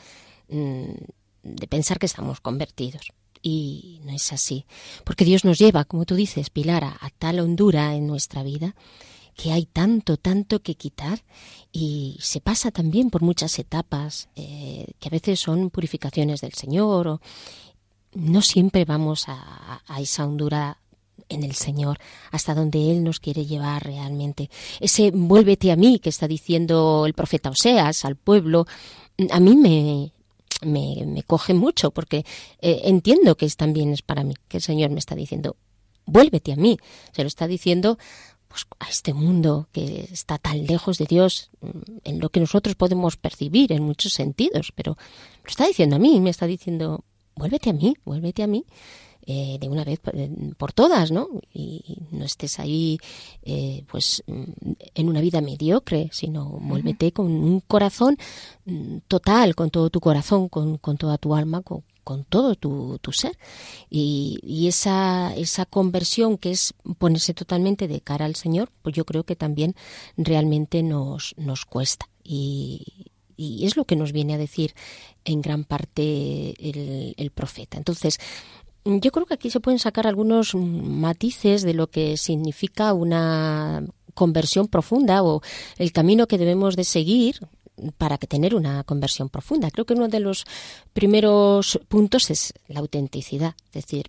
de 0.47 1.67
pensar 1.67 1.99
que 1.99 2.05
estamos 2.05 2.41
convertidos. 2.41 3.11
Y 3.41 4.01
no 4.03 4.11
es 4.13 4.33
así, 4.33 4.65
porque 5.03 5.23
Dios 5.23 5.45
nos 5.45 5.59
lleva, 5.59 5.85
como 5.85 6.05
tú 6.05 6.15
dices, 6.15 6.49
Pilar, 6.49 6.83
a, 6.83 6.97
tal 7.17 7.39
hondura 7.39 7.95
en 7.95 8.07
nuestra 8.07 8.43
vida 8.43 8.75
que 9.35 9.51
hay 9.51 9.67
tanto, 9.67 10.17
tanto 10.17 10.63
que 10.63 10.73
quitar 10.73 11.23
y 11.71 12.17
se 12.19 12.41
pasa 12.41 12.71
también 12.71 13.11
por 13.11 13.21
muchas 13.21 13.59
etapas 13.59 14.29
eh, 14.35 14.87
que 14.99 15.09
a 15.09 15.11
veces 15.11 15.39
son 15.39 15.69
purificaciones 15.69 16.41
del 16.41 16.53
Señor 16.53 17.07
o 17.07 17.21
no 18.13 18.41
siempre 18.41 18.83
vamos 18.83 19.25
a, 19.27 19.83
a 19.85 20.01
esa 20.01 20.25
hondura 20.25 20.79
en 21.29 21.43
el 21.43 21.53
Señor, 21.53 21.99
hasta 22.31 22.55
donde 22.55 22.91
Él 22.91 23.03
nos 23.03 23.19
quiere 23.19 23.45
llevar 23.45 23.83
realmente. 23.83 24.49
Ese 24.79 25.11
vuélvete 25.11 25.71
a 25.71 25.75
mí 25.75 25.99
que 25.99 26.09
está 26.09 26.27
diciendo 26.27 27.05
el 27.05 27.13
profeta 27.13 27.49
Oseas 27.49 28.05
al 28.05 28.15
pueblo, 28.15 28.65
a 29.29 29.39
mí 29.39 29.55
me, 29.55 30.13
me, 30.65 31.03
me 31.05 31.23
coge 31.23 31.53
mucho 31.53 31.91
porque 31.91 32.25
eh, 32.59 32.81
entiendo 32.85 33.35
que 33.35 33.47
también 33.49 33.93
es 33.93 34.01
para 34.01 34.23
mí, 34.23 34.33
que 34.47 34.57
el 34.57 34.63
Señor 34.63 34.89
me 34.91 34.99
está 34.99 35.15
diciendo, 35.15 35.55
vuélvete 36.05 36.53
a 36.53 36.55
mí. 36.55 36.77
Se 37.11 37.21
lo 37.21 37.27
está 37.27 37.47
diciendo 37.47 37.97
pues, 38.47 38.65
a 38.79 38.89
este 38.89 39.13
mundo 39.13 39.69
que 39.71 40.07
está 40.11 40.37
tan 40.37 40.65
lejos 40.65 40.97
de 40.97 41.05
Dios, 41.05 41.51
mm, 41.61 41.69
en 42.03 42.19
lo 42.19 42.29
que 42.29 42.39
nosotros 42.39 42.75
podemos 42.75 43.17
percibir 43.17 43.71
en 43.71 43.83
muchos 43.83 44.13
sentidos, 44.13 44.71
pero 44.73 44.97
lo 45.43 45.49
está 45.49 45.67
diciendo 45.67 45.97
a 45.97 45.99
mí, 45.99 46.19
me 46.19 46.29
está 46.29 46.47
diciendo, 46.47 47.03
vuélvete 47.35 47.69
a 47.69 47.73
mí, 47.73 47.95
vuélvete 48.05 48.43
a 48.43 48.47
mí. 48.47 48.65
Eh, 49.29 49.57
de 49.59 49.67
una 49.67 49.83
vez 49.83 49.99
eh, 50.13 50.29
por 50.57 50.71
todas, 50.71 51.11
¿no? 51.11 51.27
Y 51.53 51.97
no 52.11 52.23
estés 52.23 52.59
ahí, 52.59 52.97
eh, 53.43 53.83
pues, 53.91 54.23
mm, 54.25 54.43
en 54.95 55.09
una 55.09 55.19
vida 55.19 55.41
mediocre, 55.41 56.09
sino 56.13 56.45
muévete 56.45 57.11
con 57.11 57.25
un 57.25 57.59
corazón 57.59 58.17
mm, 58.63 58.99
total, 59.09 59.53
con 59.53 59.69
todo 59.69 59.89
tu 59.89 59.99
corazón, 59.99 60.47
con, 60.47 60.77
con 60.77 60.95
toda 60.95 61.17
tu 61.17 61.35
alma, 61.35 61.61
con, 61.61 61.83
con 62.05 62.23
todo 62.23 62.55
tu, 62.55 62.99
tu 62.99 63.11
ser. 63.11 63.37
Y, 63.89 64.39
y, 64.43 64.69
esa, 64.69 65.35
esa 65.35 65.65
conversión 65.65 66.37
que 66.37 66.51
es 66.51 66.73
ponerse 66.97 67.33
totalmente 67.33 67.89
de 67.89 67.99
cara 67.99 68.23
al 68.23 68.35
Señor, 68.35 68.71
pues 68.81 68.95
yo 68.95 69.03
creo 69.03 69.25
que 69.25 69.35
también 69.35 69.75
realmente 70.15 70.83
nos, 70.83 71.35
nos 71.37 71.65
cuesta. 71.65 72.07
Y, 72.23 73.11
y 73.35 73.65
es 73.65 73.77
lo 73.77 73.85
que 73.85 73.95
nos 73.95 74.13
viene 74.13 74.33
a 74.33 74.37
decir 74.37 74.73
en 75.25 75.41
gran 75.41 75.63
parte 75.65 76.55
el, 76.69 77.13
el 77.17 77.31
profeta. 77.31 77.77
Entonces, 77.77 78.19
yo 79.01 79.11
creo 79.11 79.25
que 79.25 79.33
aquí 79.33 79.49
se 79.49 79.59
pueden 79.59 79.79
sacar 79.79 80.07
algunos 80.07 80.55
matices 80.55 81.61
de 81.63 81.73
lo 81.73 81.87
que 81.87 82.17
significa 82.17 82.93
una 82.93 83.85
conversión 84.13 84.67
profunda 84.67 85.23
o 85.23 85.41
el 85.77 85.91
camino 85.91 86.27
que 86.27 86.37
debemos 86.37 86.75
de 86.75 86.83
seguir 86.83 87.39
para 87.97 88.17
tener 88.17 88.55
una 88.55 88.83
conversión 88.83 89.29
profunda. 89.29 89.69
Creo 89.69 89.85
que 89.85 89.93
uno 89.93 90.07
de 90.07 90.19
los 90.19 90.45
primeros 90.93 91.79
puntos 91.87 92.31
es 92.31 92.53
la 92.67 92.79
autenticidad. 92.79 93.55
Es 93.67 93.85
decir, 93.85 94.07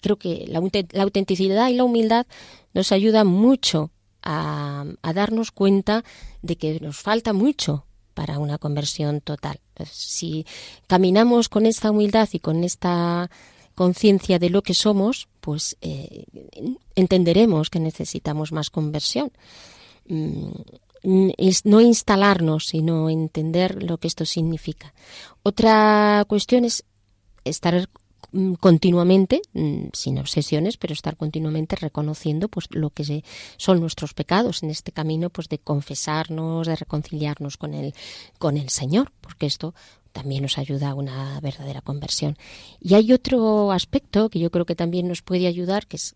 creo 0.00 0.16
que 0.16 0.44
la, 0.48 0.60
autenticidad 1.02 1.68
y 1.68 1.74
la 1.74 1.84
humildad 1.84 2.26
nos 2.72 2.92
ayudan 2.92 3.26
mucho 3.26 3.90
a, 4.22 4.84
darnos 5.14 5.50
cuenta 5.50 6.04
de 6.42 6.56
que 6.56 6.78
nos 6.80 6.98
falta 6.98 7.32
mucho 7.32 7.86
para 8.14 8.38
una 8.38 8.58
conversión 8.58 9.20
total. 9.20 9.60
Si 9.90 10.46
caminamos 10.86 11.48
con 11.48 11.66
esta 11.66 11.90
humildad 11.90 12.28
y 12.32 12.38
con 12.38 12.62
esta 12.62 13.28
conciencia 13.74 14.38
de 14.38 14.50
lo 14.50 14.62
que 14.62 14.74
somos, 14.74 15.28
pues 15.40 15.76
eh, 15.80 16.24
entenderemos 16.94 17.70
que 17.70 17.80
necesitamos 17.80 18.52
más 18.52 18.70
conversión. 18.70 19.32
Mm, 20.06 20.50
no 21.64 21.80
instalarnos, 21.80 22.68
sino 22.68 23.10
entender 23.10 23.82
lo 23.82 23.98
que 23.98 24.08
esto 24.08 24.24
significa. 24.24 24.94
Otra 25.42 26.24
cuestión 26.26 26.64
es 26.64 26.84
estar 27.44 27.88
continuamente, 28.60 29.42
mm, 29.52 29.86
sin 29.92 30.18
obsesiones, 30.18 30.76
pero 30.76 30.92
estar 30.92 31.16
continuamente 31.16 31.76
reconociendo 31.76 32.48
pues 32.48 32.66
lo 32.70 32.90
que 32.90 33.24
son 33.56 33.80
nuestros 33.80 34.14
pecados 34.14 34.62
en 34.62 34.70
este 34.70 34.92
camino 34.92 35.30
pues 35.30 35.48
de 35.48 35.58
confesarnos, 35.58 36.66
de 36.66 36.76
reconciliarnos 36.76 37.56
con 37.56 37.74
el 37.74 37.94
con 38.38 38.56
el 38.56 38.70
Señor, 38.70 39.12
porque 39.20 39.46
esto 39.46 39.74
también 40.12 40.42
nos 40.42 40.58
ayuda 40.58 40.90
a 40.90 40.94
una 40.94 41.40
verdadera 41.40 41.80
conversión. 41.80 42.36
Y 42.80 42.94
hay 42.94 43.12
otro 43.12 43.72
aspecto 43.72 44.30
que 44.30 44.38
yo 44.38 44.50
creo 44.50 44.64
que 44.64 44.76
también 44.76 45.08
nos 45.08 45.22
puede 45.22 45.46
ayudar, 45.46 45.86
que 45.86 45.96
es 45.96 46.14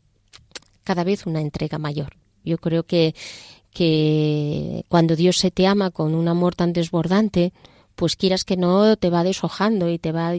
cada 0.84 1.04
vez 1.04 1.26
una 1.26 1.40
entrega 1.40 1.78
mayor. 1.78 2.16
Yo 2.44 2.58
creo 2.58 2.84
que, 2.84 3.14
que 3.72 4.84
cuando 4.88 5.16
Dios 5.16 5.36
se 5.36 5.50
te 5.50 5.66
ama 5.66 5.90
con 5.90 6.14
un 6.14 6.28
amor 6.28 6.54
tan 6.54 6.72
desbordante, 6.72 7.52
pues 7.98 8.14
quieras 8.14 8.44
que 8.44 8.56
no 8.56 8.96
te 8.96 9.10
va 9.10 9.24
deshojando 9.24 9.90
y 9.90 9.98
te 9.98 10.12
va 10.12 10.32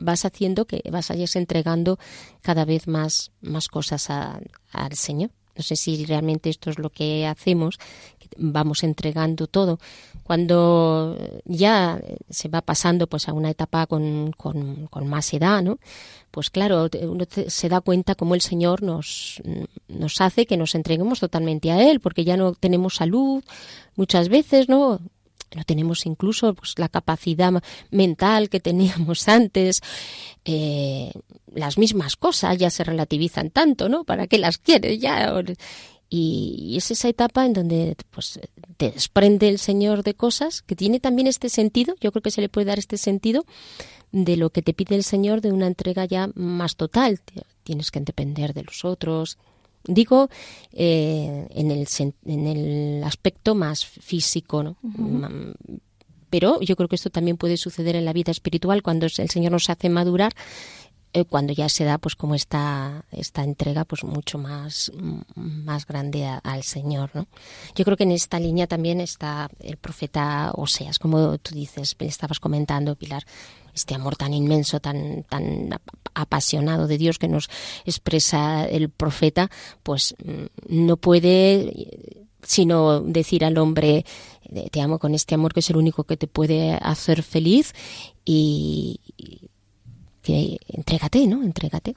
vas 0.00 0.24
haciendo 0.24 0.64
que 0.64 0.82
vas 0.90 1.08
entregando 1.36 1.96
cada 2.42 2.64
vez 2.64 2.88
más 2.88 3.30
más 3.40 3.68
cosas 3.68 4.10
al 4.10 4.94
Señor. 4.94 5.30
No 5.54 5.62
sé 5.62 5.76
si 5.76 6.04
realmente 6.04 6.50
esto 6.50 6.70
es 6.70 6.78
lo 6.78 6.90
que 6.90 7.24
hacemos, 7.24 7.78
vamos 8.36 8.82
entregando 8.82 9.46
todo. 9.46 9.78
Cuando 10.24 11.16
ya 11.44 12.00
se 12.28 12.48
va 12.48 12.62
pasando 12.62 13.06
pues 13.06 13.28
a 13.28 13.32
una 13.32 13.50
etapa 13.50 13.86
con, 13.86 14.32
con, 14.32 15.08
más 15.08 15.32
edad, 15.32 15.62
¿no? 15.62 15.78
Pues 16.32 16.50
claro, 16.50 16.88
uno 17.02 17.24
se 17.46 17.68
da 17.68 17.80
cuenta 17.80 18.16
cómo 18.16 18.34
el 18.34 18.40
Señor 18.40 18.82
nos, 18.82 19.40
nos 19.86 20.20
hace 20.20 20.46
que 20.46 20.56
nos 20.56 20.74
entreguemos 20.74 21.20
totalmente 21.20 21.70
a 21.70 21.90
Él, 21.90 22.00
porque 22.00 22.24
ya 22.24 22.36
no 22.36 22.54
tenemos 22.54 22.96
salud 22.96 23.42
muchas 23.96 24.28
veces, 24.28 24.68
¿no? 24.68 25.00
No 25.54 25.64
tenemos 25.64 26.06
incluso 26.06 26.54
pues, 26.54 26.74
la 26.78 26.88
capacidad 26.88 27.52
mental 27.90 28.48
que 28.48 28.60
teníamos 28.60 29.28
antes. 29.28 29.80
Eh, 30.44 31.12
las 31.54 31.78
mismas 31.78 32.16
cosas 32.16 32.58
ya 32.58 32.70
se 32.70 32.84
relativizan 32.84 33.50
tanto, 33.50 33.88
¿no? 33.88 34.04
¿Para 34.04 34.26
qué 34.26 34.38
las 34.38 34.58
quieres 34.58 35.00
ya? 35.00 35.34
Y, 36.10 36.74
es 36.76 36.90
esa 36.90 37.08
etapa 37.08 37.44
en 37.44 37.52
donde 37.52 37.96
pues, 38.10 38.40
te 38.76 38.90
desprende 38.90 39.48
el 39.48 39.58
Señor 39.58 40.02
de 40.02 40.14
cosas 40.14 40.62
que 40.62 40.76
tiene 40.76 41.00
también 41.00 41.26
este 41.26 41.48
sentido, 41.48 41.94
yo 42.00 42.12
creo 42.12 42.22
que 42.22 42.30
se 42.30 42.40
le 42.40 42.48
puede 42.48 42.66
dar 42.66 42.78
este 42.78 42.96
sentido 42.96 43.44
de 44.10 44.36
lo 44.36 44.50
que 44.50 44.62
te 44.62 44.72
pide 44.72 44.94
el 44.94 45.04
Señor 45.04 45.42
de 45.42 45.52
una 45.52 45.66
entrega 45.66 46.04
ya 46.06 46.30
más 46.34 46.76
total. 46.76 47.20
Tienes 47.62 47.90
que 47.90 48.00
depender 48.00 48.54
de 48.54 48.62
los 48.62 48.84
otros, 48.86 49.36
Digo 49.84 50.28
eh, 50.72 51.46
en, 51.50 51.70
el, 51.70 51.88
en 52.26 52.46
el 52.46 53.04
aspecto 53.04 53.54
más 53.54 53.84
físico, 53.84 54.62
¿no? 54.62 54.76
Pero 56.30 56.60
yo 56.60 56.76
creo 56.76 56.88
que 56.88 56.96
esto 56.96 57.10
también 57.10 57.38
puede 57.38 57.56
suceder 57.56 57.96
en 57.96 58.04
la 58.04 58.12
vida 58.12 58.30
espiritual 58.30 58.82
cuando 58.82 59.06
el 59.06 59.30
Señor 59.30 59.52
nos 59.52 59.70
hace 59.70 59.88
madurar 59.88 60.34
eh, 61.14 61.24
cuando 61.24 61.54
ya 61.54 61.70
se 61.70 61.84
da 61.84 61.96
pues 61.96 62.16
como 62.16 62.34
esta 62.34 63.06
esta 63.10 63.42
entrega 63.42 63.86
pues 63.86 64.04
mucho 64.04 64.36
más 64.36 64.92
más 65.36 65.86
grande 65.86 66.26
al 66.26 66.62
Señor 66.64 67.10
¿no? 67.14 67.26
yo 67.74 67.86
creo 67.86 67.96
que 67.96 68.02
en 68.04 68.12
esta 68.12 68.38
línea 68.38 68.66
también 68.66 69.00
está 69.00 69.48
el 69.60 69.78
profeta 69.78 70.52
Oseas 70.54 70.98
como 70.98 71.38
tú 71.38 71.54
dices 71.54 71.96
estabas 71.98 72.40
comentando 72.40 72.94
Pilar 72.94 73.24
este 73.78 73.94
amor 73.94 74.16
tan 74.16 74.34
inmenso, 74.34 74.80
tan, 74.80 75.22
tan 75.24 75.70
apasionado 76.14 76.86
de 76.86 76.98
Dios 76.98 77.18
que 77.18 77.28
nos 77.28 77.48
expresa 77.84 78.66
el 78.66 78.90
profeta, 78.90 79.50
pues 79.82 80.14
mm, 80.24 80.86
no 80.86 80.96
puede 80.96 81.96
sino 82.42 83.00
decir 83.00 83.44
al 83.44 83.58
hombre 83.58 84.04
te 84.70 84.80
amo 84.80 84.98
con 84.98 85.14
este 85.14 85.34
amor 85.34 85.52
que 85.52 85.60
es 85.60 85.70
el 85.70 85.76
único 85.76 86.04
que 86.04 86.16
te 86.16 86.26
puede 86.26 86.74
hacer 86.80 87.22
feliz 87.22 87.74
y, 88.24 89.00
que 90.22 90.58
entrégate, 90.68 91.26
¿no? 91.26 91.42
Entrégate. 91.42 91.96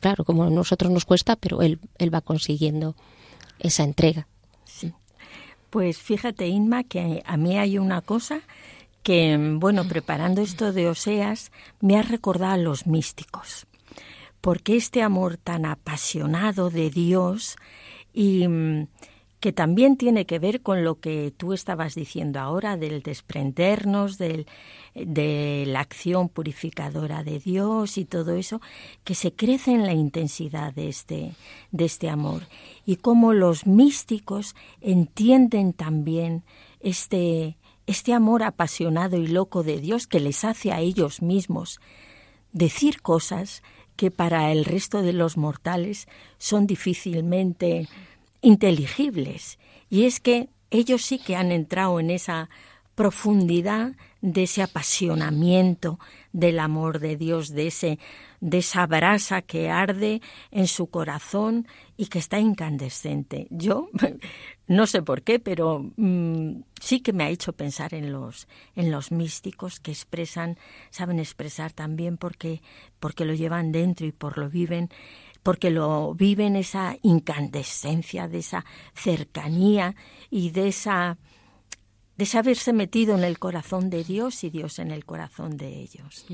Claro, 0.00 0.24
como 0.24 0.44
a 0.44 0.50
nosotros 0.50 0.90
nos 0.90 1.04
cuesta, 1.04 1.36
pero 1.36 1.62
él, 1.62 1.78
él 1.98 2.12
va 2.12 2.20
consiguiendo 2.20 2.94
esa 3.58 3.84
entrega. 3.84 4.26
Pues 5.70 5.98
fíjate, 5.98 6.48
Inma, 6.48 6.84
que 6.84 7.22
a 7.24 7.36
mí 7.36 7.56
hay 7.56 7.78
una 7.78 8.02
cosa 8.02 8.40
que, 9.02 9.38
bueno, 9.58 9.86
preparando 9.86 10.42
esto 10.42 10.72
de 10.72 10.88
Oseas, 10.88 11.50
me 11.80 11.98
ha 11.98 12.02
recordado 12.02 12.52
a 12.52 12.58
los 12.58 12.86
místicos, 12.86 13.66
porque 14.40 14.76
este 14.76 15.02
amor 15.02 15.36
tan 15.36 15.64
apasionado 15.64 16.70
de 16.70 16.90
Dios 16.90 17.56
y 18.12 18.46
mm, 18.46 18.86
que 19.40 19.52
también 19.52 19.96
tiene 19.96 20.26
que 20.26 20.38
ver 20.38 20.60
con 20.60 20.84
lo 20.84 21.00
que 21.00 21.32
tú 21.34 21.54
estabas 21.54 21.94
diciendo 21.94 22.40
ahora 22.40 22.76
del 22.76 23.02
desprendernos 23.02 24.18
del, 24.18 24.46
de 24.94 25.64
la 25.66 25.80
acción 25.80 26.28
purificadora 26.28 27.24
de 27.24 27.38
Dios 27.38 27.96
y 27.96 28.04
todo 28.04 28.34
eso, 28.34 28.60
que 29.02 29.14
se 29.14 29.32
crece 29.32 29.72
en 29.72 29.86
la 29.86 29.94
intensidad 29.94 30.74
de 30.74 30.88
este, 30.88 31.32
de 31.70 31.84
este 31.86 32.10
amor. 32.10 32.42
Y 32.84 32.96
cómo 32.96 33.32
los 33.32 33.66
místicos 33.66 34.54
entienden 34.82 35.72
también 35.72 36.44
este, 36.80 37.56
este 37.90 38.14
amor 38.14 38.44
apasionado 38.44 39.16
y 39.16 39.26
loco 39.26 39.64
de 39.64 39.80
Dios 39.80 40.06
que 40.06 40.20
les 40.20 40.44
hace 40.44 40.70
a 40.70 40.78
ellos 40.78 41.22
mismos 41.22 41.80
decir 42.52 43.02
cosas 43.02 43.64
que 43.96 44.12
para 44.12 44.52
el 44.52 44.64
resto 44.64 45.02
de 45.02 45.12
los 45.12 45.36
mortales 45.36 46.06
son 46.38 46.68
difícilmente 46.68 47.88
inteligibles. 48.42 49.58
Y 49.88 50.04
es 50.04 50.20
que 50.20 50.50
ellos 50.70 51.02
sí 51.04 51.18
que 51.18 51.34
han 51.34 51.50
entrado 51.50 51.98
en 51.98 52.10
esa 52.10 52.48
profundidad 52.94 53.96
de 54.20 54.44
ese 54.44 54.62
apasionamiento 54.62 55.98
del 56.32 56.60
amor 56.60 57.00
de 57.00 57.16
Dios, 57.16 57.48
de 57.48 57.66
ese 57.66 57.98
de 58.40 58.58
esa 58.58 58.86
brasa 58.86 59.42
que 59.42 59.70
arde 59.70 60.22
en 60.50 60.66
su 60.66 60.88
corazón 60.88 61.66
y 61.96 62.06
que 62.06 62.18
está 62.18 62.38
incandescente. 62.38 63.46
Yo 63.50 63.90
no 64.70 64.86
sé 64.86 65.02
por 65.02 65.22
qué, 65.22 65.40
pero 65.40 65.84
mm, 65.96 66.62
sí 66.80 67.00
que 67.00 67.12
me 67.12 67.24
ha 67.24 67.28
hecho 67.28 67.52
pensar 67.52 67.92
en 67.92 68.12
los 68.12 68.46
en 68.76 68.92
los 68.92 69.10
místicos 69.10 69.80
que 69.80 69.90
expresan, 69.90 70.58
saben 70.90 71.18
expresar 71.18 71.72
también 71.72 72.16
porque 72.16 72.62
porque 73.00 73.24
lo 73.24 73.34
llevan 73.34 73.72
dentro 73.72 74.06
y 74.06 74.12
por 74.12 74.38
lo 74.38 74.48
viven 74.48 74.88
porque 75.42 75.70
lo 75.70 76.14
viven 76.14 76.54
esa 76.54 76.96
incandescencia, 77.02 78.28
de 78.28 78.38
esa 78.38 78.64
cercanía 78.94 79.96
y 80.30 80.50
de 80.50 80.68
esa 80.68 81.18
de 82.20 82.26
saberse 82.26 82.74
metido 82.74 83.16
en 83.16 83.24
el 83.24 83.38
corazón 83.38 83.88
de 83.88 84.04
Dios 84.04 84.44
y 84.44 84.50
Dios 84.50 84.78
en 84.78 84.90
el 84.90 85.06
corazón 85.06 85.56
de 85.56 85.80
ellos. 85.80 86.26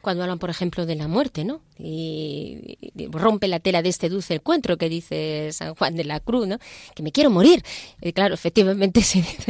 Cuando 0.00 0.22
hablan, 0.22 0.38
por 0.38 0.48
ejemplo, 0.48 0.86
de 0.86 0.96
la 0.96 1.06
muerte, 1.06 1.44
¿no? 1.44 1.60
Y, 1.78 2.78
rompe 3.10 3.46
la 3.46 3.60
tela 3.60 3.82
de 3.82 3.90
este 3.90 4.08
dulce 4.08 4.36
encuentro 4.36 4.78
que 4.78 4.88
dice 4.88 5.50
San 5.52 5.74
Juan 5.74 5.96
de 5.96 6.04
la 6.04 6.20
Cruz, 6.20 6.46
¿no? 6.46 6.58
Que 6.94 7.02
me 7.02 7.12
quiero 7.12 7.28
morir. 7.28 7.62
Y 8.00 8.14
claro, 8.14 8.32
efectivamente, 8.32 9.02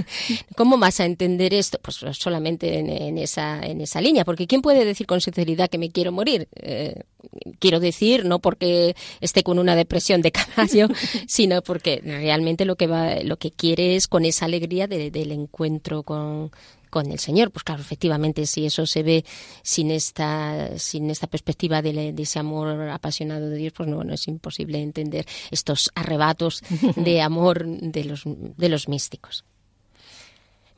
¿cómo 0.56 0.78
vas 0.78 0.98
a 0.98 1.04
entender 1.04 1.54
esto? 1.54 1.78
Pues 1.80 2.04
solamente 2.18 2.80
en, 2.80 3.16
esa, 3.16 3.64
en 3.64 3.80
esa 3.80 4.00
línea, 4.00 4.24
porque 4.24 4.48
¿quién 4.48 4.62
puede 4.62 4.84
decir 4.84 5.06
con 5.06 5.20
sinceridad 5.20 5.70
que 5.70 5.78
me 5.78 5.92
quiero 5.92 6.10
morir? 6.10 6.48
Eh, 6.56 7.04
quiero 7.60 7.78
decir, 7.78 8.24
no 8.24 8.40
porque 8.40 8.96
esté 9.20 9.44
con 9.44 9.60
una 9.60 9.76
depresión 9.76 10.22
de 10.22 10.32
caballo, 10.32 10.88
sino 11.28 11.62
porque 11.62 12.00
realmente 12.02 12.64
lo 12.64 12.74
que 12.74 12.88
va, 12.88 13.22
lo 13.22 13.36
que 13.36 13.52
quiere 13.52 13.94
es 13.94 14.08
con 14.08 14.24
esa 14.24 14.46
alegría 14.46 14.88
del 14.88 15.30
encuentro 15.30 15.67
con, 16.04 16.50
con 16.90 17.10
el 17.10 17.18
Señor. 17.18 17.50
Pues 17.50 17.64
claro, 17.64 17.80
efectivamente, 17.80 18.46
si 18.46 18.66
eso 18.66 18.86
se 18.86 19.02
ve 19.02 19.24
sin 19.62 19.90
esta, 19.90 20.78
sin 20.78 21.10
esta 21.10 21.26
perspectiva 21.26 21.82
de, 21.82 22.14
ese 22.16 22.38
amor 22.38 22.88
apasionado 22.90 23.48
de 23.48 23.56
Dios, 23.56 23.72
pues 23.76 23.88
no, 23.88 24.04
no 24.04 24.14
es 24.14 24.28
imposible 24.28 24.80
entender 24.80 25.26
estos 25.50 25.90
arrebatos 25.94 26.62
de 26.96 27.20
amor 27.20 27.66
de 27.66 28.04
los, 28.04 28.22
de 28.24 28.68
los 28.68 28.88
místicos. 28.88 29.44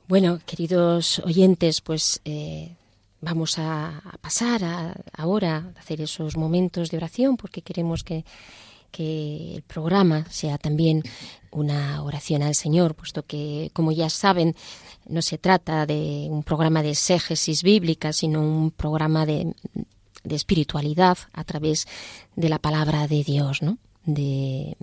Bueno, 0.09 0.41
queridos 0.45 1.21
oyentes, 1.21 1.81
pues 1.81 2.21
eh, 2.25 2.75
vamos 3.21 3.59
a, 3.59 4.03
pasar 4.21 4.97
ahora 5.13 5.73
a 5.77 5.81
hacer 5.81 6.01
esos 6.01 6.37
momentos 6.37 6.91
de 6.91 6.97
oración 6.97 7.37
porque 7.37 7.63
queremos 7.63 8.03
que 8.03 8.25
que 8.91 9.55
el 9.55 9.63
programa 9.63 10.27
sea 10.31 10.59
también 10.59 11.03
una 11.51 12.03
oración 12.03 12.43
al 12.43 12.55
Señor, 12.55 12.95
puesto 12.95 13.25
que, 13.25 13.71
como 13.73 13.93
ya 13.93 14.09
saben, 14.11 14.55
no 15.07 15.23
se 15.23 15.39
trata 15.39 15.87
de 15.87 16.29
un 16.31 16.43
programa 16.43 16.83
de 16.83 16.91
exégesis 16.91 17.63
bíblica, 17.63 18.13
sino 18.13 18.41
un 18.41 18.71
programa 18.71 19.27
de, 19.27 19.55
espiritualidad 20.25 21.19
a 21.33 21.45
través 21.45 21.87
de 22.37 22.49
la 22.49 22.59
palabra 22.59 23.09
de 23.09 23.25
Dios, 23.25 23.63
¿no? 23.63 23.79
De, 24.05 24.77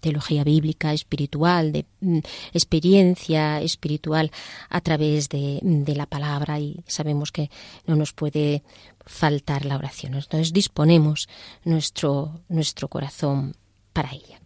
teología 0.00 0.44
bíblica 0.44 0.92
espiritual, 0.92 1.72
de 1.72 1.84
mm, 2.00 2.18
experiencia 2.52 3.60
espiritual 3.60 4.30
a 4.68 4.80
través 4.80 5.28
de, 5.28 5.60
de, 5.62 5.94
la 5.94 6.06
palabra 6.06 6.58
y 6.58 6.82
sabemos 6.86 7.32
que 7.32 7.50
no 7.86 7.96
nos 7.96 8.12
puede 8.12 8.62
faltar 9.06 9.64
la 9.64 9.76
oración. 9.76 10.14
Entonces 10.14 10.52
disponemos 10.52 11.28
nuestro, 11.64 12.40
nuestro 12.48 12.88
corazón 12.88 13.54
para 13.92 14.10
ella. 14.12 14.40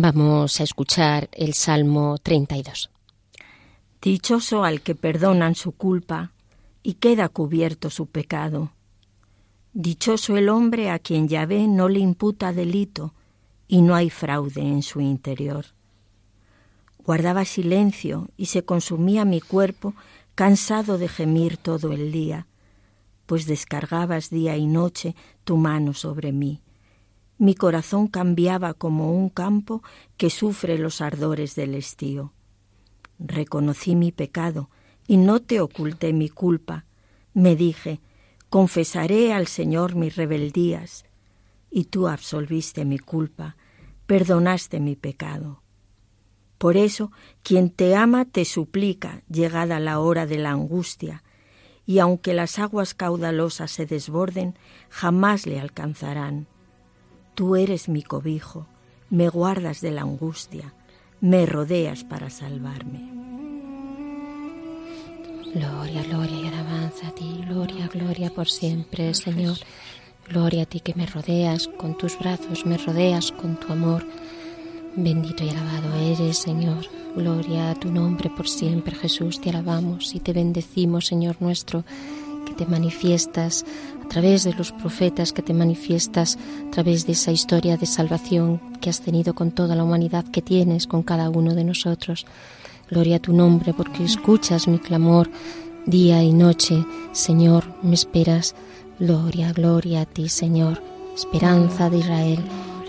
Vamos 0.00 0.60
a 0.60 0.62
escuchar 0.62 1.28
el 1.32 1.54
Salmo 1.54 2.18
32. 2.18 2.88
Dichoso 4.00 4.62
al 4.62 4.80
que 4.80 4.94
perdonan 4.94 5.56
su 5.56 5.72
culpa 5.72 6.30
y 6.84 6.94
queda 6.94 7.28
cubierto 7.28 7.90
su 7.90 8.06
pecado. 8.06 8.70
Dichoso 9.72 10.36
el 10.36 10.50
hombre 10.50 10.90
a 10.90 11.00
quien 11.00 11.26
Yahvé 11.26 11.66
no 11.66 11.88
le 11.88 11.98
imputa 11.98 12.52
delito 12.52 13.12
y 13.66 13.82
no 13.82 13.96
hay 13.96 14.08
fraude 14.08 14.60
en 14.60 14.84
su 14.84 15.00
interior. 15.00 15.66
Guardaba 17.04 17.44
silencio 17.44 18.28
y 18.36 18.46
se 18.46 18.64
consumía 18.64 19.24
mi 19.24 19.40
cuerpo 19.40 19.94
cansado 20.36 20.98
de 20.98 21.08
gemir 21.08 21.56
todo 21.56 21.92
el 21.92 22.12
día, 22.12 22.46
pues 23.26 23.46
descargabas 23.46 24.30
día 24.30 24.56
y 24.56 24.66
noche 24.66 25.16
tu 25.42 25.56
mano 25.56 25.92
sobre 25.92 26.30
mí. 26.30 26.60
Mi 27.38 27.54
corazón 27.54 28.08
cambiaba 28.08 28.74
como 28.74 29.12
un 29.12 29.28
campo 29.28 29.84
que 30.16 30.28
sufre 30.28 30.76
los 30.76 31.00
ardores 31.00 31.54
del 31.54 31.76
estío. 31.76 32.32
Reconocí 33.20 33.94
mi 33.94 34.10
pecado 34.10 34.70
y 35.06 35.18
no 35.18 35.40
te 35.40 35.60
oculté 35.60 36.12
mi 36.12 36.28
culpa. 36.28 36.84
Me 37.34 37.54
dije, 37.54 38.00
confesaré 38.50 39.32
al 39.32 39.46
Señor 39.46 39.94
mis 39.94 40.16
rebeldías, 40.16 41.04
y 41.70 41.84
tú 41.84 42.08
absolviste 42.08 42.84
mi 42.84 42.98
culpa, 42.98 43.56
perdonaste 44.06 44.80
mi 44.80 44.96
pecado. 44.96 45.62
Por 46.56 46.76
eso, 46.76 47.12
quien 47.44 47.70
te 47.70 47.94
ama 47.94 48.24
te 48.24 48.44
suplica, 48.44 49.22
llegada 49.28 49.78
la 49.78 50.00
hora 50.00 50.26
de 50.26 50.38
la 50.38 50.50
angustia, 50.50 51.22
y 51.86 52.00
aunque 52.00 52.34
las 52.34 52.58
aguas 52.58 52.94
caudalosas 52.94 53.70
se 53.70 53.86
desborden, 53.86 54.56
jamás 54.90 55.46
le 55.46 55.60
alcanzarán 55.60 56.48
Tú 57.38 57.54
eres 57.54 57.88
mi 57.88 58.02
cobijo, 58.02 58.66
me 59.10 59.28
guardas 59.28 59.80
de 59.80 59.92
la 59.92 60.00
angustia, 60.00 60.72
me 61.20 61.46
rodeas 61.46 62.02
para 62.02 62.30
salvarme. 62.30 62.98
Gloria, 65.54 66.02
gloria 66.02 66.36
y 66.36 66.48
alabanza 66.48 67.06
a 67.06 67.14
ti, 67.14 67.44
gloria, 67.46 67.86
gloria 67.94 68.30
por 68.30 68.48
siempre, 68.48 69.14
Señor. 69.14 69.56
Gloria 70.28 70.64
a 70.64 70.66
ti 70.66 70.80
que 70.80 70.96
me 70.96 71.06
rodeas 71.06 71.68
con 71.68 71.96
tus 71.96 72.18
brazos, 72.18 72.66
me 72.66 72.76
rodeas 72.76 73.30
con 73.30 73.54
tu 73.54 73.72
amor. 73.72 74.04
Bendito 74.96 75.44
y 75.44 75.50
alabado 75.50 75.94
eres, 75.94 76.38
Señor. 76.38 76.86
Gloria 77.14 77.70
a 77.70 77.76
tu 77.76 77.92
nombre 77.92 78.30
por 78.30 78.48
siempre, 78.48 78.96
Jesús. 78.96 79.40
Te 79.40 79.50
alabamos 79.50 80.12
y 80.12 80.18
te 80.18 80.32
bendecimos, 80.32 81.06
Señor 81.06 81.36
nuestro, 81.38 81.84
te 82.58 82.66
manifiestas 82.66 83.64
a 84.04 84.08
través 84.08 84.42
de 84.42 84.52
los 84.52 84.72
profetas 84.72 85.32
que 85.32 85.42
te 85.42 85.54
manifiestas, 85.54 86.36
a 86.66 86.70
través 86.72 87.06
de 87.06 87.12
esa 87.12 87.30
historia 87.30 87.76
de 87.76 87.86
salvación 87.86 88.60
que 88.80 88.90
has 88.90 89.00
tenido 89.00 89.32
con 89.34 89.52
toda 89.52 89.76
la 89.76 89.84
humanidad 89.84 90.24
que 90.24 90.42
tienes 90.42 90.88
con 90.88 91.04
cada 91.04 91.30
uno 91.30 91.54
de 91.54 91.62
nosotros. 91.62 92.26
Gloria 92.90 93.16
a 93.16 93.20
tu 93.20 93.32
nombre 93.32 93.72
porque 93.72 94.04
escuchas 94.04 94.66
mi 94.66 94.78
clamor 94.80 95.30
día 95.86 96.22
y 96.22 96.32
noche. 96.32 96.84
Señor, 97.12 97.64
me 97.82 97.94
esperas. 97.94 98.56
Gloria, 98.98 99.52
gloria 99.52 100.00
a 100.00 100.06
ti, 100.06 100.28
Señor. 100.28 100.82
Esperanza 101.14 101.88
de 101.88 101.98
Israel, 101.98 102.40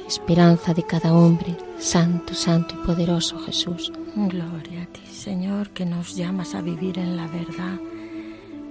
esperanza 0.07 0.73
de 0.73 0.83
cada 0.83 1.13
hombre. 1.13 1.55
Santo, 1.77 2.33
santo 2.33 2.73
y 2.75 2.87
poderoso 2.87 3.37
Jesús. 3.39 3.91
Gloria 4.15 4.83
a 4.83 4.85
ti, 4.87 5.05
Señor, 5.11 5.69
que 5.69 5.85
nos 5.85 6.15
llamas 6.15 6.55
a 6.55 6.61
vivir 6.61 6.97
en 6.97 7.15
la 7.15 7.27
verdad 7.27 7.79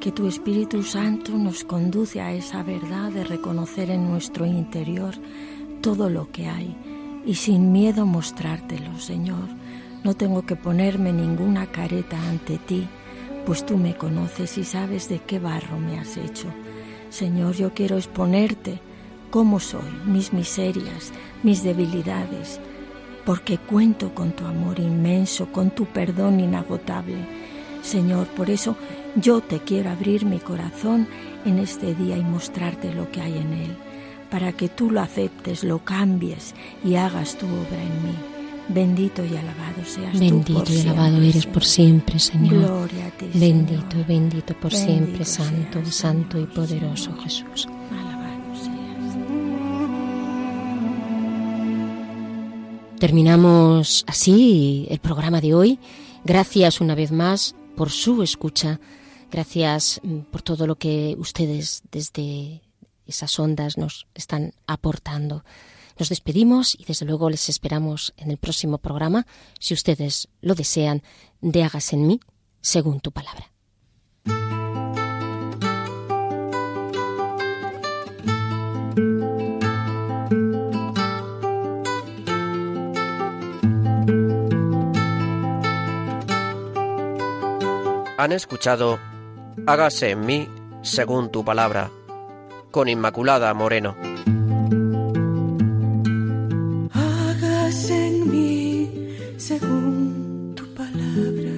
que 0.00 0.12
tu 0.12 0.28
Espíritu 0.28 0.82
Santo 0.82 1.32
nos 1.32 1.64
conduce 1.64 2.20
a 2.20 2.32
esa 2.32 2.62
verdad 2.62 3.10
de 3.10 3.24
reconocer 3.24 3.90
en 3.90 4.08
nuestro 4.08 4.46
interior 4.46 5.14
todo 5.80 6.08
lo 6.08 6.30
que 6.30 6.46
hay 6.46 6.76
y 7.26 7.34
sin 7.34 7.72
miedo 7.72 8.06
mostrártelo, 8.06 8.98
Señor. 9.00 9.48
No 10.04 10.14
tengo 10.14 10.46
que 10.46 10.54
ponerme 10.54 11.12
ninguna 11.12 11.66
careta 11.66 12.16
ante 12.28 12.58
ti, 12.58 12.86
pues 13.44 13.66
tú 13.66 13.76
me 13.76 13.96
conoces 13.96 14.56
y 14.58 14.64
sabes 14.64 15.08
de 15.08 15.18
qué 15.18 15.40
barro 15.40 15.78
me 15.78 15.98
has 15.98 16.16
hecho. 16.16 16.46
Señor, 17.10 17.56
yo 17.56 17.74
quiero 17.74 17.96
exponerte 17.96 18.80
cómo 19.30 19.58
soy, 19.58 19.90
mis 20.06 20.32
miserias, 20.32 21.12
mis 21.42 21.64
debilidades, 21.64 22.60
porque 23.24 23.58
cuento 23.58 24.14
con 24.14 24.30
tu 24.30 24.46
amor 24.46 24.78
inmenso, 24.78 25.50
con 25.50 25.70
tu 25.70 25.86
perdón 25.86 26.38
inagotable. 26.38 27.16
Señor, 27.82 28.26
por 28.28 28.50
eso 28.50 28.76
yo 29.20 29.40
te 29.40 29.60
quiero 29.60 29.90
abrir 29.90 30.24
mi 30.24 30.38
corazón 30.38 31.06
en 31.44 31.58
este 31.58 31.94
día 31.94 32.16
y 32.16 32.22
mostrarte 32.22 32.92
lo 32.94 33.10
que 33.10 33.20
hay 33.20 33.38
en 33.38 33.52
él, 33.52 33.76
para 34.30 34.52
que 34.52 34.68
tú 34.68 34.90
lo 34.90 35.00
aceptes, 35.00 35.64
lo 35.64 35.78
cambies 35.80 36.54
y 36.84 36.96
hagas 36.96 37.36
tu 37.38 37.46
obra 37.46 37.82
en 37.82 38.04
mí. 38.04 38.14
Bendito 38.68 39.24
y 39.24 39.28
alabado 39.34 39.82
seas 39.86 40.18
Bendito 40.18 40.62
tú 40.62 40.72
y 40.74 40.80
alabado 40.80 41.22
eres 41.22 41.46
por 41.46 41.64
siempre, 41.64 42.18
Señor. 42.18 42.54
Gloria 42.58 43.06
a 43.06 43.10
ti, 43.10 43.26
Bendito 43.32 43.90
Señor. 43.90 44.04
y 44.06 44.12
bendito 44.12 44.54
por 44.60 44.72
Bendito 44.72 44.92
siempre, 44.92 45.24
Santo, 45.24 45.80
seas, 45.82 45.94
Santo 45.94 46.38
y 46.38 46.44
poderoso 46.44 47.04
Señor. 47.04 47.22
Jesús. 47.22 47.68
Alabado 47.90 48.54
seas. 48.54 49.16
Terminamos 53.00 54.04
así 54.06 54.86
el 54.90 54.98
programa 54.98 55.40
de 55.40 55.54
hoy. 55.54 55.78
Gracias 56.24 56.82
una 56.82 56.94
vez 56.94 57.10
más 57.10 57.54
por 57.74 57.90
su 57.90 58.22
escucha. 58.22 58.80
Gracias 59.30 60.00
mm, 60.02 60.18
por 60.30 60.42
todo 60.42 60.66
lo 60.66 60.76
que 60.76 61.14
ustedes 61.18 61.82
desde 61.90 62.62
esas 63.06 63.38
ondas 63.38 63.76
nos 63.76 64.06
están 64.14 64.52
aportando. 64.66 65.44
Nos 65.98 66.10
despedimos 66.10 66.76
y 66.78 66.84
desde 66.84 67.06
luego 67.06 67.28
les 67.28 67.48
esperamos 67.48 68.14
en 68.16 68.30
el 68.30 68.38
próximo 68.38 68.78
programa, 68.78 69.26
si 69.58 69.74
ustedes 69.74 70.28
lo 70.40 70.54
desean, 70.54 71.02
de 71.40 71.64
Hagas 71.64 71.92
en 71.92 72.06
mí 72.06 72.20
según 72.60 73.00
tu 73.00 73.10
palabra. 73.10 73.50
Han 88.18 88.32
escuchado 88.32 88.98
Hágase 89.66 90.10
en 90.10 90.20
mí 90.26 90.48
según 90.82 91.30
tu 91.30 91.44
palabra, 91.44 91.90
con 92.70 92.88
Inmaculada 92.88 93.52
Moreno. 93.54 93.96
Hágase 96.92 98.06
en 98.08 98.30
mí 98.30 98.90
según 99.36 100.54
tu 100.54 100.64
palabra, 100.74 101.54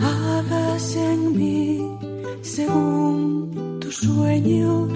hágase 0.00 1.12
en 1.12 1.36
mí 1.36 1.98
según 2.42 3.78
tu 3.80 3.90
sueño, 3.90 4.88